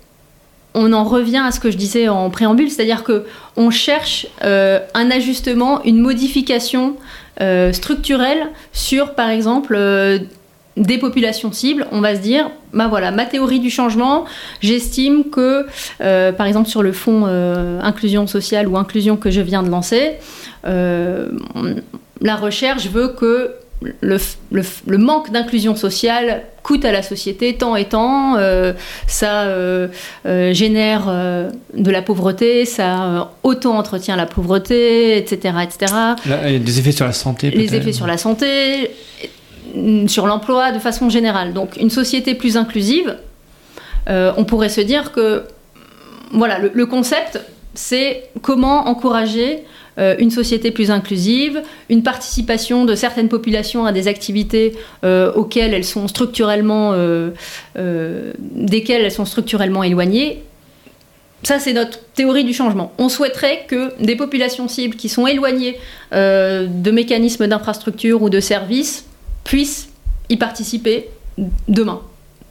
on 0.74 0.94
en 0.94 1.04
revient 1.04 1.42
à 1.46 1.52
ce 1.52 1.60
que 1.60 1.72
je 1.72 1.78
disais 1.78 2.08
en 2.08 2.30
préambule, 2.30 2.70
c'est-à-dire 2.70 3.04
que 3.04 3.26
on 3.58 3.70
cherche 3.70 4.28
euh, 4.44 4.80
un 4.94 5.12
ajustement, 5.12 5.84
une 5.84 6.00
modification 6.00 6.96
euh, 7.42 7.74
structurelle 7.74 8.50
sur, 8.72 9.14
par 9.16 9.30
exemple, 9.30 9.76
euh, 9.78 10.20
des 10.78 10.98
populations 10.98 11.52
cibles. 11.52 11.86
On 11.92 12.00
va 12.00 12.16
se 12.16 12.22
dire, 12.22 12.50
bah 12.74 12.88
voilà, 12.88 13.12
ma 13.12 13.26
théorie 13.26 13.60
du 13.60 13.70
changement, 13.70 14.24
j'estime 14.62 15.26
que, 15.26 15.66
par 16.32 16.48
exemple, 16.48 16.70
sur 16.70 16.82
le 16.82 16.94
fonds 16.94 17.26
inclusion 17.26 18.26
sociale 18.26 18.70
ou 18.70 18.78
inclusion 18.78 19.18
que 19.18 19.30
je 19.30 19.42
viens 19.42 19.64
de 19.64 19.70
lancer, 19.70 20.14
la 20.64 22.36
recherche 22.38 22.88
veut 22.88 23.10
que 23.10 23.52
le, 23.82 24.98
manque 24.98 25.32
d'inclusion 25.32 25.76
sociale 25.76 26.44
coûte 26.64 26.86
à 26.86 26.92
la 26.92 27.02
société 27.02 27.56
tant 27.56 27.76
et 27.76 27.86
tant, 27.86 28.38
euh, 28.38 28.74
ça 29.08 29.44
euh, 29.44 29.88
euh, 30.26 30.54
génère 30.54 31.08
de 31.74 31.92
la 31.92 32.02
pauvreté, 32.02 32.66
ça 32.66 33.32
auto-entretient 33.44 34.16
la 34.16 34.28
pauvreté, 34.28 35.18
etc. 35.18 35.56
etc. 35.64 35.94
des 36.60 36.80
effets 36.80 36.92
sur 36.92 37.06
la 37.06 37.14
santé. 37.14 37.50
Les 37.50 37.76
effets 37.76 37.94
sur 37.94 38.08
la 38.08 38.18
santé, 38.18 38.92
sur 40.08 40.28
l'emploi 40.28 40.72
de 40.72 40.80
façon 40.80 41.10
générale. 41.10 41.54
Donc 41.54 41.78
une 41.78 41.90
société 41.90 42.36
plus 42.36 42.58
inclusive, 42.58 43.18
on 44.08 44.46
pourrait 44.46 44.70
se 44.70 44.82
dire 44.82 45.12
que 45.12 45.46
voilà, 46.34 46.60
le 46.60 46.86
concept, 46.86 47.42
c'est 47.74 48.30
comment 48.42 48.88
encourager 48.88 49.64
une 49.98 50.32
société 50.32 50.72
plus 50.72 50.90
inclusive, 50.90 51.62
une 51.90 52.04
participation 52.04 52.86
de 52.86 52.96
certaines 52.96 53.30
populations 53.30 53.86
à 53.86 53.92
des 53.92 54.08
activités 54.08 54.74
euh, 55.04 55.32
auxquelles 55.34 55.74
elles 55.74 55.86
sont 55.86 56.08
structurellement, 56.08 56.94
euh, 56.94 57.32
desquelles 58.40 59.04
elles 59.04 59.12
sont 59.12 59.26
structurellement 59.26 59.84
éloignées. 59.84 60.44
Ça, 61.44 61.60
c'est 61.60 61.74
notre 61.74 62.00
théorie 62.14 62.44
du 62.44 62.54
changement. 62.54 62.94
On 63.00 63.10
souhaiterait 63.10 63.66
que 63.68 63.94
des 64.04 64.16
populations 64.16 64.68
cibles 64.68 64.96
qui 64.96 65.10
sont 65.10 65.26
éloignées 65.26 65.78
de 66.12 66.92
mécanismes 66.92 67.48
d'infrastructure 67.48 68.22
ou 68.22 68.30
de 68.30 68.40
services 68.40 69.06
puissent 69.44 69.90
y 70.30 70.38
participer 70.38 71.10
demain. 71.68 72.02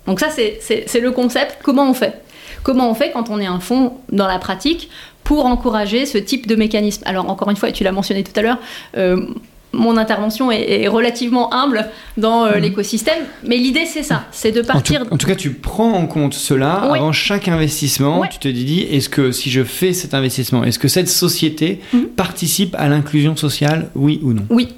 Donc 0.07 0.19
ça, 0.19 0.29
c'est 0.31 1.01
le 1.01 1.11
concept. 1.13 1.59
Comment 1.63 1.89
on 1.89 1.95
fait? 1.95 2.21
Comment 2.63 2.91
on 2.91 2.95
fait 2.95 3.11
quand 3.11 3.31
on 3.31 3.39
est 3.39 3.47
un 3.47 3.61
fonds 3.61 3.95
dans 4.11 4.27
la 4.27 4.39
pratique? 4.39 4.91
Pour 5.25 5.47
encourager 5.47 6.07
ce 6.07 6.19
type 6.19 6.47
de 6.47 6.57
mécanisme. 6.57 7.03
Alors 7.07 7.29
encore 7.29 7.51
une 7.51 7.57
fois, 7.57 7.69
et 7.69 7.73
tu 7.73 7.85
l'as 7.85 7.93
mentionné 7.93 8.25
tout 8.25 8.33
à 8.37 8.43
l'heure, 8.43 8.59
euh, 8.97 9.27
mon 9.73 9.97
intervention 9.97 10.51
est, 10.51 10.89
relativement 10.89 11.55
humble 11.55 11.89
dans 12.17 12.45
euh, 12.45 12.57
mhm. 12.57 12.63
l'écosystème, 12.63 13.23
mais 13.45 13.57
l'idée 13.57 13.87
c'est 13.87 14.03
ça, 14.03 14.25
c'est 14.33 14.53
de 14.53 14.63
partir. 14.63 15.05
En 15.11 15.17
tout, 15.17 15.27
cas, 15.27 15.37
tu 15.37 15.53
prends 15.53 15.93
en 15.93 16.07
compte 16.07 16.35
cela 16.35 16.75
avant 16.75 17.13
chaque 17.13 17.49
investissement. 17.49 18.23
Tu 18.27 18.39
te 18.39 18.49
dis, 18.49 18.81
est-ce 18.81 19.09
que 19.09 19.31
si 19.31 19.51
je 19.51 19.63
fais 19.63 19.93
cet 19.93 20.15
investissement, 20.15 20.65
est-ce 20.65 20.79
que 20.79 20.89
cette 20.89 21.09
société 21.09 21.81
mhm. 21.93 22.07
participe 22.09 22.75
à 22.79 22.89
l'inclusion 22.89 23.37
sociale, 23.37 23.91
oui 23.95 24.21
ou 24.23 24.33
non? 24.33 24.43
Oui. 24.51 24.69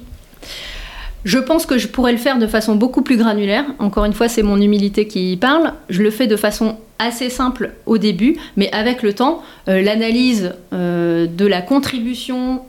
Je 1.25 1.39
pense 1.39 1.65
que 1.65 1.77
je 1.77 1.87
pourrais 1.87 2.11
le 2.11 2.17
faire 2.17 2.37
de 2.37 2.47
façon 2.47 2.75
beaucoup 2.75 3.01
plus 3.01 3.15
granulaire. 3.15 3.63
Encore 3.79 4.03
une 4.03 4.13
fois, 4.13 4.27
c'est 4.27 4.43
mon 4.43 4.59
humilité 4.59 5.07
qui 5.07 5.37
parle. 5.37 5.73
Je 5.89 6.03
le 6.03 6.11
fais 6.11 6.27
de 6.27 6.35
façon 6.35 6.77
assez 6.99 7.29
simple 7.29 7.71
au 7.85 7.97
début, 7.97 8.37
mais 8.55 8.71
avec 8.71 9.03
le 9.03 9.13
temps, 9.13 9.43
euh, 9.67 9.81
l'analyse 9.81 10.53
euh, 10.73 11.27
de 11.27 11.45
la 11.45 11.61
contribution 11.61 12.61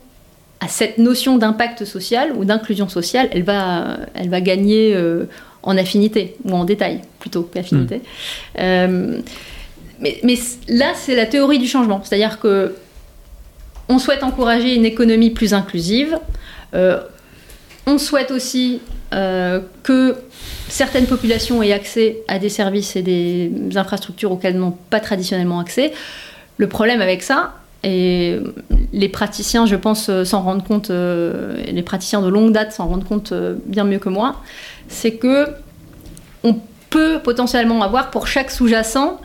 à 0.60 0.68
cette 0.68 0.98
notion 0.98 1.36
d'impact 1.36 1.84
social 1.84 2.32
ou 2.36 2.44
d'inclusion 2.44 2.88
sociale, 2.88 3.28
elle 3.32 3.42
va, 3.42 3.98
elle 4.14 4.30
va 4.30 4.40
gagner 4.40 4.94
euh, 4.94 5.24
en 5.62 5.76
affinité, 5.76 6.36
ou 6.44 6.52
en 6.52 6.64
détail 6.64 7.02
plutôt 7.20 7.42
qu'affinité. 7.42 8.00
Hmm. 8.58 9.20
mais, 10.00 10.20
mais, 10.22 10.38
là, 10.68 10.92
c'est 10.94 11.14
la 11.14 11.26
théorie 11.26 11.58
du 11.58 11.66
changement. 11.66 12.02
C'est-à-dire 12.02 12.38
que 12.38 12.74
on 13.88 13.98
souhaite 13.98 14.22
encourager 14.22 14.74
une 14.74 14.86
économie 14.86 15.30
plus 15.30 15.52
inclusive. 15.52 16.18
On 17.86 17.98
souhaite 17.98 18.30
aussi 18.30 18.80
euh, 19.14 19.60
que 19.84 20.16
certaines 20.68 21.06
populations 21.06 21.62
aient 21.62 21.72
accès 21.72 22.18
à 22.26 22.40
des 22.40 22.48
services 22.48 22.96
et 22.96 23.02
des 23.02 23.50
infrastructures 23.76 24.32
auxquelles 24.32 24.58
n'ont 24.58 24.76
pas 24.90 24.98
traditionnellement 24.98 25.60
accès. 25.60 25.92
Le 26.56 26.68
problème 26.68 27.00
avec 27.00 27.22
ça, 27.22 27.54
et 27.84 28.40
les 28.92 29.08
praticiens, 29.08 29.66
je 29.66 29.76
pense, 29.76 30.08
euh, 30.08 30.24
s'en 30.24 30.42
rendent 30.42 30.66
compte, 30.66 30.90
euh, 30.90 31.62
les 31.64 31.82
praticiens 31.82 32.22
de 32.22 32.28
longue 32.28 32.52
date 32.52 32.72
s'en 32.72 32.88
rendent 32.88 33.04
compte 33.04 33.32
bien 33.66 33.84
mieux 33.84 33.98
que 33.98 34.08
moi, 34.08 34.40
c'est 34.88 35.12
que 35.12 35.48
on 36.42 36.56
peut 36.90 37.20
potentiellement 37.22 37.82
avoir 37.82 38.10
pour 38.10 38.26
chaque 38.26 38.50
sous-jacent, 38.50 39.20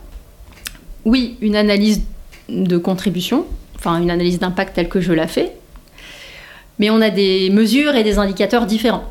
oui, 1.05 1.37
une 1.41 1.55
analyse 1.55 2.01
de 2.47 2.77
contribution, 2.77 3.45
enfin 3.75 3.99
une 3.99 4.11
analyse 4.11 4.39
d'impact 4.39 4.75
telle 4.75 4.89
que 4.89 5.01
je 5.01 5.13
la 5.13 5.27
fais, 5.27 5.51
mais 6.77 6.89
on 6.91 7.01
a 7.01 7.09
des 7.09 7.49
mesures 7.49 7.95
et 7.95 8.03
des 8.03 8.19
indicateurs 8.19 8.65
différents. 8.67 9.05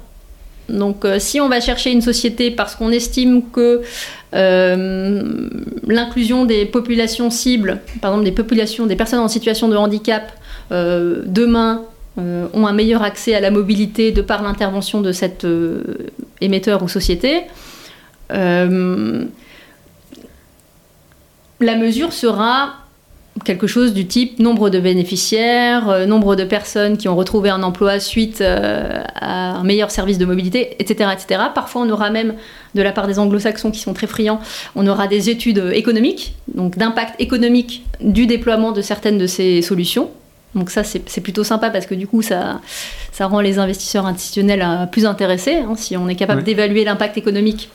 Donc 0.69 1.05
euh, 1.05 1.19
si 1.19 1.41
on 1.41 1.49
va 1.49 1.61
chercher 1.61 1.93
une 1.93 2.03
société 2.03 2.51
parce 2.51 2.75
qu'on 2.75 2.91
estime 2.91 3.51
que 3.51 3.83
euh, 4.35 5.49
l'inclusion 5.87 6.45
des 6.45 6.67
populations 6.67 7.31
cibles, 7.31 7.81
par 8.01 8.11
exemple 8.13 8.25
des 8.27 8.33
populations, 8.33 8.87
des 8.87 8.97
personnes 8.97 9.21
en 9.21 9.29
situation 9.29 9.69
de 9.69 9.77
handicap, 9.77 10.33
euh, 10.73 11.23
demain 11.27 11.83
ont 12.53 12.67
un 12.67 12.73
meilleur 12.73 13.05
accès 13.05 13.33
à 13.37 13.41
la 13.41 13.53
mobilité 13.53 14.11
de 14.11 14.23
par 14.23 14.43
l'intervention 14.43 15.01
de 15.01 15.13
cet 15.13 15.47
émetteur 16.41 16.83
ou 16.83 16.89
société, 16.89 17.43
la 18.31 18.97
mesure 21.61 22.13
sera 22.13 22.88
quelque 23.45 23.67
chose 23.67 23.95
du 23.95 24.07
type 24.07 24.39
nombre 24.39 24.71
de 24.71 24.81
bénéficiaires, 24.81 25.89
euh, 25.89 26.07
nombre 26.07 26.37
de 26.37 26.45
personnes 26.45 26.97
qui 26.97 27.09
ont 27.09 27.17
retrouvé 27.17 27.51
un 27.51 27.63
emploi 27.63 28.01
suite 28.01 28.41
euh, 28.41 29.03
à 29.15 29.59
un 29.59 29.63
meilleur 29.65 29.91
service 29.91 30.19
de 30.19 30.25
mobilité, 30.25 30.77
etc., 30.79 31.11
etc. 31.13 31.43
Parfois, 31.55 31.83
on 31.83 31.91
aura 31.91 32.11
même, 32.11 32.35
de 32.75 32.83
la 32.83 32.93
part 32.93 33.07
des 33.07 33.19
anglo-saxons 33.19 33.71
qui 33.71 33.81
sont 33.81 33.95
très 33.95 34.07
friands, 34.07 34.41
on 34.75 34.87
aura 34.87 35.07
des 35.07 35.31
études 35.31 35.63
économiques, 35.73 36.35
donc 36.53 36.77
d'impact 36.77 37.21
économique 37.21 37.85
du 38.01 38.27
déploiement 38.27 38.73
de 38.73 38.83
certaines 38.83 39.19
de 39.19 39.27
ces 39.27 39.63
solutions. 39.63 40.11
Donc 40.55 40.71
ça, 40.71 40.83
c'est 40.83 41.21
plutôt 41.21 41.45
sympa 41.45 41.71
parce 41.71 41.87
que 41.87 41.95
du 41.95 42.07
coup, 42.07 42.23
ça, 42.23 42.61
ça 43.13 43.27
rend 43.27 43.41
les 43.41 43.59
investisseurs 43.59 44.07
institutionnels 44.07 44.63
euh, 44.63 44.87
plus 44.87 45.05
intéressés, 45.05 45.57
hein, 45.57 45.75
si 45.77 45.97
on 45.97 46.09
est 46.09 46.17
capable 46.17 46.43
d'évaluer 46.43 46.85
l'impact 46.85 47.19
économique 47.19 47.71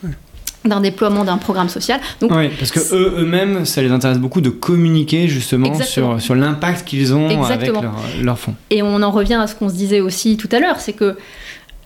d'un 0.66 0.80
déploiement 0.80 1.24
d'un 1.24 1.38
programme 1.38 1.70
social. 1.70 2.00
Donc, 2.22 2.32
oui, 2.34 2.50
parce 2.58 2.72
que 2.72 2.80
eux 2.80 3.16
eux-mêmes, 3.20 3.66
ça 3.66 3.82
les 3.82 3.92
intéresse 3.92 4.20
beaucoup 4.20 4.42
de 4.42 4.50
communiquer 4.50 5.28
justement 5.28 5.74
sur, 5.82 6.22
sur 6.22 6.36
l'impact 6.36 6.88
qu'ils 6.88 7.14
ont 7.14 7.44
avec 7.44 7.68
leurs 7.68 7.94
leur 8.22 8.40
fonds. 8.40 8.56
Et 8.70 8.82
on 8.82 9.02
en 9.02 9.12
revient 9.12 9.36
à 9.36 9.48
ce 9.48 9.56
qu'on 9.56 9.70
se 9.70 9.76
disait 9.76 10.00
aussi 10.00 10.38
tout 10.38 10.50
à 10.52 10.60
l'heure, 10.60 10.80
c'est 10.80 10.94
que 10.94 11.18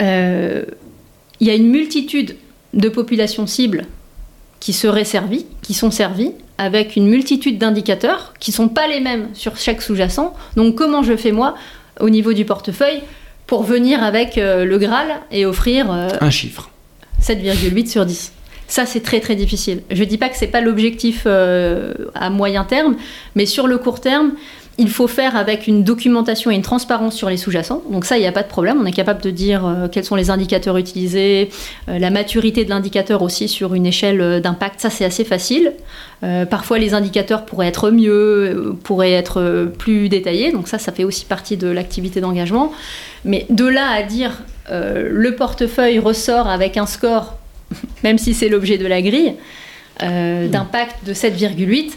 euh, 0.02 0.64
il 1.40 1.48
y 1.48 1.50
a 1.50 1.56
une 1.56 1.70
multitude 1.70 2.36
de 2.74 2.90
populations 2.90 3.48
cibles 3.48 3.86
qui 4.60 4.74
seraient 4.74 5.06
servies, 5.06 5.46
qui 5.62 5.74
sont 5.74 5.92
servies, 5.92 6.32
avec 6.58 6.96
une 6.96 7.08
multitude 7.08 7.58
d'indicateurs 7.58 8.34
qui 8.40 8.52
sont 8.52 8.68
pas 8.68 8.88
les 8.88 9.00
mêmes 9.00 9.30
sur 9.34 9.58
chaque 9.58 9.82
sous-jacent. 9.82 10.34
Donc 10.56 10.76
comment 10.76 11.04
je 11.04 11.16
fais 11.16 11.32
moi 11.32 11.56
au 12.00 12.10
niveau 12.10 12.34
du 12.34 12.46
portefeuille 12.46 13.02
pour 13.46 13.64
venir 13.64 14.04
avec 14.04 14.38
euh, 14.38 14.66
le 14.66 14.78
Graal 14.78 15.08
et 15.32 15.46
offrir 15.46 15.92
euh, 15.92 16.10
un 16.20 16.30
chiffre 16.30 16.70
7,8 17.22 17.88
sur 17.88 18.06
10 18.06 18.34
ça, 18.68 18.86
c'est 18.86 19.00
très 19.00 19.22
très 19.22 19.36
difficile. 19.36 19.82
Je 19.90 20.04
ne 20.04 20.08
dis 20.08 20.18
pas 20.18 20.28
que 20.30 20.36
ce 20.36 20.46
n'est 20.46 20.52
pas 20.52 20.62
l'objectif 20.62 21.24
euh, 21.26 21.94
à 22.14 22.30
moyen 22.30 22.66
terme, 22.66 22.96
mais 23.36 23.46
sur 23.46 23.66
le 23.66 23.78
court 23.78 24.02
terme, 24.02 24.34
il 24.78 24.90
faut 24.90 25.08
faire 25.08 25.36
avec 25.36 25.66
une 25.66 25.84
documentation 25.84 26.52
et 26.52 26.56
une 26.56 26.62
transparence 26.62 27.16
sur 27.16 27.30
les 27.30 27.38
sous-jacents. 27.38 27.82
Donc 27.90 28.06
ça, 28.06 28.18
il 28.18 28.22
n'y 28.22 28.28
a 28.28 28.32
pas 28.32 28.44
de 28.44 28.48
problème. 28.48 28.78
On 28.80 28.86
est 28.86 28.92
capable 28.92 29.22
de 29.22 29.32
dire 29.32 29.66
euh, 29.66 29.88
quels 29.88 30.04
sont 30.04 30.16
les 30.16 30.30
indicateurs 30.30 30.78
utilisés, 30.78 31.50
euh, 31.88 31.98
la 31.98 32.10
maturité 32.12 32.66
de 32.66 32.70
l'indicateur 32.70 33.22
aussi 33.22 33.48
sur 33.48 33.74
une 33.74 33.86
échelle 33.86 34.42
d'impact. 34.42 34.82
Ça, 34.82 34.90
c'est 34.90 35.06
assez 35.06 35.24
facile. 35.24 35.74
parfois, 36.50 36.78
les 36.78 36.94
indicateurs 36.94 37.46
pourraient 37.46 37.68
être 37.68 37.90
mieux, 37.90 38.76
pourraient 38.84 39.14
être 39.14 39.72
plus 39.80 40.10
détaillés. 40.10 40.52
Donc 40.52 40.68
ça, 40.68 40.78
ça 40.78 40.92
fait 40.92 41.06
aussi 41.06 41.26
partie 41.26 41.56
de 41.56 41.70
l'activité 41.70 42.20
d'engagement. 42.20 42.74
Mais 43.24 43.46
de 43.50 43.66
là 43.66 43.90
à 43.92 44.04
dire 44.04 44.42
le 44.70 45.36
portefeuille 45.36 46.00
ressort 46.00 46.48
avec 46.48 46.76
un 46.76 46.86
score 46.86 47.38
même 48.04 48.18
si 48.18 48.34
c'est 48.34 48.50
l'objet 48.50 48.78
de 48.78 48.86
la 48.86 49.02
grille, 49.02 49.34
euh, 50.04 50.48
mm. 50.48 50.50
d'impact 50.50 51.06
de 51.06 51.14
7,8, 51.14 51.92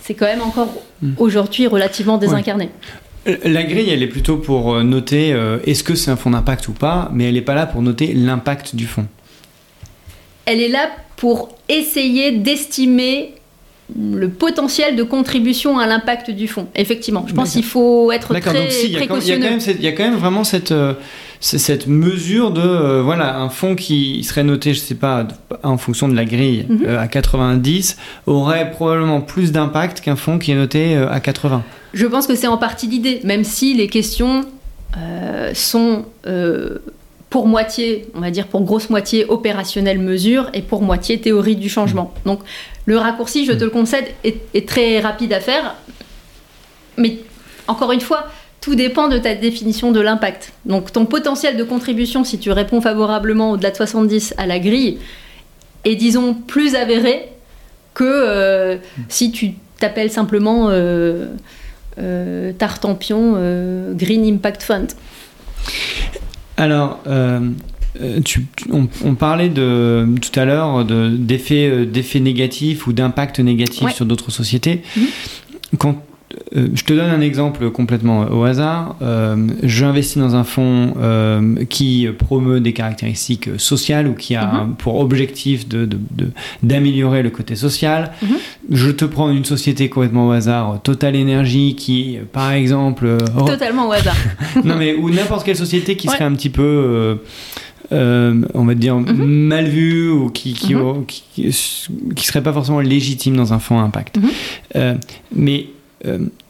c'est 0.00 0.14
quand 0.14 0.26
même 0.26 0.42
encore 0.42 0.72
mm. 1.02 1.14
aujourd'hui 1.18 1.66
relativement 1.66 2.18
désincarné. 2.18 2.70
Euh, 3.26 3.36
la 3.44 3.64
grille, 3.64 3.90
elle 3.90 4.02
est 4.02 4.08
plutôt 4.08 4.36
pour 4.36 4.74
euh, 4.74 4.82
noter 4.82 5.34
est-ce 5.64 5.82
que 5.82 5.94
c'est 5.94 6.10
un 6.10 6.16
fonds 6.16 6.30
d'impact 6.30 6.68
ou 6.68 6.72
pas, 6.72 7.10
mais 7.12 7.24
elle 7.24 7.34
n'est 7.34 7.40
pas 7.40 7.54
là 7.54 7.66
pour 7.66 7.82
noter 7.82 8.12
l'impact 8.14 8.74
du 8.76 8.86
fonds. 8.86 9.06
Elle 10.44 10.60
est 10.60 10.68
là 10.68 10.90
pour 11.16 11.48
essayer 11.68 12.32
d'estimer 12.32 13.32
le 13.96 14.28
potentiel 14.28 14.96
de 14.96 15.02
contribution 15.02 15.78
à 15.78 15.86
l'impact 15.86 16.30
du 16.30 16.48
fonds. 16.48 16.68
Effectivement, 16.74 17.24
je 17.26 17.34
pense 17.34 17.52
qu'il 17.52 17.64
faut 17.64 18.12
être 18.12 18.28
très 18.28 18.40
précautionneux. 18.40 19.58
Il 19.68 19.82
y, 19.82 19.88
a 19.88 19.92
quand 19.92 20.04
même 20.04 20.16
vraiment 20.16 20.44
cette, 20.44 20.72
cette 21.40 21.86
mesure 21.86 22.50
de 22.50 22.60
euh, 22.60 23.02
voilà 23.02 23.38
un 23.38 23.48
fonds 23.48 23.74
qui 23.74 24.22
serait 24.24 24.44
noté 24.44 24.74
je 24.74 24.78
sais 24.78 24.94
pas 24.94 25.26
en 25.62 25.78
fonction 25.78 26.08
de 26.08 26.14
la 26.14 26.24
grille 26.24 26.66
mhm. 26.68 26.84
euh, 26.86 27.00
à 27.00 27.08
90 27.08 27.96
aurait 28.26 28.70
probablement 28.70 29.20
plus 29.20 29.52
d'impact 29.52 30.00
qu'un 30.00 30.16
fonds 30.16 30.38
qui 30.38 30.52
est 30.52 30.56
noté 30.56 30.96
euh, 30.96 31.10
à 31.10 31.20
80 31.20 31.62
je 31.94 32.06
pense 32.06 32.26
que 32.26 32.34
c'est 32.34 32.46
en 32.46 32.58
partie 32.58 32.86
l'idée 32.86 33.20
même 33.24 33.44
si 33.44 33.74
les 33.74 33.88
questions 33.88 34.44
sont 35.52 36.06
pour 37.28 37.46
moitié, 37.46 38.06
on 38.14 38.20
va 38.20 38.30
dire 38.30 38.46
pour 38.46 38.62
grosse 38.62 38.88
moitié 38.88 39.26
opérationnelle 39.26 39.98
mesure 39.98 40.48
et 40.54 40.62
pour 40.62 40.80
moitié 40.80 41.20
théorie 41.20 41.56
du 41.56 41.68
changement. 41.68 42.14
Mhm. 42.24 42.32
Donc 42.32 42.40
le 42.86 42.96
raccourci, 42.96 43.44
je 43.44 43.52
te 43.52 43.62
le 43.62 43.68
concède, 43.68 44.06
est 44.24 44.66
très 44.66 45.00
rapide 45.00 45.34
à 45.34 45.40
faire. 45.40 45.74
Mais 46.96 47.18
encore 47.68 47.92
une 47.92 48.00
fois, 48.00 48.26
tout 48.66 48.74
dépend 48.74 49.06
de 49.06 49.16
ta 49.16 49.36
définition 49.36 49.92
de 49.92 50.00
l'impact. 50.00 50.52
Donc 50.64 50.90
ton 50.90 51.06
potentiel 51.06 51.56
de 51.56 51.62
contribution, 51.62 52.24
si 52.24 52.36
tu 52.40 52.50
réponds 52.50 52.80
favorablement 52.80 53.52
au-delà 53.52 53.70
de 53.70 53.76
70 53.76 54.34
à 54.38 54.46
la 54.46 54.58
grille, 54.58 54.98
est 55.84 55.94
disons 55.94 56.34
plus 56.34 56.74
avéré 56.74 57.28
que 57.94 58.02
euh, 58.02 58.76
si 59.08 59.30
tu 59.30 59.52
t'appelles 59.78 60.10
simplement 60.10 60.66
euh, 60.70 61.26
euh, 62.00 62.52
Tartampion 62.54 63.34
euh, 63.36 63.94
Green 63.94 64.24
Impact 64.24 64.64
Fund. 64.64 64.88
Alors, 66.56 66.98
on, 69.04 69.14
parlait 69.14 69.48
de, 69.48 70.08
tout 70.20 70.40
à 70.40 70.44
l'heure 70.44 70.84
d'effets 70.84 72.18
négatifs 72.18 72.88
ou 72.88 72.92
d'impact 72.92 73.38
négatif 73.38 73.94
sur 73.94 74.06
d'autres 74.06 74.32
sociétés. 74.32 74.82
Quand 75.78 76.02
euh, 76.56 76.68
je 76.74 76.84
te 76.84 76.92
donne 76.92 77.10
un 77.10 77.20
exemple 77.20 77.70
complètement 77.70 78.26
au 78.30 78.44
hasard. 78.44 78.96
Euh, 79.00 79.36
J'investis 79.62 80.18
dans 80.18 80.34
un 80.34 80.44
fonds 80.44 80.94
euh, 80.98 81.64
qui 81.68 82.08
promeut 82.18 82.60
des 82.60 82.72
caractéristiques 82.72 83.48
sociales 83.58 84.08
ou 84.08 84.14
qui 84.14 84.34
a 84.34 84.46
mhm. 84.46 84.74
pour 84.74 85.00
objectif 85.00 85.66
d'améliorer 86.62 87.18
de, 87.18 87.24
le 87.24 87.30
côté 87.30 87.54
social. 87.54 88.12
Mhm. 88.22 88.28
Je 88.70 88.90
te 88.90 89.04
prends 89.04 89.30
une 89.30 89.44
société 89.44 89.88
complètement 89.88 90.28
au 90.28 90.32
hasard, 90.32 90.80
Total 90.82 91.16
Energy, 91.16 91.76
qui, 91.76 92.18
par 92.32 92.52
exemple... 92.52 93.18
Totalement 93.46 93.88
au 93.88 93.92
hasard. 93.92 94.16
non 94.64 94.76
mais, 94.76 94.94
ou 94.94 95.10
n'importe 95.10 95.44
quelle 95.44 95.56
société 95.56 95.96
qui 95.96 96.08
serait 96.08 96.24
un 96.24 96.32
petit 96.32 96.50
peu... 96.50 97.18
on 97.92 98.64
va 98.64 98.74
dire, 98.74 98.96
mhm. 98.96 99.24
mal 99.24 99.66
vue 99.66 100.10
ou 100.10 100.30
qui 100.30 100.54
qui, 100.54 100.74
qui, 101.06 101.52
serait 101.52 102.42
pas 102.42 102.52
forcément 102.52 102.80
légitime 102.80 103.36
dans 103.36 103.52
un 103.52 103.60
fonds 103.60 103.78
impact. 103.78 104.18
mais 105.34 105.66
euh, 105.66 105.75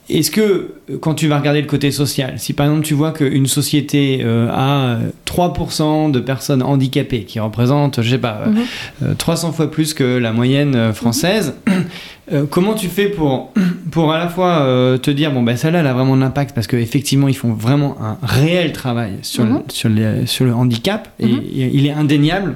est-ce 0.09 0.31
que 0.31 0.75
quand 1.01 1.15
tu 1.15 1.27
vas 1.27 1.39
regarder 1.39 1.61
le 1.61 1.67
côté 1.67 1.91
social, 1.91 2.35
si 2.39 2.53
par 2.53 2.67
exemple 2.67 2.87
tu 2.87 2.95
vois 2.95 3.11
qu'une 3.11 3.47
société 3.47 4.21
euh, 4.23 4.49
a 4.53 4.99
3% 5.27 6.13
de 6.13 6.21
personnes 6.21 6.63
handicapées, 6.63 7.25
qui 7.25 7.41
représentent, 7.41 8.03
je 8.03 8.11
sais 8.11 8.19
pas, 8.19 8.45
300 9.19 9.49
mhm. 9.49 9.53
euh, 9.53 9.57
fois 9.57 9.71
plus 9.71 9.95
que 9.95 10.05
la 10.05 10.33
moyenne 10.33 10.93
française, 10.93 11.55
comment 12.51 12.75
tu 12.75 12.87
fais 12.87 13.09
pour, 13.09 13.53
pour 13.91 14.13
à 14.13 14.19
la 14.19 14.29
fois 14.29 14.97
te 15.03 15.11
dire, 15.11 15.33
bon 15.33 15.43
ben 15.43 15.57
celle-là 15.57 15.81
elle 15.81 15.87
a 15.89 15.95
vraiment 15.95 16.17
de 16.17 16.21
l'impact 16.21 16.55
parce 16.55 16.69
qu'effectivement 16.69 17.27
ils 17.27 17.37
font 17.37 17.53
vraiment 17.53 17.97
un 18.01 18.19
réel 18.25 18.73
travail 18.73 19.15
sur, 19.23 19.45
mhm. 19.45 19.63
sur, 19.69 19.91
sur, 20.27 20.45
le 20.45 20.55
handicap, 20.55 21.09
et 21.19 21.27
mhm. 21.27 21.43
il 21.53 21.87
est 21.87 21.93
indéniable 21.93 22.55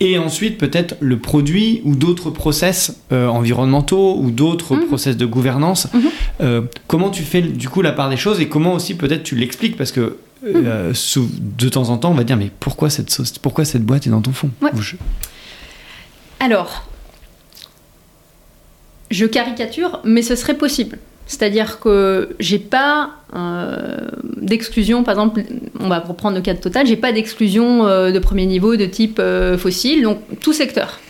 et 0.00 0.18
ensuite 0.18 0.58
peut-être 0.58 0.96
le 1.00 1.18
produit 1.18 1.80
ou 1.84 1.94
d'autres 1.94 2.30
process 2.30 3.00
euh, 3.12 3.26
environnementaux 3.28 4.18
ou 4.18 4.30
d'autres 4.30 4.76
mhm. 4.76 4.86
process 4.86 5.16
de 5.16 5.26
gouvernance. 5.26 5.88
Mhm. 5.92 6.02
Euh, 6.40 6.62
comment 6.86 7.10
tu 7.10 7.22
fais 7.22 7.42
du 7.42 7.68
coup 7.68 7.82
la 7.82 7.92
part 7.92 8.08
des 8.08 8.16
choses 8.16 8.40
et 8.40 8.48
comment 8.48 8.74
aussi 8.74 8.96
peut-être 8.96 9.22
tu 9.22 9.36
l'expliques 9.36 9.76
parce 9.76 9.92
que 9.92 10.18
euh, 10.44 10.92
mhm. 10.92 11.28
de 11.56 11.68
temps 11.68 11.88
en 11.88 11.96
temps 11.96 12.10
on 12.10 12.14
va 12.14 12.24
dire 12.24 12.36
mais 12.36 12.50
pourquoi 12.60 12.90
cette, 12.90 13.38
pourquoi 13.40 13.64
cette 13.64 13.84
boîte 13.84 14.06
est 14.06 14.10
dans 14.10 14.20
ton 14.20 14.32
fond 14.32 14.50
Alors, 16.40 16.86
je 19.10 19.26
caricature, 19.26 20.00
mais 20.04 20.22
ce 20.22 20.34
serait 20.34 20.58
possible. 20.58 20.98
C'est-à-dire 21.26 21.80
que 21.80 22.36
j'ai 22.38 22.58
pas 22.58 23.10
euh, 23.34 24.08
d'exclusion, 24.36 25.04
par 25.04 25.12
exemple, 25.14 25.42
on 25.80 25.88
va 25.88 26.00
reprendre 26.00 26.36
le 26.36 26.42
cas 26.42 26.52
de 26.52 26.58
Total, 26.58 26.86
j'ai 26.86 26.96
pas 26.96 27.12
d'exclusion 27.12 27.86
euh, 27.86 28.10
de 28.10 28.18
premier 28.18 28.44
niveau 28.46 28.76
de 28.76 28.84
type 28.84 29.18
euh, 29.18 29.56
fossile, 29.56 30.02
donc 30.02 30.18
tout 30.40 30.52
secteur. 30.52 31.00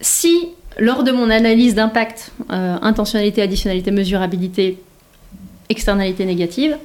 Si, 0.00 0.48
lors 0.78 1.04
de 1.04 1.12
mon 1.12 1.30
analyse 1.30 1.76
d'impact, 1.76 2.32
intentionnalité, 2.48 3.40
additionnalité, 3.40 3.92
mesurabilité, 3.92 4.78
externalité 5.68 6.24
négative, 6.24 6.76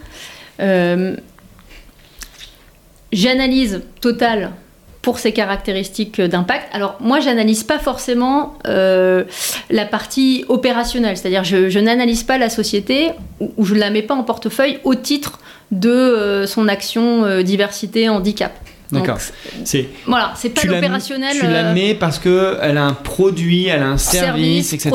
j'analyse 3.12 3.82
Total 4.02 4.52
pour 5.08 5.20
ses 5.20 5.32
caractéristiques 5.32 6.20
d'impact. 6.20 6.68
Alors 6.74 6.98
moi, 7.00 7.22
j'analyse 7.22 7.64
pas 7.64 7.80
forcément 7.80 8.56
euh, 8.68 9.24
la 9.70 9.86
partie 9.86 10.44
opérationnelle, 10.50 11.16
c'est-à-dire 11.16 11.46
je, 11.46 11.70
je 11.70 11.80
n'analyse 11.80 12.24
pas 12.24 12.38
la 12.38 12.50
société 12.50 13.12
ou, 13.40 13.64
je 13.64 13.74
ne 13.74 13.80
la 13.80 13.90
mets 13.90 14.02
pas 14.02 14.16
en 14.16 14.24
portefeuille 14.24 14.80
au 14.84 14.96
titre 14.96 15.40
de 15.72 15.90
euh, 15.90 16.46
son 16.46 16.68
action 16.68 17.24
euh, 17.24 17.42
diversité 17.42 18.10
handicap. 18.10 18.52
D'accord. 18.92 19.18
C'est 19.66 19.90
voilà, 20.06 20.34
c'est 20.36 20.50
pas 20.50 20.64
l'opérationnel. 20.64 21.36
Tu 21.38 21.46
la 21.46 21.74
mets 21.74 21.94
parce 21.94 22.20
que 22.20 22.58
elle 22.62 22.78
a 22.78 22.86
un 22.86 22.94
produit, 22.94 23.68
elle 23.68 23.84
a 23.84 23.88
un 23.88 23.98
service, 23.98 24.74
etc. 24.74 24.92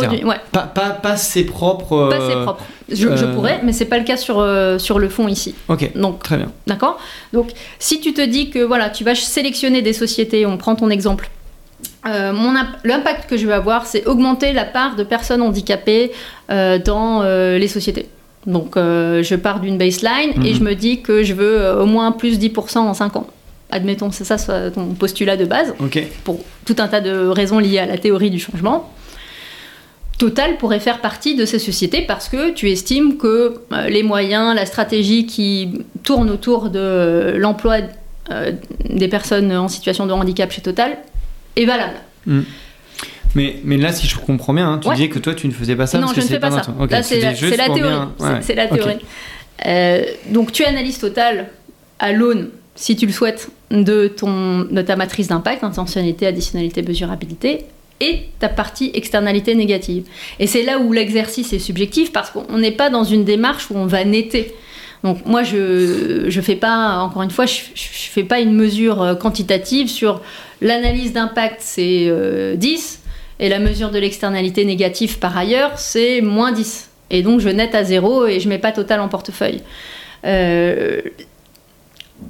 pas, 0.51 0.63
pas, 0.63 0.91
pas, 0.91 1.17
ses 1.17 1.45
propres. 1.45 2.09
Pas 2.09 2.29
ses 2.29 2.37
propres. 2.43 2.65
Je, 2.91 3.07
euh, 3.07 3.35
pourrais, 3.35 3.61
mais 3.63 3.73
c'est 3.73 3.87
pas 3.87 3.99
le 3.99 4.05
cas 4.05 4.17
sur, 4.17 4.39
euh, 4.39 4.79
sur 4.79 4.99
le 4.99 5.09
fond 5.09 5.29
ici. 5.29 5.55
Ok. 5.69 5.93
Donc 5.95 6.23
très 6.23 6.37
bien. 6.37 6.51
D'accord. 6.67 6.99
Donc 7.33 7.51
si 7.79 8.01
tu 8.01 8.13
te 8.13 8.21
dis 8.21 8.51
que 8.51 8.59
voilà, 8.61 8.91
tu 8.91 9.05
vas 9.05 9.15
sélectionner 9.15 9.83
des 9.83 9.93
sociétés, 9.93 10.47
on 10.47 10.57
prend 10.57 10.75
ton 10.75 10.91
exemple. 10.91 11.31
L'impact 12.05 13.31
que 13.31 13.37
je 13.37 13.47
veux 13.47 13.55
avoir, 13.55 13.87
c'est 13.87 14.07
augmenter 14.07 14.53
la 14.53 14.65
part 14.65 14.97
de 14.97 15.05
personnes 15.05 15.41
handicapées 15.43 16.13
dans 16.49 17.23
les 17.23 17.69
sociétés. 17.69 18.09
Donc 18.47 18.73
je 18.77 19.35
pars 19.37 19.61
d'une 19.61 19.79
baseline 19.79 20.33
et 20.45 20.51
mhm. 20.51 20.55
je 20.55 20.63
me 20.63 20.75
dis 20.75 21.01
que 21.01 21.23
je 21.23 21.35
veux 21.35 21.81
au 21.81 21.87
moins 21.87 22.11
plus 22.13 22.39
10% 22.39 22.79
en 22.79 22.95
5 22.95 23.17
ans. 23.17 23.27
Admettons, 23.73 24.11
c'est 24.11 24.25
ça 24.25 24.37
ton 24.71 24.95
postulat 24.95 25.37
de 25.37 25.45
base, 25.45 25.75
pour 26.25 26.41
tout 26.65 26.77
un 26.79 26.89
tas 26.89 27.01
de 27.01 27.27
raisons 27.27 27.59
liées 27.59 27.79
à 27.79 27.87
la 27.87 27.99
théorie 27.99 28.31
du 28.31 28.39
changement. 28.39 28.93
Total 30.19 30.57
pourrait 30.57 30.79
faire 30.79 31.01
partie 31.01 31.35
de 31.35 31.45
ces 31.45 31.59
sociétés 31.59 32.03
parce 32.03 32.29
que 32.29 32.53
tu 32.53 32.71
estimes 32.71 33.17
que 33.17 33.55
euh, 33.73 33.89
les 33.89 34.05
moyens, 34.05 34.55
la 34.55 34.67
stratégie 34.67 35.27
qui 35.27 35.81
tourne 36.05 36.31
autour 36.31 36.71
de 36.71 37.35
l'emploi 37.37 37.79
euh, 38.31 38.53
des 38.89 39.09
personnes 39.09 39.51
en 39.51 39.67
situation 39.67 40.07
de 40.07 40.13
handicap 40.13 40.53
chez 40.53 40.61
Total 40.61 40.97
est 41.57 41.65
valable. 41.65 41.97
Hmm. 42.27 42.43
Mais, 43.35 43.57
mais 43.65 43.77
là, 43.77 43.93
si 43.93 44.07
je 44.07 44.17
comprends 44.17 44.55
bien, 44.55 44.75
hein, 44.75 44.81
tu 44.81 44.89
disais 44.95 45.09
que 45.09 45.19
toi, 45.19 45.35
tu 45.35 45.49
ne 45.49 45.53
faisais 45.53 45.75
pas 45.75 45.87
ça 45.87 45.99
non, 45.99 46.07
parce 46.07 46.17
je 46.17 46.21
que 46.21 46.27
ne 46.27 46.31
fais 46.31 46.39
pas 46.39 46.51
ça. 46.51 46.63
c'est 47.03 47.21
la, 47.21 47.33
théorie. 47.67 48.07
C'est 48.43 48.55
la 48.55 48.69
théorie. 48.69 48.99
Euh, 49.67 50.05
donc, 50.31 50.53
tu 50.53 50.65
analyses 50.65 50.99
Total 50.99 51.49
à 51.99 52.13
l'aune, 52.13 52.51
si 52.75 52.97
tu 52.97 53.07
le 53.07 53.13
souhaites, 53.13 53.51
de, 53.71 54.09
ton, 54.09 54.67
ta 54.87 54.97
matrice 54.97 55.29
d'impact, 55.29 55.65
intentionnalité, 55.65 56.27
additionnalité, 56.27 56.83
mesurabilité, 56.83 57.67
et 58.01 58.27
ta 58.41 58.49
partie 58.49 58.91
externalité 58.95 59.55
négative. 59.55 60.05
Et 60.41 60.47
c'est 60.47 60.65
là 60.65 60.79
où 60.79 60.93
l'exercice 60.93 61.53
est 61.53 61.61
subjectif 61.61 62.13
parce 62.13 62.31
qu'on 62.31 62.59
n'est 62.59 62.73
pas 62.73 62.91
dans 62.91 63.05
une 63.05 63.25
démarche 63.25 63.71
où 63.71 63.77
on 63.77 63.87
va 63.87 64.05
netter. 64.05 64.53
Donc 65.05 65.25
moi, 65.25 65.43
je 65.43 66.27
ne 66.27 66.43
fais 66.43 66.57
pas, 66.57 66.99
encore 66.99 67.23
une 67.23 67.31
fois, 67.31 67.47
je, 67.47 67.61
ne 67.61 67.77
fais 67.77 68.25
pas 68.25 68.41
une 68.41 68.55
mesure 68.55 69.03
euh, 69.03 69.15
quantitative 69.15 69.89
sur 69.89 70.21
l'analyse 70.61 71.13
d'impact, 71.13 71.57
c'est 71.61 72.11
10, 72.57 73.01
euh, 73.01 73.45
et 73.45 73.49
la 73.49 73.59
mesure 73.59 73.91
de 73.91 73.99
l'externalité 73.99 74.65
négative 74.65 75.19
par 75.19 75.37
ailleurs, 75.37 75.79
c'est 75.79 76.21
moins 76.21 76.53
10. 76.53 76.91
Et 77.11 77.23
donc 77.23 77.41
je 77.41 77.49
nette 77.49 77.75
à 77.75 77.85
zéro 77.85 78.27
et 78.27 78.41
je 78.41 78.49
mets 78.49 78.59
pas 78.59 78.73
total 78.73 79.01
en 79.01 79.09
portefeuille. 79.09 79.61
Euh, 80.25 81.01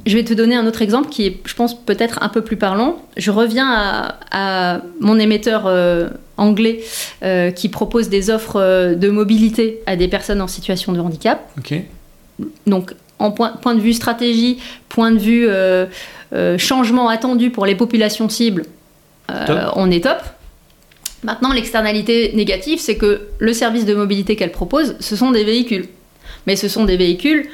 je 0.06 0.16
vais 0.16 0.24
te 0.24 0.34
donner 0.34 0.56
un 0.56 0.66
autre 0.66 0.82
exemple 0.82 1.08
qui 1.08 1.26
est, 1.26 1.40
je 1.44 1.54
pense, 1.54 1.78
peut-être 1.78 2.22
un 2.22 2.28
peu 2.28 2.42
plus 2.42 2.56
parlant. 2.56 2.96
Je 3.16 3.30
reviens 3.30 4.14
à, 4.30 4.80
mon 5.00 5.18
émetteur 5.18 5.64
euh, 5.66 6.08
anglais 6.36 6.80
euh, 7.22 7.50
qui 7.50 7.68
propose 7.68 8.08
des 8.08 8.30
offres 8.30 8.60
euh, 8.60 8.94
de 8.94 9.08
mobilité 9.10 9.80
à 9.86 9.96
des 9.96 10.08
personnes 10.08 10.40
en 10.40 10.48
situation 10.48 10.92
de 10.92 11.00
handicap. 11.00 11.48
Donc, 12.66 12.94
en 13.18 13.30
point, 13.30 13.50
point, 13.50 13.74
de 13.74 13.80
vue 13.80 13.92
stratégie, 13.92 14.58
point 14.88 15.12
de 15.12 15.18
vue 15.18 15.48
changement 16.58 17.08
attendu 17.08 17.50
pour 17.50 17.66
les 17.66 17.76
populations 17.76 18.28
cibles, 18.28 18.64
on 19.28 19.90
est 19.90 20.04
top. 20.04 20.18
Maintenant, 21.22 21.52
l'externalité 21.52 22.32
négative, 22.34 22.80
c'est 22.80 22.96
que 22.96 23.28
le 23.38 23.52
service 23.52 23.84
de 23.84 23.94
mobilité 23.94 24.34
qu'elle 24.34 24.50
propose, 24.50 24.96
ce 24.98 25.14
sont 25.14 25.30
des 25.30 25.44
véhicules. 25.44 25.86
Mais 26.48 26.56
ce 26.56 26.66
sont 26.66 26.84
des 26.84 26.96
véhicules 26.96 27.48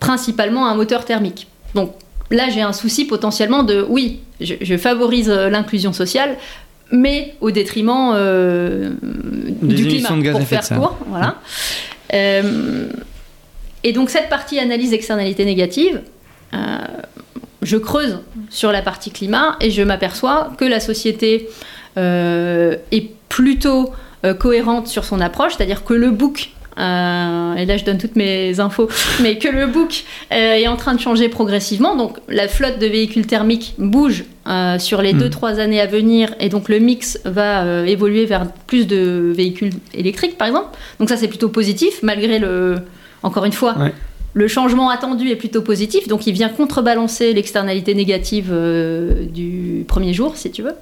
principalement 0.00 0.66
un 0.68 0.74
moteur 0.74 1.04
thermique. 1.04 1.48
Donc 1.74 1.92
là, 2.30 2.48
j'ai 2.50 2.62
un 2.62 2.72
souci 2.72 3.04
potentiellement 3.04 3.62
de, 3.62 3.84
oui, 3.88 4.20
je, 4.40 4.76
favorise 4.76 5.30
euh, 5.30 5.50
l'inclusion 5.50 5.92
sociale, 5.92 6.36
mais 6.90 7.34
au 7.40 7.50
détriment 7.50 8.12
euh, 8.14 8.90
du 9.62 9.86
climat, 9.86 10.10
de 10.10 10.22
gaz 10.22 10.36
pour 10.36 10.46
faire 10.46 10.68
court. 10.68 10.98
Voilà. 11.08 11.36
Euh, 12.14 12.88
et 13.84 13.92
donc 13.92 14.10
cette 14.10 14.28
partie 14.28 14.58
analyse 14.58 14.92
externalité 14.92 15.44
négative, 15.44 16.00
je 17.62 17.76
creuse 17.76 18.20
sur 18.48 18.72
la 18.72 18.80
partie 18.80 19.10
climat 19.10 19.56
et 19.60 19.70
je 19.70 19.82
m'aperçois 19.82 20.50
que 20.58 20.64
la 20.64 20.80
société 20.80 21.48
est 21.96 23.10
plutôt 23.28 23.92
cohérente 24.38 24.88
sur 24.88 25.04
son 25.04 25.20
approche, 25.20 25.52
c'est-à-dire 25.56 25.84
que 25.84 25.94
le 25.94 26.10
book 26.10 26.50
euh, 26.78 27.54
et 27.56 27.66
là 27.66 27.76
je 27.76 27.84
donne 27.84 27.98
toutes 27.98 28.16
mes 28.16 28.60
infos, 28.60 28.88
mais 29.22 29.38
que 29.38 29.48
le 29.48 29.66
book 29.66 30.04
euh, 30.32 30.54
est 30.54 30.68
en 30.68 30.76
train 30.76 30.94
de 30.94 31.00
changer 31.00 31.28
progressivement. 31.28 31.96
Donc 31.96 32.18
la 32.28 32.46
flotte 32.48 32.78
de 32.78 32.86
véhicules 32.86 33.26
thermiques 33.26 33.74
bouge 33.78 34.24
euh, 34.46 34.78
sur 34.78 35.02
les 35.02 35.12
2-3 35.12 35.56
hmm. 35.56 35.60
années 35.60 35.80
à 35.80 35.86
venir, 35.86 36.34
et 36.40 36.48
donc 36.48 36.68
le 36.68 36.78
mix 36.78 37.18
va 37.24 37.86
évoluer 37.86 38.26
vers 38.26 38.46
plus 38.66 38.86
de 38.86 39.32
véhicules 39.34 39.72
électriques, 39.92 40.38
par 40.38 40.46
exemple. 40.46 40.68
Donc 41.00 41.08
ça 41.08 41.16
c'est 41.16 41.28
plutôt 41.28 41.48
positif, 41.48 42.00
malgré 42.02 42.38
le, 42.38 42.76
encore 43.22 43.44
une 43.44 43.52
fois, 43.52 43.74
le 44.34 44.46
changement 44.46 44.90
attendu 44.90 45.30
est 45.30 45.36
plutôt 45.36 45.62
positif, 45.62 46.06
donc 46.06 46.26
il 46.26 46.32
vient 46.32 46.48
contrebalancer 46.48 47.32
l'externalité 47.32 47.94
négative 47.94 48.52
du 49.32 49.84
premier 49.88 50.14
jour, 50.14 50.36
si 50.36 50.50
tu 50.50 50.62
veux. 50.62 50.74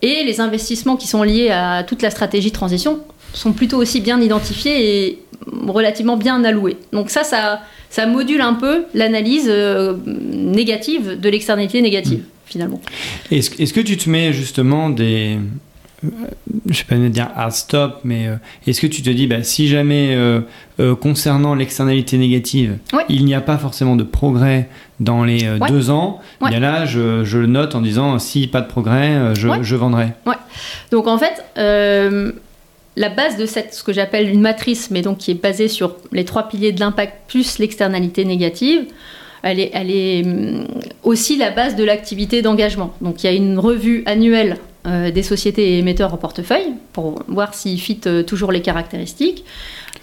Et 0.00 0.22
les 0.24 0.40
investissements 0.40 0.96
qui 0.96 1.08
sont 1.08 1.24
liés 1.24 1.50
à 1.50 1.82
toute 1.82 2.02
la 2.02 2.10
stratégie 2.10 2.50
de 2.50 2.54
transition 2.54 3.00
sont 3.32 3.52
plutôt 3.52 3.78
aussi 3.78 4.00
bien 4.00 4.20
identifiés 4.20 5.06
et 5.06 5.18
relativement 5.66 6.16
bien 6.16 6.42
alloués. 6.44 6.76
Donc 6.92 7.10
ça, 7.10 7.24
ça, 7.24 7.60
ça 7.90 8.06
module 8.06 8.40
un 8.40 8.54
peu 8.54 8.84
l'analyse 8.94 9.46
euh, 9.48 9.96
négative 10.06 11.18
de 11.20 11.28
l'externalité 11.28 11.80
négative, 11.82 12.20
mm. 12.20 12.46
finalement. 12.46 12.80
Est-ce 13.30 13.60
est 13.60 13.72
que 13.72 13.80
tu 13.80 13.96
te 13.96 14.08
mets 14.08 14.32
justement 14.32 14.90
des... 14.90 15.38
Euh, 16.04 16.08
je 16.70 16.82
ne 16.84 16.98
vais 16.98 17.08
pas 17.08 17.08
dire 17.08 17.28
hard 17.34 17.52
stop, 17.52 18.00
mais 18.04 18.28
euh, 18.28 18.36
est-ce 18.66 18.80
que 18.80 18.86
tu 18.86 19.02
te 19.02 19.10
dis, 19.10 19.26
bah, 19.26 19.42
si 19.42 19.66
jamais 19.66 20.16
concernant 21.00 21.54
l'externalité 21.54 22.18
négative, 22.18 22.78
il 23.08 23.24
n'y 23.24 23.34
a 23.34 23.40
pas 23.40 23.58
forcément 23.58 23.96
de 23.96 24.04
progrès 24.04 24.68
dans 25.00 25.24
les 25.24 25.40
deux 25.68 25.90
ans, 25.90 26.20
bien 26.40 26.60
là, 26.60 26.84
je, 26.84 27.24
je, 27.24 27.38
le 27.38 27.46
note 27.46 27.74
en 27.74 27.80
disant, 27.80 28.18
si 28.20 28.46
pas 28.46 28.60
de 28.60 28.68
progrès, 28.68 29.34
je, 29.34 29.48
je 29.62 29.76
vendrai. 29.76 30.08
Ouais. 30.24 30.36
Donc 30.92 31.08
en 31.08 31.18
fait, 31.18 31.42
la 32.98 33.08
base 33.08 33.36
de 33.36 33.46
cette, 33.46 33.74
ce 33.74 33.82
que 33.82 33.92
j'appelle 33.92 34.28
une 34.28 34.40
matrice, 34.40 34.90
mais 34.90 35.02
donc 35.02 35.18
qui 35.18 35.30
est 35.30 35.40
basée 35.40 35.68
sur 35.68 35.96
les 36.12 36.24
trois 36.24 36.48
piliers 36.48 36.72
de 36.72 36.80
l'impact 36.80 37.14
plus 37.28 37.58
l'externalité 37.58 38.24
négative, 38.24 38.86
elle 39.42 39.60
est, 39.60 40.24
hum, 40.24 40.66
aussi 41.04 41.36
la 41.36 41.50
base 41.50 41.76
de 41.76 41.84
l'activité 41.84 42.42
d'engagement. 42.42 42.92
Donc 43.00 43.22
il 43.22 43.26
y 43.26 43.30
a 43.30 43.32
une 43.32 43.58
revue 43.58 44.02
annuelle 44.06 44.56
euh, 44.86 45.12
des 45.12 45.22
sociétés 45.22 45.74
et 45.74 45.78
émetteurs 45.78 46.12
en 46.12 46.16
portefeuille 46.16 46.72
pour 46.92 47.22
voir 47.28 47.54
s'ils 47.54 47.80
fit 47.80 48.00
euh, 48.06 48.24
toujours 48.24 48.50
les 48.50 48.62
caractéristiques. 48.62 49.44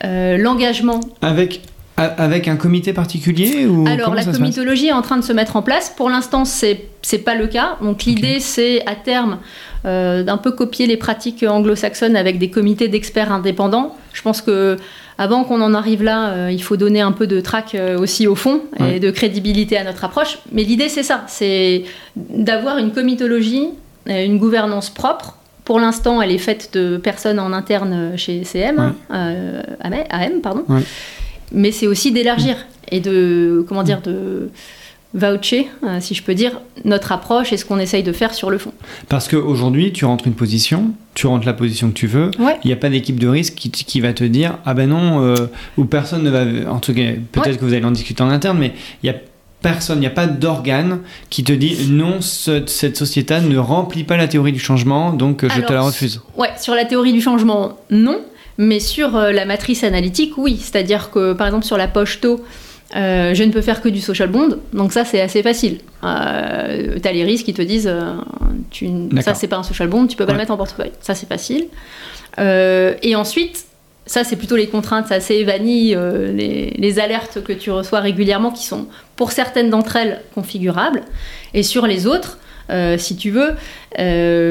Euh, 0.04 0.38
l'engagement. 0.38 1.02
Avec 1.22 1.62
avec 1.98 2.50
un 2.50 2.58
comité 2.58 2.92
particulier 2.92 3.66
ou 3.68 3.86
Alors 3.88 4.14
la 4.14 4.26
comitologie 4.26 4.88
est 4.88 4.94
en 4.94 5.02
train 5.02 5.18
de 5.18 5.24
se 5.24 5.32
mettre 5.32 5.56
en 5.56 5.62
place. 5.62 5.94
Pour 5.96 6.10
l'instant, 6.10 6.44
c'est 6.44 6.86
c'est 7.02 7.20
pas 7.20 7.36
le 7.36 7.48
cas. 7.48 7.78
Donc 7.82 8.04
l'idée, 8.04 8.40
c'est 8.40 8.86
à 8.86 8.96
terme 8.96 9.38
euh, 9.86 10.24
d'un 10.24 10.38
peu 10.38 10.52
copier 10.52 10.88
les 10.88 10.98
pratiques 10.98 11.46
anglo-saxonnes 11.48 12.16
avec 12.16 12.38
des 12.38 12.50
comités 12.50 12.88
d'experts 12.88 13.32
indépendants. 13.32 13.96
Je 14.14 14.22
pense 14.22 14.42
que 14.42 14.78
avant 15.18 15.46
qu'on 15.46 15.62
en 15.62 15.74
arrive 15.74 16.04
là, 16.04 16.30
euh, 16.32 16.52
il 16.52 16.62
faut 16.62 16.76
donner 16.76 17.00
un 17.00 17.14
peu 17.14 17.28
de 17.28 17.40
trac 17.40 17.76
euh, 17.76 17.98
aussi 17.98 18.28
au 18.28 18.36
fond 18.36 18.62
et 18.80 19.00
de 19.00 19.12
crédibilité 19.12 19.78
à 19.78 19.86
notre 19.86 20.04
approche. 20.04 20.40
Mais 20.52 20.64
l'idée, 20.64 20.90
c'est 20.90 21.04
ça, 21.04 21.24
c'est 21.28 21.86
d'avoir 22.16 22.78
une 22.78 22.92
comitologie, 22.92 23.70
une 24.08 24.38
gouvernance 24.38 24.90
propre. 24.90 25.38
Pour 25.64 25.80
l'instant, 25.80 26.22
elle 26.22 26.32
est 26.32 26.40
faite 26.40 26.72
de 26.74 26.98
personnes 26.98 27.40
en 27.40 27.54
interne 27.54 28.18
chez 28.18 28.44
CM, 28.44 28.94
AM, 29.10 30.42
pardon 30.44 30.66
mais 31.52 31.72
c'est 31.72 31.88
aussi 31.88 32.12
d'élargir 32.12 32.56
et 32.92 33.00
de, 33.00 33.66
comment 33.68 33.84
dire, 33.84 34.02
de 34.02 34.50
voucher, 35.16 35.68
euh, 35.84 36.00
si 36.02 36.14
je 36.14 36.24
peux 36.24 36.36
dire, 36.36 36.60
notre 36.84 37.12
approche 37.12 37.54
et 37.54 37.58
ce 37.58 37.66
qu'on 37.66 37.80
essaye 37.80 38.04
de 38.04 38.12
faire 38.12 38.34
sur 38.34 38.50
le 38.50 38.58
fond. 38.58 38.74
Parce 39.08 39.28
qu'aujourd'hui, 39.28 39.94
tu 39.94 40.06
rentres 40.06 40.28
une 40.28 40.34
position, 40.34 40.92
tu 41.14 41.28
rentres 41.28 41.46
la 41.46 41.54
position 41.54 41.90
que 41.90 41.94
tu 41.94 42.08
veux, 42.08 42.32
il 42.64 42.68
n'y 42.68 42.74
a 42.74 42.78
pas 42.78 42.90
d'équipe 42.90 43.20
de 43.20 43.28
risque 43.28 43.56
qui, 43.56 43.72
qui, 43.72 44.02
va 44.02 44.14
te 44.14 44.24
dire 44.24 44.58
ah 44.66 44.74
ben 44.74 44.90
non, 44.90 45.24
euh, 45.24 45.48
ou 45.78 45.86
personne 45.86 46.24
ne 46.24 46.30
va. 46.30 46.72
En 46.72 46.80
tout 46.80 46.94
cas, 46.94 47.14
peut-être 47.32 47.58
que 47.58 47.66
vous 47.66 47.74
allez 47.74 47.86
en 47.86 47.92
discuter 47.92 48.22
en 48.24 48.30
interne, 48.30 48.58
mais 48.60 48.74
il 49.04 49.08
y 49.08 49.10
a 49.10 49.16
personne, 49.62 49.98
il 49.98 50.02
n'y 50.02 50.08
a 50.08 50.12
pas 50.12 50.28
d'organe 50.28 51.00
qui 51.30 51.44
te 51.44 51.54
dit 51.54 51.88
non, 51.90 52.22
cette 52.22 52.98
société 52.98 53.40
ne 53.40 53.58
remplit 53.58 54.04
pas 54.04 54.18
la 54.18 54.28
théorie 54.28 54.52
du 54.52 54.60
changement, 54.60 55.14
donc 55.14 55.46
je 55.48 55.62
te 55.62 55.74
la 55.74 55.82
refuse. 55.82 56.22
Ouais, 56.38 56.52
sur 56.60 56.76
la 56.76 56.86
théorie 56.86 57.14
du 57.14 57.22
changement, 57.22 57.78
non. 57.90 58.20
Mais 58.58 58.80
sur 58.80 59.16
euh, 59.16 59.32
la 59.32 59.46
matrice 59.46 59.84
analytique, 59.84 60.38
oui. 60.38 60.58
C'est-à-dire 60.60 61.12
que, 61.12 61.34
par 61.34 61.48
exemple, 61.48 61.66
sur 61.66 61.78
la 61.78 61.88
poche 61.88 62.22
taux, 62.22 62.44
euh, 62.96 63.34
je 63.34 63.44
ne 63.44 63.52
peux 63.52 63.62
faire 63.62 63.82
que 63.82 63.90
du 63.90 64.00
social 64.00 64.30
bond, 64.30 64.60
donc 64.72 64.94
ça 64.94 65.04
c'est 65.04 65.20
assez 65.20 65.42
facile. 65.42 65.80
Euh, 66.04 66.98
tu 67.02 67.08
as 67.08 67.12
les 67.12 67.24
risques 67.24 67.46
qui 67.46 67.54
te 67.54 67.64
disent 67.64 67.92
tu, 68.70 68.88
ça 69.22 69.34
c'est 69.34 69.48
pas 69.48 69.58
un 69.58 69.64
social 69.64 69.88
bond, 69.90 70.06
tu 70.06 70.16
peux 70.16 70.26
pas 70.26 70.34
le 70.34 70.38
mettre 70.38 70.52
en 70.52 70.58
portefeuille. 70.58 70.92
Ça 71.02 71.16
c'est 71.16 71.28
facile. 71.28 71.66
et 72.38 73.16
ensuite, 73.16 73.66
ça 74.06 74.24
c'est 74.24 74.36
plutôt 74.36 74.56
les 74.56 74.68
contraintes, 74.68 75.08
ça 75.08 75.20
c'est 75.20 75.44
vanille, 75.44 75.98
les, 76.34 76.76
les, 76.78 77.00
alertes 77.00 77.44
que 77.44 77.54
tu 77.54 77.72
reçois 77.72 78.02
régulièrement 78.02 78.52
qui 78.52 78.66
sont 78.66 78.86
pour 79.16 79.32
certaines 79.32 79.72
d'entre 79.72 79.96
elles 79.96 80.22
configurables. 80.36 81.02
Et 81.56 81.64
sur 81.64 81.88
les 81.88 82.06
autres, 82.06 82.38
si 82.98 83.18
tu 83.18 83.32
veux, 83.32 83.56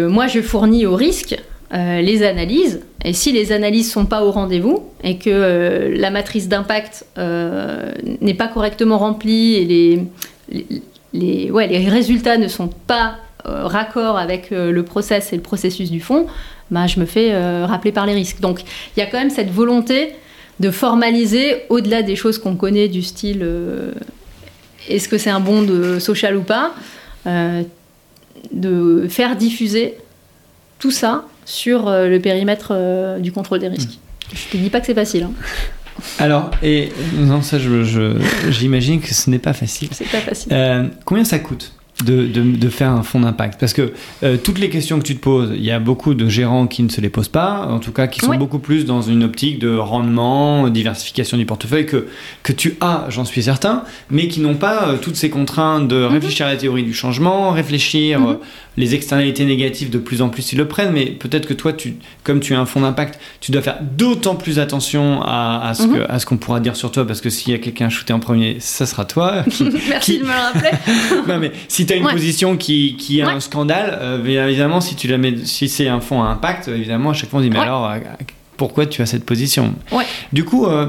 moi 0.08 0.26
je 0.26 0.42
fournis 0.42 0.86
au 0.86 0.96
risque 0.96 1.36
euh, 1.74 2.00
les 2.02 2.22
analyses. 2.22 2.82
Et 3.04 3.12
si 3.12 3.32
les 3.32 3.50
analyses 3.50 3.90
sont 3.90 4.06
pas 4.06 4.22
au 4.22 4.30
rendez-vous 4.30 4.84
et 5.02 5.18
que 5.18 5.28
euh, 5.28 5.96
la 5.96 6.10
matrice 6.10 6.46
d'impact 6.46 7.04
euh, 7.18 7.90
n'est 8.20 8.34
pas 8.34 8.46
correctement 8.46 8.96
remplie 8.96 9.54
et 9.54 9.64
les, 9.64 10.62
les, 11.12 11.50
ouais, 11.50 11.66
les 11.66 11.88
résultats 11.88 12.38
ne 12.38 12.46
sont 12.46 12.68
pas 12.68 13.16
raccord 13.44 14.16
avec 14.16 14.48
le 14.52 14.82
process 14.84 15.34
et 15.34 15.36
le 15.36 15.42
processus 15.42 15.90
du 15.90 16.00
fonds, 16.00 16.26
bah, 16.70 16.86
je 16.86 16.98
me 16.98 17.04
fais 17.04 17.36
rappeler 17.66 17.92
par 17.92 18.06
les 18.06 18.14
risques. 18.14 18.40
Donc 18.40 18.62
il 18.96 19.00
y 19.00 19.02
a 19.02 19.06
quand 19.06 19.18
même 19.18 19.28
cette 19.28 19.50
volonté 19.50 20.14
de 20.60 20.70
formaliser 20.70 21.56
au-delà 21.68 22.00
des 22.00 22.16
choses 22.16 22.38
qu'on 22.38 22.56
connaît 22.56 22.88
du 22.88 23.02
style 23.02 23.46
est-ce 24.88 25.10
que 25.10 25.18
c'est 25.18 25.28
un 25.28 25.40
bond 25.40 25.60
de 25.60 25.98
social 25.98 26.38
ou 26.38 26.42
pas, 26.42 26.72
de 28.50 29.06
faire 29.10 29.36
diffuser 29.36 29.98
tout 30.78 30.90
ça 30.90 31.26
sur 31.44 31.90
le 31.90 32.18
périmètre 32.18 33.18
du 33.20 33.32
contrôle 33.32 33.58
des 33.60 33.68
risques. 33.68 33.98
Je 34.32 34.52
te 34.52 34.56
dis 34.56 34.70
pas 34.70 34.80
que 34.80 34.86
c'est 34.86 34.94
facile. 34.94 35.24
Hein. 35.24 35.32
Alors, 36.18 36.50
et 36.62 36.90
non, 37.16 37.42
ça, 37.42 37.58
j'imagine 38.50 39.00
que 39.00 39.14
ce 39.14 39.30
n'est 39.30 39.38
pas 39.38 39.52
facile. 39.52 39.88
C'est 39.92 40.10
pas 40.10 40.18
facile. 40.18 40.52
Euh, 40.52 40.88
combien 41.04 41.24
ça 41.24 41.38
coûte? 41.38 41.72
De, 42.04 42.26
de, 42.26 42.68
faire 42.68 42.90
un 42.90 43.02
fonds 43.02 43.20
d'impact 43.20 43.58
Parce 43.58 43.72
que 43.72 43.92
euh, 44.22 44.36
toutes 44.36 44.58
les 44.58 44.70
questions 44.70 44.98
que 44.98 45.04
tu 45.04 45.16
te 45.16 45.20
poses, 45.20 45.52
il 45.54 45.64
y 45.64 45.70
a 45.70 45.78
beaucoup 45.78 46.14
de 46.14 46.28
gérants 46.28 46.66
qui 46.66 46.82
ne 46.82 46.88
se 46.88 47.00
les 47.00 47.08
posent 47.08 47.28
pas, 47.28 47.66
en 47.70 47.78
tout 47.78 47.92
cas 47.92 48.06
qui 48.06 48.20
sont 48.20 48.34
beaucoup 48.36 48.58
plus 48.58 48.84
dans 48.84 49.02
une 49.02 49.24
optique 49.24 49.58
de 49.58 49.76
rendement, 49.76 50.68
diversification 50.68 51.36
du 51.36 51.46
portefeuille 51.46 51.86
que, 51.86 52.08
que 52.42 52.52
tu 52.52 52.76
as, 52.80 53.06
j'en 53.08 53.24
suis 53.24 53.42
certain, 53.42 53.84
mais 54.10 54.28
qui 54.28 54.40
n'ont 54.40 54.54
pas 54.54 54.88
euh, 54.88 54.96
toutes 55.00 55.16
ces 55.16 55.30
contraintes 55.30 55.88
de 55.88 55.96
mhm. 55.96 56.12
réfléchir 56.12 56.46
à 56.46 56.50
la 56.50 56.56
théorie 56.56 56.84
du 56.84 56.94
changement, 56.94 57.50
réfléchir 57.50 58.20
mhm 58.20 58.36
les 58.76 58.94
externalités 58.94 59.44
négatives 59.44 59.90
de 59.90 59.98
plus 59.98 60.22
en 60.22 60.28
plus 60.28 60.52
ils 60.52 60.58
le 60.58 60.66
prennent, 60.66 60.92
mais 60.92 61.06
peut-être 61.06 61.46
que 61.46 61.54
toi, 61.54 61.72
tu, 61.72 61.94
comme 62.24 62.40
tu 62.40 62.54
as 62.54 62.60
un 62.60 62.66
fonds 62.66 62.80
d'impact, 62.80 63.20
tu 63.40 63.52
dois 63.52 63.62
faire 63.62 63.78
d'autant 63.80 64.34
plus 64.34 64.58
attention 64.58 65.22
à, 65.22 65.68
à 65.68 65.74
ce 65.74 65.84
mhm. 65.84 66.06
ce 66.18 66.26
qu'on 66.26 66.36
pourra 66.36 66.60
dire 66.60 66.76
sur 66.76 66.90
toi, 66.90 67.06
parce 67.06 67.20
que 67.20 67.30
s'il 67.30 67.52
y 67.52 67.54
a 67.54 67.58
quelqu'un 67.58 67.88
shooté 67.88 68.12
en 68.12 68.20
premier, 68.20 68.56
ça 68.60 68.86
sera 68.86 69.04
toi. 69.04 69.44
Merci 69.88 70.18
de 70.18 70.24
me 70.24 70.28
le 70.28 70.32
rappeler. 70.32 70.70
non, 71.28 71.38
mais 71.38 71.52
si 71.68 71.86
tu 71.86 71.93
as 71.94 71.96
une 71.96 72.08
position 72.08 72.56
qui, 72.56 72.96
qui 72.96 73.22
a 73.22 73.28
un 73.28 73.40
scandale, 73.40 73.98
euh, 74.00 74.46
évidemment, 74.48 74.80
si, 74.80 74.94
tu 74.94 75.08
la 75.08 75.18
mets, 75.18 75.34
si 75.44 75.68
c'est 75.68 75.88
un 75.88 76.00
fonds 76.00 76.22
à 76.22 76.26
impact, 76.26 76.68
évidemment, 76.68 77.10
à 77.10 77.14
chaque 77.14 77.30
fois 77.30 77.40
on 77.40 77.42
dit, 77.42 77.50
mais 77.50 77.58
alors, 77.58 77.90
pourquoi 78.56 78.86
tu 78.86 79.02
as 79.02 79.06
cette 79.06 79.24
position? 79.24 79.74
Du 80.32 80.44
coup, 80.44 80.66
euh, 80.66 80.86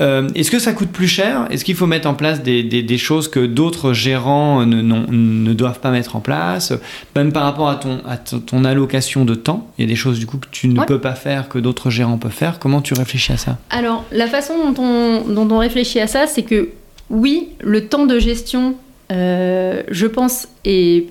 euh, 0.00 0.28
est-ce 0.34 0.50
que 0.50 0.58
ça 0.58 0.72
coûte 0.72 0.90
plus 0.90 1.06
cher? 1.06 1.46
Est-ce 1.50 1.64
qu'il 1.64 1.74
faut 1.74 1.86
mettre 1.86 2.08
en 2.08 2.14
place 2.14 2.42
des, 2.42 2.98
choses 2.98 3.28
que 3.28 3.44
d'autres 3.44 3.92
gérants 3.92 4.64
ne, 4.64 4.80
ne, 4.80 5.52
doivent 5.52 5.80
pas 5.80 5.90
mettre 5.90 6.16
en 6.16 6.20
place? 6.20 6.72
Même 7.14 7.32
par 7.32 7.42
rapport 7.44 7.68
à 7.68 7.76
ton, 7.76 8.00
à 8.08 8.16
ton 8.16 8.64
allocation 8.64 9.24
de 9.24 9.34
temps, 9.34 9.70
il 9.76 9.82
y 9.82 9.84
a 9.84 9.88
des 9.88 9.96
choses 9.96 10.18
du 10.18 10.26
coup 10.26 10.38
que 10.38 10.48
tu 10.50 10.68
ne 10.68 10.82
peux 10.84 11.00
pas 11.00 11.14
faire, 11.14 11.48
que 11.48 11.58
d'autres 11.58 11.90
gérants 11.90 12.18
peuvent 12.18 12.32
faire. 12.32 12.58
Comment 12.58 12.80
tu 12.80 12.94
réfléchis 12.94 13.32
à 13.32 13.36
ça? 13.36 13.58
Alors, 13.70 14.04
la 14.12 14.26
façon 14.26 14.54
dont 14.72 14.82
on, 14.82 15.28
dont 15.28 15.54
on 15.54 15.58
réfléchit 15.58 16.00
à 16.00 16.06
ça, 16.06 16.26
c'est 16.26 16.42
que 16.42 16.70
oui, 17.10 17.50
le 17.60 17.86
temps 17.86 18.06
de 18.06 18.18
gestion 18.18 18.74
euh, 19.10 19.82
je 19.90 20.06
pense, 20.06 20.48
est, 20.64 21.06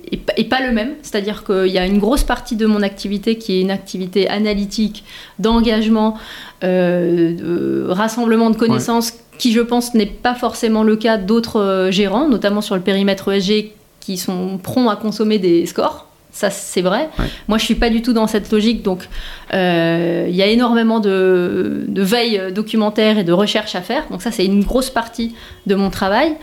pas 0.50 0.66
le 0.66 0.72
même. 0.72 0.94
C'est-à-dire 1.02 1.44
qu'il 1.44 1.68
y 1.68 1.78
a 1.78 1.86
une 1.86 2.00
grosse 2.00 2.24
partie 2.24 2.56
de 2.56 2.66
mon 2.66 2.82
activité 2.82 3.38
qui 3.38 3.58
est 3.58 3.62
une 3.62 3.72
activité 3.72 4.28
analytique, 4.30 5.04
d'engagement, 5.40 6.18
euh, 6.64 7.36
de 7.36 7.86
rassemblement 7.90 8.50
de 8.50 8.56
connaissances, 8.56 9.14
qui, 9.38 9.52
je 9.52 9.62
pense, 9.62 9.94
n'est 9.94 10.06
pas 10.06 10.36
forcément 10.36 10.84
le 10.84 10.96
cas 10.96 11.18
d'autres 11.18 11.60
euh, 11.60 11.92
gérants, 11.92 12.28
notamment 12.28 12.62
sur 12.62 12.76
le 12.76 12.82
périmètre 12.82 13.32
ESG, 13.32 13.72
qui 14.00 14.18
sont 14.18 14.58
prompts 14.58 14.90
à 14.90 14.96
consommer 14.96 15.38
des 15.38 15.66
scores. 15.66 16.08
Ça, 16.34 16.50
c'est 16.50 16.82
vrai. 16.82 17.10
Moi, 17.50 17.58
je 17.58 17.66
suis 17.66 17.76
pas 17.76 17.90
du 17.90 18.02
tout 18.02 18.14
dans 18.14 18.26
cette 18.26 18.54
logique. 18.54 18.84
Donc, 18.84 19.10
il 19.52 19.58
y 19.58 20.42
a 20.42 20.48
énormément 20.48 21.02
de, 21.02 21.84
de, 21.90 22.02
veille 22.02 22.54
documentaire 22.54 23.18
et 23.18 23.26
de 23.26 23.34
recherche 23.34 23.76
à 23.76 23.82
faire. 23.82 24.08
Donc, 24.10 24.22
ça, 24.22 24.32
c'est 24.32 24.46
une 24.46 24.64
grosse 24.64 24.90
partie 24.90 25.36
de 25.68 25.76
mon 25.76 25.90
travail. 25.90 26.38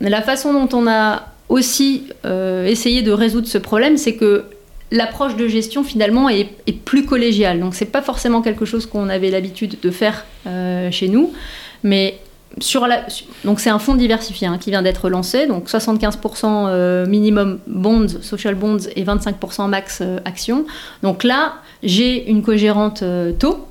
La 0.00 0.22
façon 0.22 0.52
dont 0.52 0.76
on 0.76 0.86
a 0.86 1.28
aussi 1.48 2.04
euh, 2.24 2.66
essayé 2.66 3.02
de 3.02 3.12
résoudre 3.12 3.46
ce 3.46 3.58
problème, 3.58 3.96
c'est 3.96 4.14
que 4.14 4.44
l'approche 4.90 5.36
de 5.36 5.48
gestion 5.48 5.84
finalement 5.84 6.28
est, 6.28 6.48
plus 6.84 7.04
collégiale. 7.04 7.60
Donc 7.60 7.74
c'est 7.74 7.86
pas 7.86 8.02
forcément 8.02 8.42
quelque 8.42 8.64
chose 8.64 8.86
qu'on 8.86 9.08
avait 9.08 9.30
l'habitude 9.30 9.76
de 9.82 9.90
faire 9.90 10.24
euh, 10.46 10.90
chez 10.90 11.08
nous, 11.08 11.32
mais 11.82 12.18
sur 12.60 12.86
la, 12.86 13.04
donc 13.44 13.60
c'est 13.60 13.68
un 13.68 13.78
fonds 13.78 13.94
diversifié 13.94 14.46
hein, 14.46 14.56
qui 14.58 14.70
vient 14.70 14.82
d'être 14.82 15.10
lancé, 15.10 15.46
donc 15.46 15.68
75% 15.68 16.44
euh, 16.46 17.06
minimum 17.06 17.58
bonds, 17.66 18.08
social 18.22 18.54
bonds 18.54 18.78
et 18.96 19.04
25% 19.04 19.68
max 19.68 20.02
actions. 20.24 20.64
Donc 21.02 21.24
là, 21.24 21.56
j'ai 21.82 22.28
une 22.30 22.42
co-gérante 22.42 23.04
taux 23.38 23.68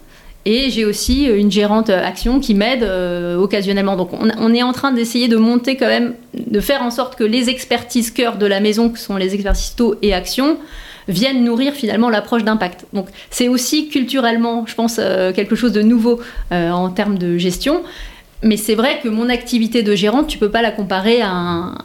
et 0.50 0.70
j'ai 0.70 0.86
aussi 0.86 1.26
une 1.26 1.52
gérante 1.52 1.90
action 1.90 2.40
qui 2.40 2.54
m'aide 2.54 2.84
euh, 2.84 3.36
occasionnellement. 3.36 3.98
Donc 3.98 4.12
on, 4.14 4.54
est 4.54 4.64
en 4.64 4.72
train 4.72 4.94
d'essayer 4.94 5.28
de 5.28 5.36
monter 5.36 5.76
quand 5.76 5.88
même, 5.88 6.14
de 6.34 6.62
faire 6.62 6.82
en 6.84 6.90
sorte 6.90 7.18
que 7.18 7.26
les 7.26 7.50
expertises 7.50 8.12
cœur 8.12 8.38
de 8.38 8.46
la 8.46 8.62
maison, 8.62 8.90
qui 8.90 9.02
sont 9.02 9.18
les 9.18 9.34
expertises 9.34 9.76
taux 9.76 9.96
et 10.02 10.14
actions, 10.14 10.58
viennent 11.10 11.44
nourrir 11.44 11.74
finalement 11.74 12.10
l'approche 12.10 12.46
d'impact. 12.46 12.86
Donc 12.94 13.10
c'est 13.30 13.50
aussi 13.50 13.90
culturellement, 13.90 14.66
je 14.66 14.76
pense, 14.76 15.02
euh, 15.04 15.34
quelque 15.34 15.58
chose 15.58 15.74
de 15.74 15.82
nouveau 15.82 16.22
euh, 16.54 16.72
en 16.72 16.92
termes 16.92 17.18
de 17.18 17.38
gestion. 17.38 17.84
Mais 18.42 18.56
c'est 18.56 18.76
vrai 18.76 19.02
que 19.04 19.10
mon 19.10 19.28
activité 19.28 19.84
de 19.84 19.96
gérante, 19.96 20.28
tu 20.28 20.38
peux 20.38 20.52
pas 20.52 20.62
la 20.62 20.72
comparer 20.72 21.22
à 21.22 21.30
un, 21.30 21.76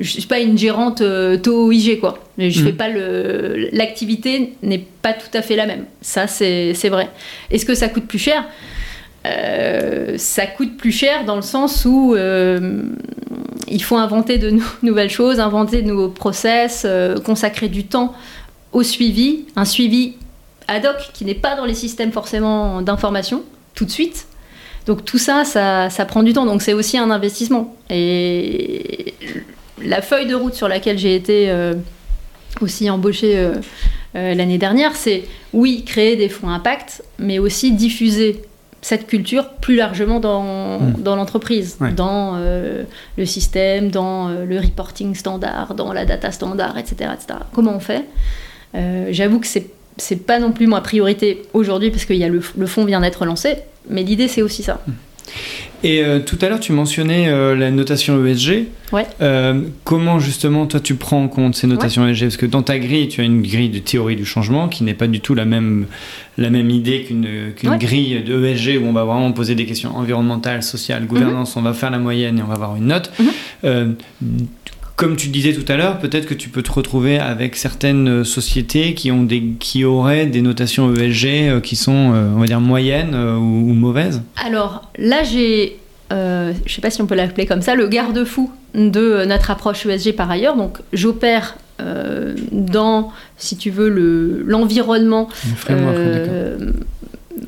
je 0.00 0.10
suis 0.10 0.26
pas 0.26 0.40
une 0.40 0.56
gérante 0.56 1.00
euh, 1.00 1.36
taux 1.36 1.72
IG 1.72 2.00
quoi. 2.00 2.18
Mais 2.36 2.50
je 2.50 2.62
fais 2.62 2.72
mm. 2.72 2.76
pas 2.76 2.88
le 2.88 3.68
l'activité 3.72 4.54
n'est 4.62 4.84
pas 5.02 5.12
tout 5.12 5.30
à 5.34 5.42
fait 5.42 5.56
la 5.56 5.66
même. 5.66 5.84
Ça 6.00 6.26
c'est 6.26 6.88
vrai. 6.88 7.08
Est-ce 7.50 7.66
que 7.66 7.74
ça 7.74 7.88
coûte 7.88 8.06
plus 8.06 8.18
cher? 8.18 8.44
Euh, 9.26 10.14
ça 10.16 10.46
coûte 10.46 10.76
plus 10.76 10.92
cher 10.92 11.24
dans 11.24 11.36
le 11.36 11.42
sens 11.42 11.84
où 11.84 12.14
euh, 12.14 12.82
il 13.66 13.82
faut 13.82 13.96
inventer 13.96 14.38
de 14.38 14.52
nouvelles 14.82 15.10
choses, 15.10 15.40
inventer 15.40 15.82
de 15.82 15.88
nouveaux 15.88 16.08
process, 16.08 16.86
consacrer 17.24 17.68
du 17.68 17.84
temps 17.84 18.14
au 18.72 18.82
suivi, 18.82 19.46
un 19.56 19.64
suivi 19.64 20.14
ad 20.68 20.84
hoc 20.84 21.10
qui 21.14 21.24
n'est 21.24 21.34
pas 21.34 21.56
dans 21.56 21.64
les 21.64 21.74
systèmes 21.74 22.12
forcément 22.12 22.82
d'information 22.82 23.42
tout 23.74 23.84
de 23.84 23.90
suite. 23.90 24.26
Donc 24.86 25.04
tout 25.04 25.18
ça, 25.18 25.44
ça, 25.44 25.90
ça 25.90 26.04
prend 26.06 26.22
du 26.22 26.32
temps. 26.32 26.46
Donc 26.46 26.62
c'est 26.62 26.72
aussi 26.72 26.96
un 26.96 27.10
investissement. 27.10 27.76
Et 27.90 29.14
la 29.82 30.02
feuille 30.02 30.26
de 30.26 30.34
route 30.34 30.54
sur 30.54 30.68
laquelle 30.68 30.98
j'ai 30.98 31.14
été 31.14 31.50
euh, 31.50 31.74
aussi 32.60 32.88
embauchée 32.90 33.38
euh, 33.38 33.54
euh, 34.16 34.34
l'année 34.34 34.58
dernière, 34.58 34.96
c'est 34.96 35.24
oui, 35.52 35.84
créer 35.84 36.16
des 36.16 36.28
fonds 36.28 36.48
impact, 36.48 37.02
mais 37.18 37.38
aussi 37.38 37.72
diffuser 37.72 38.42
cette 38.80 39.06
culture 39.06 39.50
plus 39.60 39.76
largement 39.76 40.20
dans, 40.20 40.78
hmm. 40.78 40.94
dans 41.02 41.16
l'entreprise, 41.16 41.78
dans 41.96 42.38
le 42.38 43.26
système, 43.26 43.90
dans 43.90 44.28
le 44.28 44.60
reporting 44.60 45.16
standard, 45.16 45.74
dans 45.74 45.92
la 45.92 46.04
data 46.04 46.30
standard, 46.30 46.78
etc. 46.78 47.10
etc. 47.12 47.40
Comment 47.52 47.74
on 47.74 47.80
fait? 47.80 48.04
J'avoue 49.10 49.40
que 49.40 49.48
c'est 49.48 49.70
c'est 50.00 50.24
pas 50.24 50.38
non 50.38 50.52
plus 50.52 50.68
ma 50.68 50.80
priorité 50.80 51.42
aujourd'hui 51.54 51.90
parce 51.90 52.04
que 52.04 52.12
y 52.12 52.22
a 52.22 52.28
le, 52.28 52.40
le 52.56 52.66
fonds 52.66 52.84
vient 52.84 53.00
d'être 53.00 53.24
lancé, 53.24 53.56
mais 53.90 54.04
l'idée 54.04 54.28
c'est 54.28 54.42
aussi 54.42 54.62
ça. 54.62 54.80
Hmm. 54.86 54.92
Et 55.84 56.02
euh, 56.02 56.18
tout 56.18 56.36
à 56.40 56.48
l'heure, 56.48 56.58
tu 56.58 56.72
mentionnais 56.72 57.28
euh, 57.28 57.54
la 57.54 57.70
notation 57.70 58.24
ESG. 58.24 58.66
Ouais. 58.92 59.06
Euh, 59.20 59.62
comment 59.84 60.18
justement, 60.18 60.66
toi, 60.66 60.80
tu 60.80 60.96
prends 60.96 61.22
en 61.22 61.28
compte 61.28 61.54
ces 61.54 61.66
notations 61.68 62.06
ESG 62.08 62.22
Parce 62.22 62.36
que 62.36 62.46
dans 62.46 62.62
ta 62.62 62.78
grille, 62.78 63.08
tu 63.08 63.20
as 63.20 63.24
une 63.24 63.42
grille 63.42 63.68
de 63.68 63.78
théorie 63.78 64.16
du 64.16 64.24
changement 64.24 64.68
qui 64.68 64.82
n'est 64.82 64.94
pas 64.94 65.06
du 65.06 65.20
tout 65.20 65.34
la 65.34 65.44
même, 65.44 65.86
la 66.36 66.50
même 66.50 66.70
idée 66.70 67.02
qu'une 67.02 67.52
grille 67.78 68.22
de 68.24 68.44
ESG 68.44 68.82
où 68.82 68.86
on 68.86 68.92
va 68.92 69.04
vraiment 69.04 69.30
poser 69.32 69.54
des 69.54 69.66
questions 69.66 69.96
environnementales, 69.96 70.64
sociales, 70.64 71.06
gouvernance, 71.06 71.54
mhm. 71.54 71.62
on 71.62 71.64
va 71.64 71.74
faire 71.74 71.90
la 71.90 71.98
moyenne 71.98 72.38
et 72.38 72.42
on 72.42 72.46
va 72.46 72.54
avoir 72.54 72.74
une 72.76 72.86
note. 72.86 73.12
Mhm 73.20 74.46
comme 74.98 75.14
tu 75.14 75.28
disais 75.28 75.52
tout 75.52 75.72
à 75.72 75.76
l'heure, 75.76 76.00
peut-être 76.00 76.26
que 76.26 76.34
tu 76.34 76.48
peux 76.48 76.60
te 76.60 76.72
retrouver 76.72 77.20
avec 77.20 77.54
certaines 77.54 78.08
euh, 78.08 78.24
sociétés 78.24 78.94
qui, 78.94 79.12
ont 79.12 79.22
des, 79.22 79.40
qui 79.60 79.84
auraient 79.84 80.26
des 80.26 80.42
notations 80.42 80.92
ESG 80.92 81.26
euh, 81.26 81.60
qui 81.60 81.76
sont, 81.76 82.12
euh, 82.12 82.32
on 82.34 82.40
va 82.40 82.46
dire, 82.46 82.60
moyennes 82.60 83.14
ou, 83.14 83.74
mauvaises 83.74 84.22
Alors 84.44 84.90
là, 84.98 85.22
j'ai, 85.22 85.76
je 86.10 86.16
ne 86.16 86.68
sais 86.68 86.80
pas 86.80 86.90
si 86.90 87.00
on 87.00 87.06
peut 87.06 87.14
l'appeler 87.14 87.46
comme 87.46 87.62
ça, 87.62 87.76
le 87.76 87.86
garde-fou 87.86 88.50
de 88.74 89.24
notre 89.24 89.52
approche 89.52 89.86
ESG 89.86 90.16
par 90.16 90.28
ailleurs. 90.32 90.56
Donc 90.56 90.78
j'opère 90.92 91.56
dans, 92.50 93.12
si 93.36 93.56
tu 93.56 93.70
veux, 93.70 93.88
le, 93.88 94.42
l'environnement 94.44 95.28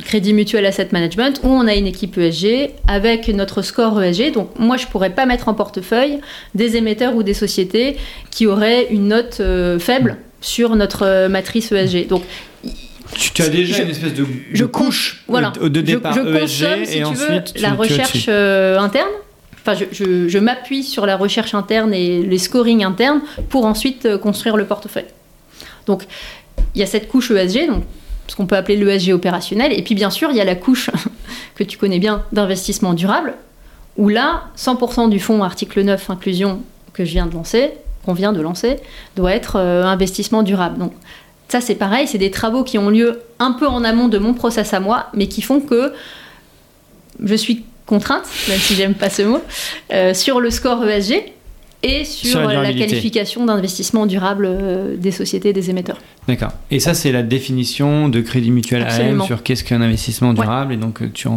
Crédit 0.05 0.32
Mutuel 0.32 0.66
Asset 0.66 0.88
Management, 0.92 1.40
où 1.42 1.48
on 1.48 1.66
a 1.66 1.74
une 1.74 1.86
équipe 1.86 2.16
ESG 2.18 2.70
avec 2.86 3.28
notre 3.28 3.62
score 3.62 4.03
ESG. 4.03 4.32
Donc 4.32 4.59
moi, 4.59 4.76
je 4.76 4.86
ne 4.86 4.90
pourrais 4.90 5.11
pas 5.11 5.26
mettre 5.26 5.48
en 5.48 5.55
portefeuille 5.55 6.18
des 6.55 6.76
émetteurs 6.76 7.14
ou 7.16 7.22
des 7.22 7.34
sociétés 7.34 7.96
qui 8.30 8.46
auraient 8.46 8.86
une 8.90 9.09
note 9.09 9.38
euh, 9.40 9.78
faible 9.78 10.16
sur 10.40 10.76
notre 10.76 11.05
euh, 11.05 11.28
matrice 11.28 11.72
ESG. 11.72 12.09
Donc 12.09 12.22
tu 13.12 13.42
as 13.42 13.48
déjà 13.48 13.82
une 13.82 13.90
espèce 13.90 14.14
de, 14.14 14.24
je 14.53 14.64
couche 14.64 15.24
voilà, 15.26 15.53
de 15.61 15.80
départ 15.80 16.14
je, 16.14 16.20
ESG 16.20 16.96
et 16.96 17.05
ensuite 17.05 17.61
la 17.61 17.72
recherche 17.72 18.26
euh, 18.28 18.78
interne. 18.78 19.11
Enfin, 19.62 19.74
je, 19.92 20.28
je 20.28 20.38
m'appuie 20.38 20.84
sur 20.84 21.05
la 21.05 21.16
recherche 21.16 21.55
interne 21.55 21.92
et 21.92 22.22
les 22.22 22.38
scoring 22.38 22.82
internes 22.82 23.20
pour 23.51 23.66
ensuite 23.66 24.16
construire 24.16 24.57
le 24.57 24.64
portefeuille. 24.64 25.05
Donc, 25.86 26.05
il 26.74 26.80
y 26.80 26.82
a 26.82 26.86
cette 26.86 27.09
couche 27.09 27.30
ESG, 27.30 27.66
donc 27.68 27.82
ce 28.31 28.37
qu'on 28.37 28.47
peut 28.47 28.57
appeler 28.57 28.76
l'ESG 28.76 29.12
opérationnel. 29.12 29.72
Et 29.72 29.83
puis 29.83 29.95
bien 29.95 30.11
sûr, 30.11 30.31
il 30.31 30.37
y 30.37 30.41
a 30.41 30.45
la 30.45 30.55
couche 30.55 30.91
que 31.57 31.64
tu 31.64 31.76
connais 31.76 31.99
bien 31.99 32.22
d'investissement 32.33 32.95
durable, 32.95 33.35
où 33.97 34.09
là, 34.09 34.45
100% 34.57 35.11
du 35.11 35.18
fonds 35.18 35.43
article 35.43 35.83
9 35.83 36.11
inclusion 36.11 36.62
que 36.93 37.05
je 37.05 37.11
viens 37.11 37.26
de 37.26 37.35
lancer 37.35 37.72
qu'on 38.05 38.14
vient 38.14 38.33
de 38.33 38.41
lancer 38.41 38.76
doit 39.14 39.33
être 39.33 39.57
investissement 39.57 40.43
durable. 40.43 40.78
Donc 40.78 40.93
ça 41.49 41.61
c'est 41.61 41.74
pareil, 41.74 42.07
c'est 42.07 42.16
des 42.16 42.31
travaux 42.31 42.64
qui 42.64 42.78
ont 42.78 42.89
lieu 42.89 43.20
un 43.39 43.53
peu 43.53 43.66
en 43.66 43.85
amont 43.85 44.09
de 44.09 44.16
mon 44.16 44.33
process 44.33 44.72
à 44.72 44.81
moi, 44.81 45.09
mais 45.12 45.26
qui 45.26 45.43
font 45.43 45.61
que 45.61 45.93
je 47.22 47.35
suis 47.35 47.64
contrainte, 47.85 48.24
même 48.49 48.59
si 48.59 48.74
j'aime 48.74 48.95
pas 48.95 49.11
ce 49.11 49.22
mot, 49.22 49.41
sur 50.14 50.41
le 50.41 50.51
score 50.51 50.83
ESG 50.89 51.33
et 51.83 52.05
sur, 52.05 52.41
la, 52.41 52.72
qualification 52.72 53.47
d'investissement 53.47 54.07
durable 54.07 54.47
euh, 54.47 54.97
des 54.97 55.12
sociétés, 55.12 55.53
des 55.53 55.70
émetteurs. 55.70 55.99
D'accord. 56.28 56.53
Et 56.70 56.78
ça, 56.78 56.93
c'est 56.95 57.11
la 57.11 57.22
définition 57.22 58.09
de 58.09 58.20
Crédit 58.20 58.51
Mutuel 58.51 58.83
AM 58.87 59.22
sur 59.22 59.43
qu'est-ce 59.43 59.64
qu'un 59.64 59.81
investissement 59.81 60.35
durable, 60.35 60.74
et 60.74 60.76
donc 60.76 61.01
euh, 61.01 61.11
tu 61.12 61.28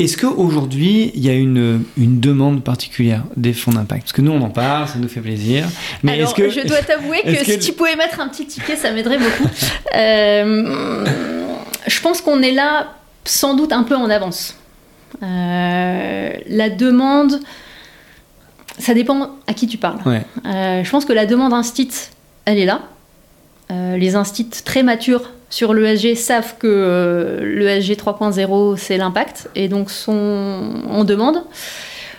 Est-ce 0.00 0.16
qu'aujourd'hui, 0.16 1.12
il 1.14 1.24
y 1.24 1.30
a 1.30 1.34
une, 1.34 1.84
une, 1.96 2.18
demande 2.18 2.64
particulière 2.64 3.22
des 3.36 3.52
fonds 3.52 3.70
d'impact? 3.70 4.02
Parce 4.02 4.12
que 4.12 4.22
nous, 4.22 4.32
on 4.32 4.42
en 4.42 4.50
parle, 4.50 4.88
ça 4.88 4.98
nous 4.98 5.08
fait 5.08 5.20
plaisir. 5.20 5.64
Mais 6.02 6.14
Alors, 6.14 6.34
que, 6.34 6.50
je 6.50 6.66
dois 6.66 6.82
t'avouer 6.82 7.22
que, 7.24 7.44
si 7.44 7.58
tu 7.60 7.72
pouvais 7.72 7.94
mettre 7.94 8.18
un 8.20 8.26
petit 8.28 8.46
ticket, 8.46 8.74
ça 8.76 8.90
m'aiderait 8.92 9.18
beaucoup. 9.18 9.48
Euh, 9.94 11.06
je 11.86 12.00
pense 12.02 12.20
qu'on 12.20 12.42
est 12.42 12.52
là 12.52 12.96
sans 13.24 13.54
doute 13.54 13.72
un 13.72 13.82
peu 13.82 13.96
en 13.96 14.10
avance. 14.10 14.58
la 15.22 16.68
demande 16.68 17.40
ça 18.78 18.94
dépend 18.94 19.30
à 19.46 19.54
qui 19.54 19.66
tu 19.66 19.78
parles. 19.78 19.98
Euh, 20.06 20.84
je 20.84 20.90
pense 20.90 21.04
que 21.04 21.12
la 21.12 21.26
demande 21.26 21.52
instit, 21.52 21.90
elle 22.44 22.58
est 22.58 22.66
là. 22.66 22.82
Euh, 23.70 23.96
les 23.96 24.14
instits 24.14 24.62
très 24.64 24.82
matures 24.82 25.30
sur 25.50 25.74
l'ESG 25.74 26.14
savent 26.14 26.56
que 26.58 26.66
euh, 26.66 27.58
l'ESG 27.58 27.92
3.0, 27.92 28.76
c'est 28.76 28.96
l'impact, 28.96 29.48
et 29.54 29.68
donc 29.68 29.90
sont 29.90 30.82
en 30.88 31.04
demande. 31.04 31.42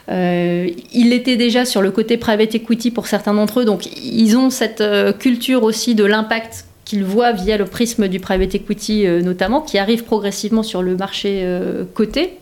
il 0.10 1.10
l'était 1.10 1.38
déjà 1.38 1.66
sur 1.66 1.82
le 1.82 1.92
côté 1.92 2.18
private 2.18 2.56
equity 2.56 2.92
pour 2.92 3.08
certains 3.08 3.34
d'entre 3.34 3.62
eux, 3.62 3.66
donc 3.66 3.88
ils 3.98 4.36
ont 4.38 4.50
cette 4.50 4.84
culture 5.20 5.64
aussi 5.64 5.96
de 5.96 6.06
l'impact 6.06 6.66
qu'ils 6.86 7.04
voient 7.04 7.34
via 7.34 7.58
le 7.58 7.66
prisme 7.66 8.08
du 8.08 8.20
private 8.20 8.56
equity 8.56 9.06
notamment, 9.24 9.62
qui 9.62 9.78
arrive 9.78 10.06
progressivement 10.06 10.64
sur 10.64 10.82
le 10.82 10.96
marché 10.96 11.46
coté. 11.94 12.40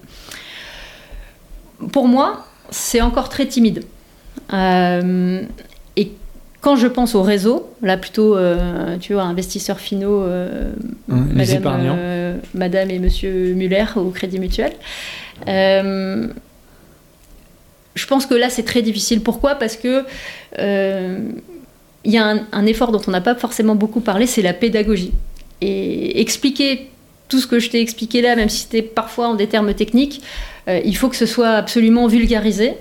Pour 1.91 2.07
moi, 2.07 2.45
c'est 2.70 3.01
encore 3.01 3.30
très 3.30 3.47
timide. 3.47 3.84
Euh, 4.54 5.41
et 5.96 6.12
quand 6.62 6.76
je 6.76 6.88
pense 6.88 7.16
au 7.16 7.22
réseau, 7.22 7.70
là 7.82 7.98
plutôt, 7.98 8.36
euh, 8.36 8.98
tu 9.00 9.14
vois, 9.14 9.24
investisseurs 9.24 9.80
finaux, 9.80 10.22
euh, 10.24 10.74
madame, 11.08 12.39
madame, 12.54 12.91
et 12.91 13.00
monsieur 13.00 13.54
Muller 13.54 13.86
au 13.96 14.10
Crédit 14.10 14.39
Mutuel. 14.39 14.74
je 15.48 16.30
pense 18.08 18.26
que 18.26 18.36
là, 18.36 18.50
c'est 18.50 18.64
très 18.64 18.82
difficile. 18.82 19.22
Pourquoi? 19.22 19.56
Parce 19.56 19.78
que 19.78 20.04
il 22.08 22.12
y 22.12 22.18
a 22.20 22.36
un, 22.52 22.66
effort 22.68 22.91
dont 22.91 23.02
on 23.08 23.12
n'a 23.12 23.22
pas 23.22 23.34
forcément 23.34 23.74
beaucoup 23.74 24.00
parlé, 24.00 24.28
c'est 24.28 24.43
la 24.43 24.54
pédagogie. 24.54 25.12
Et 25.62 26.22
expliquer 26.22 26.91
tout 27.30 27.39
ce 27.39 27.48
que 27.48 27.58
je 27.58 27.72
t'ai 27.72 27.82
expliqué 27.82 28.22
là, 28.22 28.36
même 28.36 28.50
si 28.50 28.60
c'était 28.60 28.84
parfois 28.84 29.30
en 29.30 29.34
des 29.34 29.48
termes 29.48 29.74
techniques, 29.74 30.22
il 30.68 30.96
faut 30.96 31.10
que 31.10 31.16
ce 31.16 31.26
soit 31.26 31.50
absolument 31.50 32.08
vulgarisé. 32.08 32.76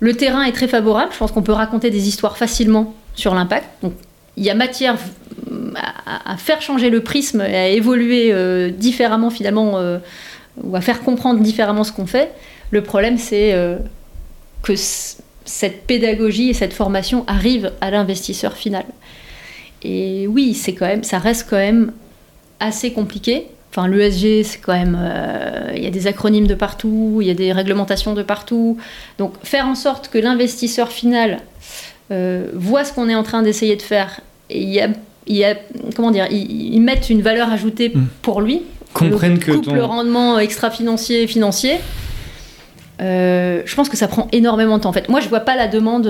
Le 0.00 0.14
terrain 0.14 0.42
est 0.44 0.52
très 0.52 0.68
favorable. 0.68 1.12
Je 1.12 1.18
pense 1.18 1.32
qu'on 1.32 1.42
peut 1.42 1.52
raconter 1.52 1.90
des 1.90 2.08
histoires 2.08 2.36
facilement 2.36 2.94
sur 3.14 3.34
l'impact. 3.34 3.68
Il 4.36 4.44
y 4.44 4.50
a 4.50 4.54
matière 4.54 4.96
à, 6.04 6.36
faire 6.36 6.60
changer 6.60 6.90
le 6.90 7.02
prisme 7.02 7.40
et 7.40 7.56
à 7.56 7.68
évoluer 7.68 8.32
euh, 8.32 8.70
différemment 8.70 9.30
finalement, 9.30 9.78
euh, 9.78 9.98
ou 10.62 10.76
à 10.76 10.80
faire 10.80 11.00
comprendre 11.00 11.40
différemment 11.40 11.84
ce 11.84 11.92
qu'on 11.92 12.06
fait. 12.06 12.30
Le 12.70 12.82
problème, 12.82 13.16
c'est 13.16 13.54
euh, 13.54 13.78
que 14.62 14.74
cette 14.76 15.86
pédagogie 15.86 16.50
et 16.50 16.54
cette 16.54 16.72
formation 16.72 17.24
arrivent 17.26 17.72
à 17.80 17.90
l'investisseur 17.90 18.54
final. 18.54 18.84
Et 19.82 20.26
oui, 20.26 20.54
c'est 20.54 20.74
quand 20.74 21.04
ça 21.04 21.18
reste 21.18 21.46
quand 21.48 21.56
même 21.56 21.92
assez 22.60 22.92
compliqué. 22.92 23.46
Enfin, 23.76 23.88
l'ESG, 23.88 24.42
c'est 24.42 24.58
quand 24.58 24.72
même. 24.72 24.96
Euh, 24.98 25.72
il 25.76 25.84
y 25.84 25.86
a 25.86 25.90
des 25.90 26.06
acronymes 26.06 26.46
de 26.46 26.54
partout, 26.54 27.18
il 27.20 27.26
y 27.26 27.30
a 27.30 27.34
des 27.34 27.52
réglementations 27.52 28.14
de 28.14 28.22
partout. 28.22 28.78
Donc, 29.18 29.34
faire 29.42 29.66
en 29.66 29.74
sorte 29.74 30.08
que 30.08 30.16
l'investisseur 30.16 30.88
final 30.90 31.40
euh, 32.10 32.46
voit 32.54 32.84
ce 32.84 32.94
qu'on 32.94 33.10
est 33.10 33.14
en 33.14 33.22
train 33.22 33.42
d'essayer 33.42 33.76
de 33.76 33.82
faire 33.82 34.22
et 34.48 34.62
il 34.62 34.70
y 34.70 34.80
a, 34.80 34.88
il 35.26 35.36
y 35.36 35.44
a 35.44 35.56
comment 35.94 36.10
dire, 36.10 36.26
ils, 36.30 36.80
mettent 36.80 37.10
une 37.10 37.20
valeur 37.20 37.52
ajoutée 37.52 37.90
hmm. 37.90 38.06
pour 38.22 38.40
lui. 38.40 38.62
Comprennent 38.94 39.38
que 39.38 39.52
ton... 39.52 39.74
le 39.74 39.84
rendement 39.84 40.38
extra-financier 40.38 41.24
et 41.24 41.26
financier. 41.26 41.76
Euh, 43.02 43.60
je 43.66 43.74
pense 43.74 43.90
que 43.90 43.96
ça 43.98 44.08
prend 44.08 44.26
énormément 44.32 44.78
de 44.78 44.84
temps. 44.84 44.88
En 44.88 44.94
fait, 44.94 45.10
moi, 45.10 45.20
je 45.20 45.28
vois 45.28 45.40
pas 45.40 45.54
la 45.54 45.68
demande 45.68 46.06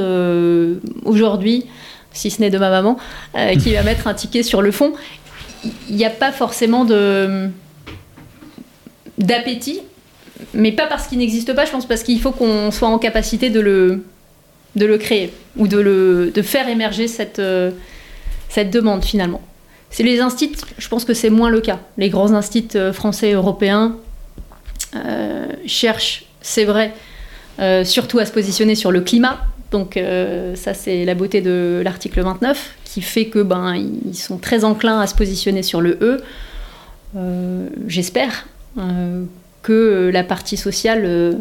aujourd'hui, 1.04 1.64
si 2.12 2.30
ce 2.30 2.40
n'est 2.40 2.50
de 2.50 2.58
ma 2.58 2.70
maman, 2.70 2.96
qui 3.58 3.74
va 3.74 3.82
mettre 3.82 4.06
un 4.06 4.14
ticket 4.14 4.44
sur 4.44 4.62
le 4.62 4.70
fond 4.70 4.92
il 5.88 5.96
n'y 5.96 6.04
a 6.04 6.10
pas 6.10 6.32
forcément 6.32 6.84
de 6.84 7.48
d'appétit, 9.18 9.80
mais 10.52 10.72
pas 10.72 10.86
parce 10.86 11.06
qu'il 11.06 11.18
n'existe 11.18 11.54
pas, 11.54 11.64
je 11.64 11.70
pense 11.70 11.86
parce 11.86 12.02
qu'il 12.02 12.20
faut 12.20 12.32
qu'on 12.32 12.70
soit 12.70 12.88
en 12.88 12.98
capacité 12.98 13.48
de 13.48 13.60
le, 13.60 14.04
de 14.74 14.86
le 14.86 14.98
créer 14.98 15.32
ou 15.56 15.68
de, 15.68 15.78
le, 15.78 16.30
de 16.34 16.42
faire 16.42 16.68
émerger 16.68 17.08
cette, 17.08 17.38
euh, 17.38 17.70
cette 18.48 18.70
demande 18.70 19.04
finalement. 19.04 19.40
C'est 19.90 20.02
les 20.02 20.20
instits, 20.20 20.52
je 20.76 20.88
pense 20.88 21.04
que 21.04 21.14
c'est 21.14 21.30
moins 21.30 21.48
le 21.48 21.60
cas. 21.60 21.80
Les 21.96 22.10
grands 22.10 22.32
instits 22.32 22.68
euh, 22.74 22.92
français 22.92 23.30
et 23.30 23.32
européens 23.32 23.96
euh, 24.94 25.46
cherchent, 25.66 26.26
c'est 26.42 26.64
vrai, 26.64 26.92
surtout 27.84 28.18
à 28.18 28.26
se 28.26 28.32
positionner 28.32 28.74
sur 28.74 28.92
le 28.92 29.00
climat. 29.00 29.46
Donc 29.72 29.98
ça 30.54 30.74
c'est 30.74 31.04
la 31.04 31.14
beauté 31.14 31.40
de 31.40 31.82
l'article 31.84 32.20
29 32.22 32.76
qui 32.84 33.02
fait 33.02 33.26
que 33.26 33.40
ben 33.40 33.74
ils 33.74 34.14
sont 34.14 34.38
très 34.38 34.64
enclins 34.64 35.00
à 35.00 35.06
se 35.06 35.14
positionner 35.14 35.62
sur 35.62 35.82
le 35.82 35.98
E. 36.00 36.22
Euh, 37.14 37.68
j'espère 37.86 38.46
euh, 38.78 39.24
que 39.62 40.10
la 40.12 40.24
partie 40.24 40.56
sociale 40.56 41.02
euh, 41.04 41.32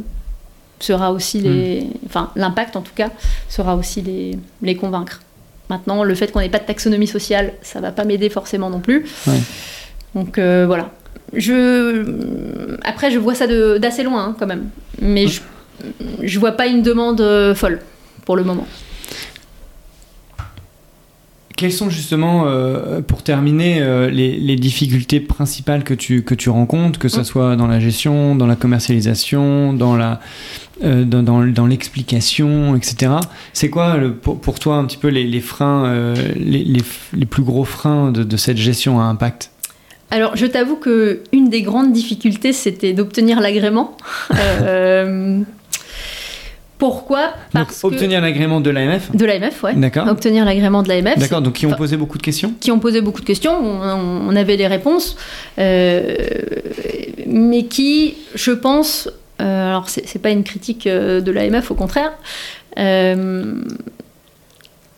sera 0.79 1.13
aussi 1.13 1.39
les, 1.39 1.83
hmm. 1.83 2.07
enfin 2.07 2.31
l'impact 2.35 2.75
en 2.75 2.81
tout 2.81 2.93
cas 2.93 3.09
sera 3.47 3.77
aussi 3.77 4.01
les, 4.01 4.37
les 4.61 4.75
convaincre. 4.75 5.21
Maintenant, 5.69 6.03
le 6.03 6.13
fait 6.13 6.31
qu'on 6.31 6.41
n'ait 6.41 6.49
pas 6.49 6.59
de 6.59 6.65
taxonomie 6.65 7.07
sociale, 7.07 7.53
ça 7.61 7.79
va 7.79 7.93
pas 7.93 8.03
m'aider 8.03 8.29
forcément 8.29 8.69
non 8.69 8.81
plus. 8.81 9.05
Donc 10.13 10.37
voilà. 10.37 10.91
Je... 11.33 12.05
Après, 12.83 13.11
je 13.11 13.17
vois 13.17 13.33
ça 13.33 13.47
d'assez 13.79 14.03
loin 14.03 14.25
hein, 14.25 14.35
quand 14.37 14.45
même, 14.45 14.69
mais 15.01 15.27
je, 15.27 15.41
je 16.21 16.39
vois 16.39 16.51
pas 16.51 16.67
une 16.67 16.83
demande 16.83 17.53
folle 17.55 17.79
pour 18.25 18.35
le 18.35 18.43
moment. 18.43 18.67
Quelles 21.55 21.71
sont 21.71 21.89
justement, 21.89 22.47
euh, 22.47 22.99
pour 22.99 23.23
terminer, 23.23 23.77
euh, 23.79 24.09
les, 24.09 24.55
difficultés 24.57 25.21
principales 25.21 25.85
que 25.85 25.93
tu, 25.93 26.23
que 26.23 26.35
tu 26.35 26.49
rencontres, 26.49 26.99
que 26.99 27.07
ce 27.07 27.21
mmh. 27.21 27.23
soit 27.23 27.55
dans 27.55 27.67
la 27.67 27.79
gestion, 27.79 28.35
dans 28.35 28.47
la 28.47 28.57
commercialisation, 28.57 29.71
dans 29.71 29.95
la, 29.95 30.19
euh, 30.83 31.05
dans, 31.05 31.23
dans, 31.23 31.65
l'explication, 31.65 32.75
etc. 32.75 33.13
C'est 33.53 33.69
quoi 33.69 33.95
le, 33.95 34.13
pour, 34.13 34.37
pour, 34.41 34.59
toi 34.59 34.75
un 34.75 34.85
petit 34.85 34.97
peu 34.97 35.07
les, 35.07 35.23
les 35.23 35.39
freins, 35.39 36.13
les, 36.35 36.65
les, 37.13 37.25
plus 37.25 37.43
gros 37.43 37.63
freins 37.63 38.11
de, 38.11 38.23
de 38.23 38.37
cette 38.37 38.57
gestion 38.57 38.99
à 38.99 39.03
impact? 39.03 39.51
Alors, 40.11 40.35
je 40.35 40.45
t'avoue 40.45 40.75
que 40.75 41.21
une 41.31 41.49
des 41.49 41.61
grandes 41.61 41.93
difficultés, 41.93 42.51
c'était 42.51 42.91
d'obtenir 42.91 43.39
l'agrément. 43.39 43.95
Pourquoi 46.77 47.33
Parce 47.53 47.81
donc, 47.81 47.93
obtenir 47.93 48.21
l'agrément 48.21 48.59
de 48.59 48.69
l'AMF 48.69 49.15
De 49.15 49.25
l'AMF, 49.25 49.63
ouais. 49.63 49.75
D'accord. 49.75 50.07
Obtenir 50.07 50.43
l'agrément 50.43 50.83
de 50.83 50.89
l'AMF. 50.89 51.17
D'accord, 51.17 51.41
donc 51.41 51.53
qui 51.53 51.65
ont 51.65 51.71
posé 51.71 51.95
beaucoup 51.95 52.17
de 52.17 52.23
questions 52.23 52.53
Qui 52.59 52.71
ont 52.71 52.79
posé 52.79 53.01
beaucoup 53.01 53.21
de 53.21 53.25
questions, 53.25 53.57
on, 53.57 54.35
avait 54.35 54.57
les 54.57 54.67
réponses, 54.67 55.15
euh, 55.57 56.15
mais 57.27 57.63
qui, 57.65 58.15
je 58.33 58.51
pense, 58.51 59.09
euh, 59.41 59.69
alors 59.69 59.87
c'est 59.87 60.21
pas 60.21 60.31
une 60.31 60.43
critique 60.43 60.87
euh, 60.87 61.21
de 61.21 61.31
l'AMF, 61.31 61.71
au 61.71 61.75
contraire, 61.75 62.11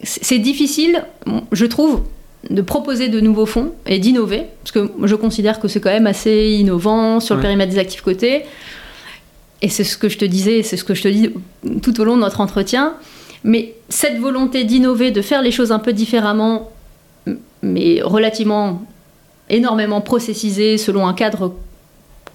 c'est 0.03 0.39
difficile, 0.39 1.03
je 1.51 1.65
trouve, 1.65 2.01
de 2.49 2.61
proposer 2.61 3.09
de 3.09 3.19
nouveaux 3.19 3.45
fonds 3.45 3.73
et 3.86 3.99
d'innover, 3.99 4.45
parce 4.63 4.71
que 4.71 4.91
je 5.03 5.15
considère 5.15 5.59
que 5.59 5.67
c'est 5.67 5.80
quand 5.80 5.91
même 5.91 6.07
assez 6.07 6.49
innovant 6.59 7.19
sur 7.19 7.36
le 7.36 7.41
périmètre 7.41 7.71
des 7.71 7.80
actifs 7.80 8.01
cotés. 8.01 8.43
Et 9.62 9.70
c'est 9.70 9.84
ce 9.84 9.97
que 9.97 10.10
je 10.10 10.18
te 10.18 10.26
disais, 10.26 10.64
c'est 10.64 10.78
ce 10.78 10.84
que 10.84 10.93
je 10.93 11.03
te 11.03 11.08
dis 11.08 11.32
tout 11.82 11.99
au 11.99 12.03
long 12.03 12.16
de 12.16 12.22
notre 12.22 12.41
entretien. 12.41 12.93
Mais 13.43 13.76
cette 13.89 14.20
volonté 14.20 14.64
d'innover, 14.64 15.12
de 15.12 15.22
faire 15.22 15.41
les 15.41 15.51
choses 15.51 15.72
un 15.72 15.80
peu 15.80 15.93
différemment, 15.93 16.72
mais 17.62 18.01
relativement 18.01 18.84
énormément 19.49 20.01
processisée 20.01 20.78
selon 20.78 21.08
un 21.08 21.14
cadre 21.14 21.55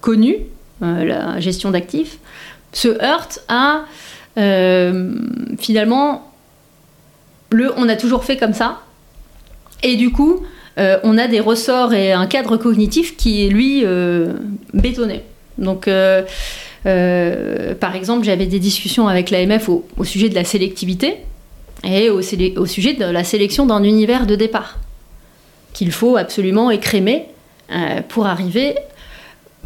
connu, 0.01 0.37
euh, 0.81 1.05
la 1.05 1.39
gestion 1.39 1.71
d'actifs, 1.71 2.17
se 2.71 2.87
heurte 3.03 3.43
à 3.47 3.83
euh, 4.37 5.13
finalement 5.59 6.31
le 7.51 7.71
on 7.77 7.87
a 7.87 7.95
toujours 7.95 8.25
fait 8.25 8.37
comme 8.37 8.53
ça. 8.53 8.81
Et 9.83 9.95
du 9.95 10.11
coup, 10.11 10.43
euh, 10.79 10.97
on 11.03 11.17
a 11.17 11.27
des 11.27 11.39
ressorts 11.39 11.93
et 11.93 12.11
un 12.13 12.25
cadre 12.25 12.57
cognitif 12.57 13.15
qui 13.15 13.45
est 13.45 13.49
lui 13.49 13.85
bétonné. 14.73 15.23
Donc 15.57 15.87
euh, 16.85 17.73
par 17.75 17.95
exemple, 17.95 18.25
j'avais 18.25 18.45
des 18.45 18.59
discussions 18.59 19.07
avec 19.07 19.29
l'AMF 19.29 19.69
au, 19.69 20.03
sujet 20.03 20.29
de 20.29 20.35
la 20.35 20.43
sélectivité. 20.43 21.17
et 21.83 22.09
au, 22.09 22.21
sujet 22.21 22.93
de 22.93 23.05
la 23.05 23.23
sélection 23.23 23.65
d'un 23.65 23.83
univers 23.83 24.25
de 24.25 24.35
départ 24.35 24.79
qu'il 25.73 25.91
faut 25.91 26.17
absolument 26.17 26.69
écrémer 26.69 27.25
euh, 27.71 28.01
pour 28.07 28.27
arriver. 28.27 28.75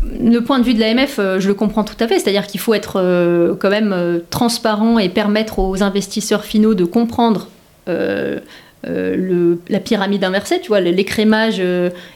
Le 0.04 0.40
point 0.40 0.60
de 0.60 0.64
vue 0.64 0.74
de 0.74 0.80
l'AMF, 0.80 1.20
euh, 1.20 1.40
je 1.40 1.48
le 1.48 1.54
comprends 1.54 1.84
tout 1.84 1.98
à 2.00 2.08
fait, 2.08 2.20
c'est-à-dire 2.20 2.48
qu'il 2.48 2.60
faut 2.62 2.74
être 2.74 3.56
quand 3.60 3.70
même 3.70 4.22
transparent 4.30 5.00
et 5.00 5.10
permettre 5.10 5.60
aux 5.60 5.84
investisseurs 5.84 6.46
finaux 6.46 6.76
de 6.76 6.86
comprendre 6.86 7.48
la 7.88 9.80
pyramide 9.84 10.24
inversée, 10.24 10.62
tu 10.62 10.68
vois, 10.68 10.80
l'écrémage 10.80 11.62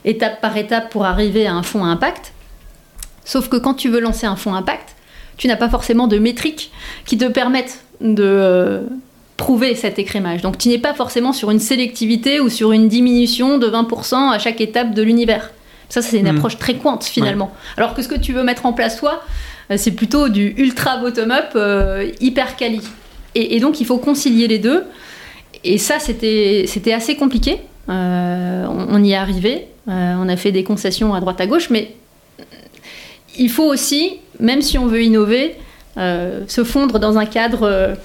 étape 0.04 0.40
par 0.40 0.56
étape 0.56 0.90
pour 0.90 1.04
arriver 1.04 1.46
à 1.46 1.54
un 1.54 1.62
fonds 1.62 1.84
à 1.84 1.88
impact. 1.88 2.32
Sauf 3.24 3.48
que 3.48 3.56
quand 3.56 3.74
tu 3.74 3.88
veux 3.88 4.00
lancer 4.00 4.26
un 4.26 4.36
fonds 4.36 4.54
impact, 4.54 4.96
tu 5.36 5.48
n'as 5.48 5.56
pas 5.56 5.68
forcément 5.68 6.06
de 6.06 6.18
métriques 6.18 6.70
qui 7.06 7.18
te 7.18 7.24
permettent 7.24 7.84
de 8.00 8.82
prouver 9.36 9.74
cet 9.74 9.98
écrémage. 9.98 10.42
Donc 10.42 10.58
tu 10.58 10.68
n'es 10.68 10.78
pas 10.78 10.94
forcément 10.94 11.32
sur 11.32 11.50
une 11.50 11.58
sélectivité 11.58 12.40
ou 12.40 12.48
sur 12.48 12.72
une 12.72 12.88
diminution 12.88 13.58
de 13.58 13.66
20% 13.66 14.30
à 14.30 14.38
chaque 14.38 14.60
étape 14.60 14.94
de 14.94 15.02
l'univers. 15.02 15.50
Ça, 15.88 16.00
c'est 16.00 16.18
une 16.18 16.30
hmm. 16.30 16.36
approche 16.36 16.58
très 16.58 16.74
quante 16.76 17.04
finalement. 17.04 17.52
Alors 17.76 17.94
que 17.94 18.02
ce 18.02 18.08
que 18.08 18.18
tu 18.18 18.32
veux 18.32 18.44
mettre 18.44 18.66
en 18.66 18.72
place 18.72 18.96
toi, 18.96 19.22
euh, 19.70 19.74
c'est 19.76 19.90
plutôt 19.90 20.28
du 20.28 20.54
ultra 20.56 20.98
bottom-up, 20.98 21.50
euh, 21.54 22.10
hyper 22.20 22.56
quali. 22.56 22.80
Et, 23.34 23.60
donc 23.60 23.80
il 23.80 23.86
faut 23.86 23.98
concilier 23.98 24.46
les 24.48 24.58
deux. 24.58 24.84
Et 25.64 25.78
ça, 25.78 25.98
c'était 25.98 26.92
assez 26.92 27.16
compliqué. 27.16 27.60
Euh, 27.88 28.66
on, 28.68 29.02
y 29.02 29.12
est 29.12 29.16
arrivé. 29.16 29.68
on 29.86 30.28
a 30.28 30.36
fait 30.36 30.52
des 30.52 30.64
concessions 30.64 31.14
à 31.14 31.20
droite 31.20 31.40
à 31.40 31.46
gauche, 31.46 31.70
mais 31.70 31.94
il 33.38 33.50
faut 33.50 33.64
aussi, 33.64 34.18
même 34.40 34.62
si 34.62 34.78
on 34.78 34.86
veut 34.86 35.02
innover, 35.02 35.56
se 35.96 36.64
fondre 36.64 36.98
dans 36.98 37.18
un 37.18 37.26
cadre 37.26 37.96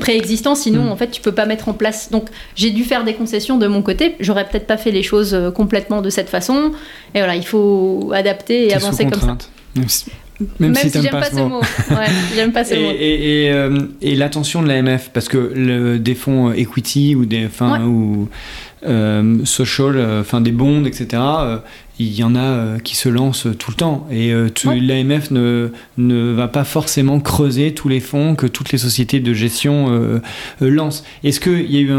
préexistant, 0.00 0.54
sinon 0.54 0.84
hmm. 0.84 0.88
en 0.88 0.96
fait 0.96 1.10
tu 1.10 1.20
peux 1.20 1.32
pas 1.32 1.46
mettre 1.46 1.68
en 1.68 1.74
place. 1.74 2.10
Donc 2.10 2.28
j'ai 2.54 2.70
dû 2.70 2.84
faire 2.84 3.04
des 3.04 3.14
concessions 3.14 3.58
de 3.58 3.66
mon 3.66 3.82
côté. 3.82 4.16
J'aurais 4.20 4.48
peut-être 4.48 4.66
pas 4.66 4.76
fait 4.76 4.90
les 4.90 5.02
choses 5.02 5.34
euh, 5.34 5.50
complètement 5.50 6.00
de 6.00 6.10
cette 6.10 6.28
façon. 6.28 6.72
Et 7.14 7.18
voilà, 7.18 7.36
il 7.36 7.44
faut 7.44 8.10
adapter 8.14 8.68
et 8.68 8.74
avancer 8.74 9.06
comme 9.06 9.20
ça. 9.20 9.36
Même 10.58 10.74
si, 10.74 10.90
j'aime 10.90 11.10
pas, 11.10 11.30
ce 11.30 11.36
mot. 11.36 11.60
j'aime 12.34 12.52
pas 12.52 12.64
ce 12.64 12.74
et, 12.74 12.82
mot. 12.82 12.90
Et, 12.90 13.50
euh, 13.52 13.78
et, 14.00 14.16
l'attention 14.16 14.60
de 14.60 14.66
l'AMF, 14.66 15.10
parce 15.12 15.28
que 15.28 15.52
le, 15.54 16.00
des 16.00 16.16
fonds 16.16 16.48
euh, 16.48 16.54
equity 16.54 17.14
ou 17.14 17.26
des, 17.26 17.46
enfin, 17.46 17.80
ou 17.84 18.28
social, 19.44 20.20
enfin 20.20 20.40
des 20.40 20.50
bonds, 20.50 20.84
etc 20.84 21.20
il 21.98 22.14
y 22.14 22.24
en 22.24 22.34
a 22.34 22.40
euh, 22.40 22.78
qui 22.78 22.96
se 22.96 23.08
lancent 23.08 23.46
tout 23.58 23.70
le 23.70 23.76
temps. 23.76 24.06
Et 24.10 24.32
euh, 24.32 24.48
l'AMF 24.64 25.30
ne, 25.30 25.70
ne 25.98 26.32
va 26.32 26.48
pas 26.48 26.64
forcément 26.64 27.20
creuser 27.20 27.74
tous 27.74 27.88
les 27.88 28.00
fonds 28.00 28.34
que 28.34 28.46
toutes 28.46 28.72
les 28.72 28.78
sociétés 28.78 29.20
de 29.20 29.34
gestion 29.34 29.88
euh, 29.90 30.20
lancent. 30.60 31.04
Est-ce 31.22 31.40
qu'il 31.40 31.70
y 31.70 31.78
a 31.78 31.80
eu 31.80 31.92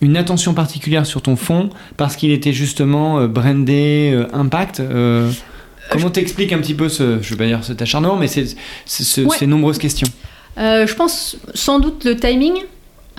une 0.00 0.16
attention 0.16 0.54
particulière 0.54 1.06
sur 1.06 1.22
ton 1.22 1.36
fonds 1.36 1.70
parce 1.96 2.16
qu'il 2.16 2.30
était 2.30 2.52
justement 2.52 3.26
brandé 3.26 4.24
impact 4.32 4.82
Comment 5.90 6.10
t'expliques 6.10 6.52
un 6.52 6.58
petit 6.58 6.74
peu 6.74 6.90
ce, 6.90 7.18
je 7.22 7.30
vais 7.30 7.36
pas 7.36 7.46
dire 7.46 7.64
cet 7.64 7.80
acharnement, 7.80 8.16
mais 8.16 8.28
ces 8.28 9.46
nombreuses 9.46 9.78
questions? 9.78 10.08
Je 10.56 10.94
pense 10.94 11.38
sans 11.54 11.80
doute 11.80 12.04
le 12.04 12.16
timing. 12.16 12.54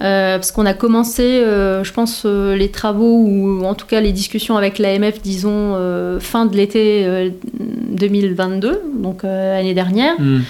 Euh, 0.01 0.37
parce 0.37 0.51
qu'on 0.51 0.65
a 0.65 0.73
commencé, 0.73 1.23
euh, 1.23 1.83
je 1.83 1.91
pense, 1.91 2.23
euh, 2.25 2.55
les 2.55 2.69
travaux 2.69 3.17
ou 3.17 3.65
en 3.65 3.73
tout 3.73 3.85
cas 3.85 3.99
les 3.99 4.13
discussions 4.13 4.55
avec 4.55 4.79
l'AMF, 4.79 5.21
disons, 5.21 5.77
fin 6.19 6.45
de 6.45 6.55
l'été 6.55 7.31
2022, 7.59 8.81
donc 8.95 9.23
l'année 9.23 9.73
dernière. 9.73 10.19
Hmm. 10.19 10.41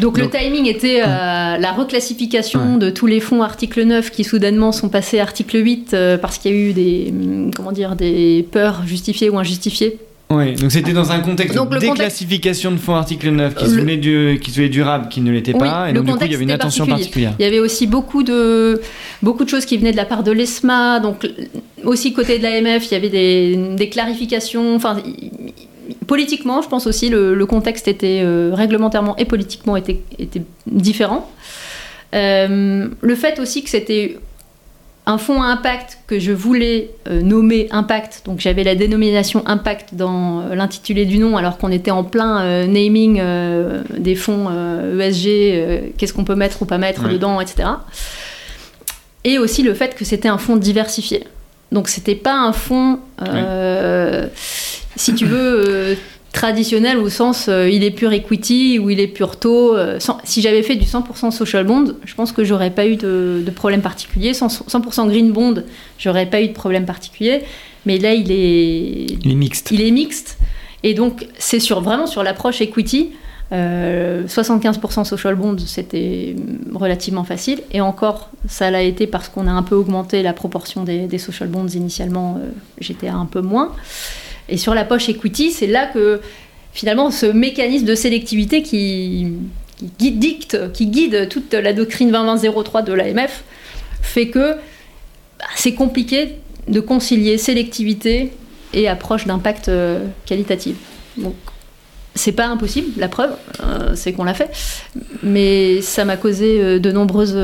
Donc, 0.00 0.16
le 0.16 0.30
timing 0.30 0.66
était 0.66 1.00
la 1.00 1.72
reclassification 1.72 2.76
de 2.76 2.90
tous 2.90 3.06
les 3.06 3.20
fonds 3.20 3.42
article 3.42 3.82
9 3.82 4.10
qui 4.10 4.22
soudainement 4.22 4.70
sont 4.70 4.88
passés 4.88 5.18
article 5.18 5.64
8 5.64 5.96
parce 6.20 6.38
qu'il 6.38 6.52
y 6.52 6.54
a 6.54 6.56
eu 6.56 6.72
des, 6.72 7.12
comment 7.56 7.72
dire, 7.72 7.96
des 7.96 8.46
peurs 8.50 8.86
justifiées 8.86 9.30
ou 9.30 9.38
injustifiées 9.38 9.98
oui, 10.30 10.54
donc 10.56 10.72
c'était 10.72 10.92
dans 10.92 11.10
un 11.10 11.20
contexte 11.20 11.56
de 11.56 11.78
déclassification 11.78 12.70
de 12.70 12.76
fonds 12.76 12.96
article 12.96 13.30
9 13.30 13.54
qui, 13.54 13.64
se 13.64 13.78
voulait 13.78 13.96
du, 13.96 14.38
qui 14.42 14.50
se 14.50 14.60
durable, 14.62 15.08
qui 15.08 15.20
ne 15.22 15.30
l'était 15.30 15.54
pas, 15.54 15.88
et 15.88 15.92
donc 15.92 16.04
du 16.04 16.12
coup 16.12 16.18
il 16.24 16.32
y 16.32 16.34
avait 16.34 16.44
une 16.44 16.50
attention 16.50 16.86
particulière. 16.86 17.34
Il 17.38 17.44
y 17.44 17.48
avait 17.48 17.60
aussi 17.60 17.86
beaucoup 17.86 18.22
de, 18.22 18.80
beaucoup 19.22 19.44
de 19.44 19.48
choses 19.48 19.64
qui 19.64 19.78
venaient 19.78 19.92
de 19.92 19.96
la 19.96 20.04
part 20.04 20.22
de 20.22 20.32
l'ESMA, 20.32 21.00
donc 21.00 21.26
aussi 21.84 22.12
côté 22.12 22.38
de 22.38 22.42
l'AMF, 22.42 22.86
il 22.90 22.92
y 22.92 22.96
avait 22.96 23.08
des, 23.08 23.56
des 23.76 23.88
clarifications, 23.88 24.74
enfin 24.74 25.02
politiquement, 26.06 26.62
je 26.62 26.68
pense 26.68 26.86
aussi, 26.86 27.08
le, 27.08 27.46
contexte 27.46 27.88
était 27.88 28.20
euh, 28.22 28.50
réglementairement 28.52 29.16
et 29.16 29.24
politiquement 29.24 29.76
était, 29.76 30.00
était 30.18 30.42
différent. 30.66 31.30
Euh, 32.14 32.88
le 33.00 33.14
fait 33.14 33.38
aussi 33.38 33.62
que 33.62 33.70
c'était 33.70 34.18
un 35.08 35.16
fonds 35.16 35.42
à 35.42 35.46
impact 35.46 36.00
que 36.06 36.18
je 36.18 36.32
voulais 36.32 36.90
euh, 37.08 37.22
nommer 37.22 37.66
Impact, 37.70 38.22
donc 38.26 38.40
j'avais 38.40 38.62
la 38.62 38.74
dénomination 38.74 39.42
Impact 39.46 39.94
dans 39.94 40.42
euh, 40.42 40.54
l'intitulé 40.54 41.06
du 41.06 41.18
nom, 41.18 41.38
alors 41.38 41.56
qu'on 41.56 41.72
était 41.72 41.90
en 41.90 42.04
plein 42.04 42.42
euh, 42.42 42.66
naming 42.66 43.18
des 43.96 44.14
fonds 44.14 44.50
ESG, 45.00 45.26
e 45.26 45.80
qu'est-ce 45.96 46.12
qu'on 46.12 46.24
peut 46.24 46.34
mettre 46.34 46.60
ou 46.60 46.66
pas 46.66 46.76
mettre 46.76 47.08
dedans, 47.08 47.40
etc. 47.40 47.70
Et 49.24 49.38
aussi 49.38 49.62
le 49.62 49.72
fait 49.72 49.94
que 49.94 50.04
c'était 50.04 50.28
un 50.28 50.38
fonds 50.38 50.56
diversifié. 50.56 51.24
Donc 51.72 51.88
c'était 51.88 52.14
pas 52.14 52.34
un 52.34 52.52
fonds, 52.52 52.98
si 54.94 55.14
tu 55.14 55.24
veux, 55.24 55.96
traditionnel 56.38 56.98
au 56.98 57.08
sens 57.08 57.46
euh, 57.48 57.68
il 57.68 57.82
est 57.82 57.90
pur 57.90 58.12
equity 58.12 58.78
ou 58.78 58.90
il 58.90 59.00
est 59.00 59.08
pur 59.08 59.38
taux. 59.38 59.76
Euh, 59.76 59.98
si 60.22 60.40
j'avais 60.40 60.62
fait 60.62 60.76
du 60.76 60.84
100% 60.84 61.32
social 61.32 61.64
bond, 61.66 61.96
je 62.04 62.14
pense 62.14 62.30
que 62.30 62.44
j'aurais 62.44 62.70
pas 62.70 62.86
eu 62.86 62.94
de, 62.94 63.42
problème 63.54 63.80
particulier. 63.80 64.32
100%, 64.32 65.08
green 65.08 65.32
bond, 65.32 65.64
j'aurais 65.98 66.26
pas 66.26 66.40
eu 66.40 66.48
de 66.48 66.52
problème 66.52 66.86
particulier. 66.86 67.42
Mais 67.86 67.98
là, 67.98 68.14
il 68.14 68.30
est, 68.30 69.06
il 69.24 69.30
est 69.32 69.34
mixte. 69.34 69.70
Il 69.72 69.80
est 69.80 69.90
mixte. 69.90 70.38
Et 70.84 70.94
donc, 70.94 71.26
c'est 71.38 71.58
sur, 71.58 71.80
vraiment 71.80 72.06
sur 72.06 72.22
l'approche 72.22 72.60
equity. 72.60 73.10
75% 73.50 73.54
euh, 73.54 75.04
social 75.04 75.34
bond, 75.34 75.56
c'était 75.58 76.36
relativement 76.72 77.24
facile. 77.24 77.62
Et 77.72 77.80
encore, 77.80 78.30
ça 78.46 78.70
l'a 78.70 78.82
été 78.82 79.08
parce 79.08 79.28
qu'on 79.28 79.48
a 79.48 79.52
un 79.52 79.64
peu 79.64 79.74
augmenté 79.74 80.22
la 80.22 80.34
proportion 80.34 80.84
des, 80.84 81.18
social 81.18 81.48
bonds. 81.48 81.66
Initialement, 81.66 82.38
j'étais 82.78 83.08
un 83.08 83.26
peu 83.26 83.40
moins. 83.40 83.72
Et 84.48 84.56
sur 84.56 84.74
la 84.74 84.84
poche 84.84 85.08
equity, 85.08 85.50
c'est 85.50 85.66
là 85.66 85.86
que 85.86 86.20
finalement 86.72 87.10
ce 87.10 87.26
mécanisme 87.26 87.84
de 87.84 87.94
sélectivité 87.94 88.62
qui, 88.62 89.32
guide, 89.98 90.18
dicte, 90.18 90.72
qui 90.72 90.86
guide 90.86 91.28
toute 91.28 91.52
la 91.52 91.72
doctrine 91.72 92.10
2020-03 92.10 92.84
de 92.84 92.92
l'AMF 92.92 93.44
fait 94.02 94.28
que 94.28 94.54
bah, 94.54 95.44
c'est 95.56 95.74
compliqué 95.74 96.36
de 96.66 96.80
concilier 96.80 97.38
sélectivité 97.38 98.32
et 98.72 98.88
approche 98.88 99.26
d'impact 99.26 99.68
euh, 99.68 100.06
qualitatif. 100.26 100.76
Donc, 101.16 101.34
c'est 102.14 102.32
pas 102.32 102.46
impossible, 102.46 103.00
la 103.00 103.08
preuve, 103.08 103.36
euh, 103.62 103.92
c'est 103.94 104.12
qu'on 104.12 104.24
l'a 104.24 104.34
fait, 104.34 104.50
mais 105.22 105.80
ça 105.82 106.04
m'a 106.04 106.16
causé 106.16 106.60
euh, 106.60 106.78
de 106.78 106.90
nombreuses 106.90 107.38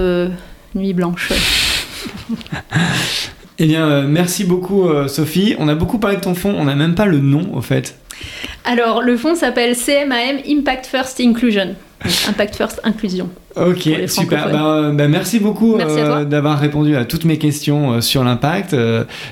nuits 0.75 0.93
blanches. 0.93 1.33
Eh 3.59 3.67
bien, 3.67 3.89
euh, 3.89 4.05
merci 4.07 4.45
beaucoup 4.45 4.89
euh, 4.89 5.07
Sophie. 5.07 5.55
On 5.59 5.69
a 5.69 5.75
beaucoup 5.75 5.99
parlé 5.99 6.17
de 6.17 6.23
ton 6.23 6.35
fonds, 6.35 6.55
on 6.57 6.65
n'a 6.65 6.75
même 6.75 6.95
pas 6.95 7.07
le 7.07 7.19
nom 7.19 7.55
au 7.55 7.61
fait. 7.61 7.97
Alors, 8.65 9.03
le 9.03 9.17
fonds 9.17 9.35
s'appelle 9.35 9.77
CMAM 9.77 10.39
Impact 10.49 10.87
First 10.87 11.21
Inclusion. 11.21 11.77
Impact 12.29 12.57
First 12.57 12.81
Inclusion. 12.85 13.31
Ok, 13.57 13.89
super. 14.09 14.51
Bah, 14.51 14.91
bah, 14.93 15.09
merci 15.09 15.39
beaucoup 15.39 15.77
euh, 15.77 16.25
d'avoir 16.25 16.59
répondu 16.59 16.97
à 16.97 17.05
toutes 17.05 17.25
mes 17.25 17.39
questions 17.39 18.01
sur 18.01 18.25
l'impact. 18.25 18.77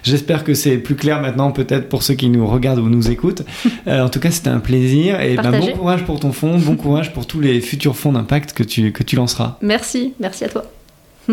J'espère 0.04 0.44
que 0.44 0.54
c'est 0.54 0.78
plus 0.78 0.94
clair 0.94 1.20
maintenant, 1.20 1.50
peut-être 1.50 1.88
pour 1.88 2.04
ceux 2.04 2.14
qui 2.14 2.28
nous 2.28 2.46
regardent 2.46 2.78
ou 2.78 2.88
nous 2.88 3.10
écoutent. 3.10 3.42
en 3.86 4.08
tout 4.08 4.20
cas, 4.20 4.30
c'était 4.30 4.50
un 4.50 4.60
plaisir. 4.60 5.20
Et 5.20 5.34
bah, 5.34 5.50
bon 5.50 5.72
courage 5.72 6.04
pour 6.04 6.20
ton 6.20 6.32
fonds, 6.32 6.56
bon 6.58 6.76
courage 6.76 7.12
pour 7.12 7.26
tous 7.26 7.40
les 7.40 7.60
futurs 7.60 7.96
fonds 7.96 8.12
d'impact 8.12 8.52
que 8.52 8.62
tu, 8.62 8.92
que 8.92 9.02
tu 9.02 9.16
lanceras. 9.16 9.56
Merci, 9.60 10.14
merci 10.20 10.44
à 10.44 10.48
toi. 10.48 10.64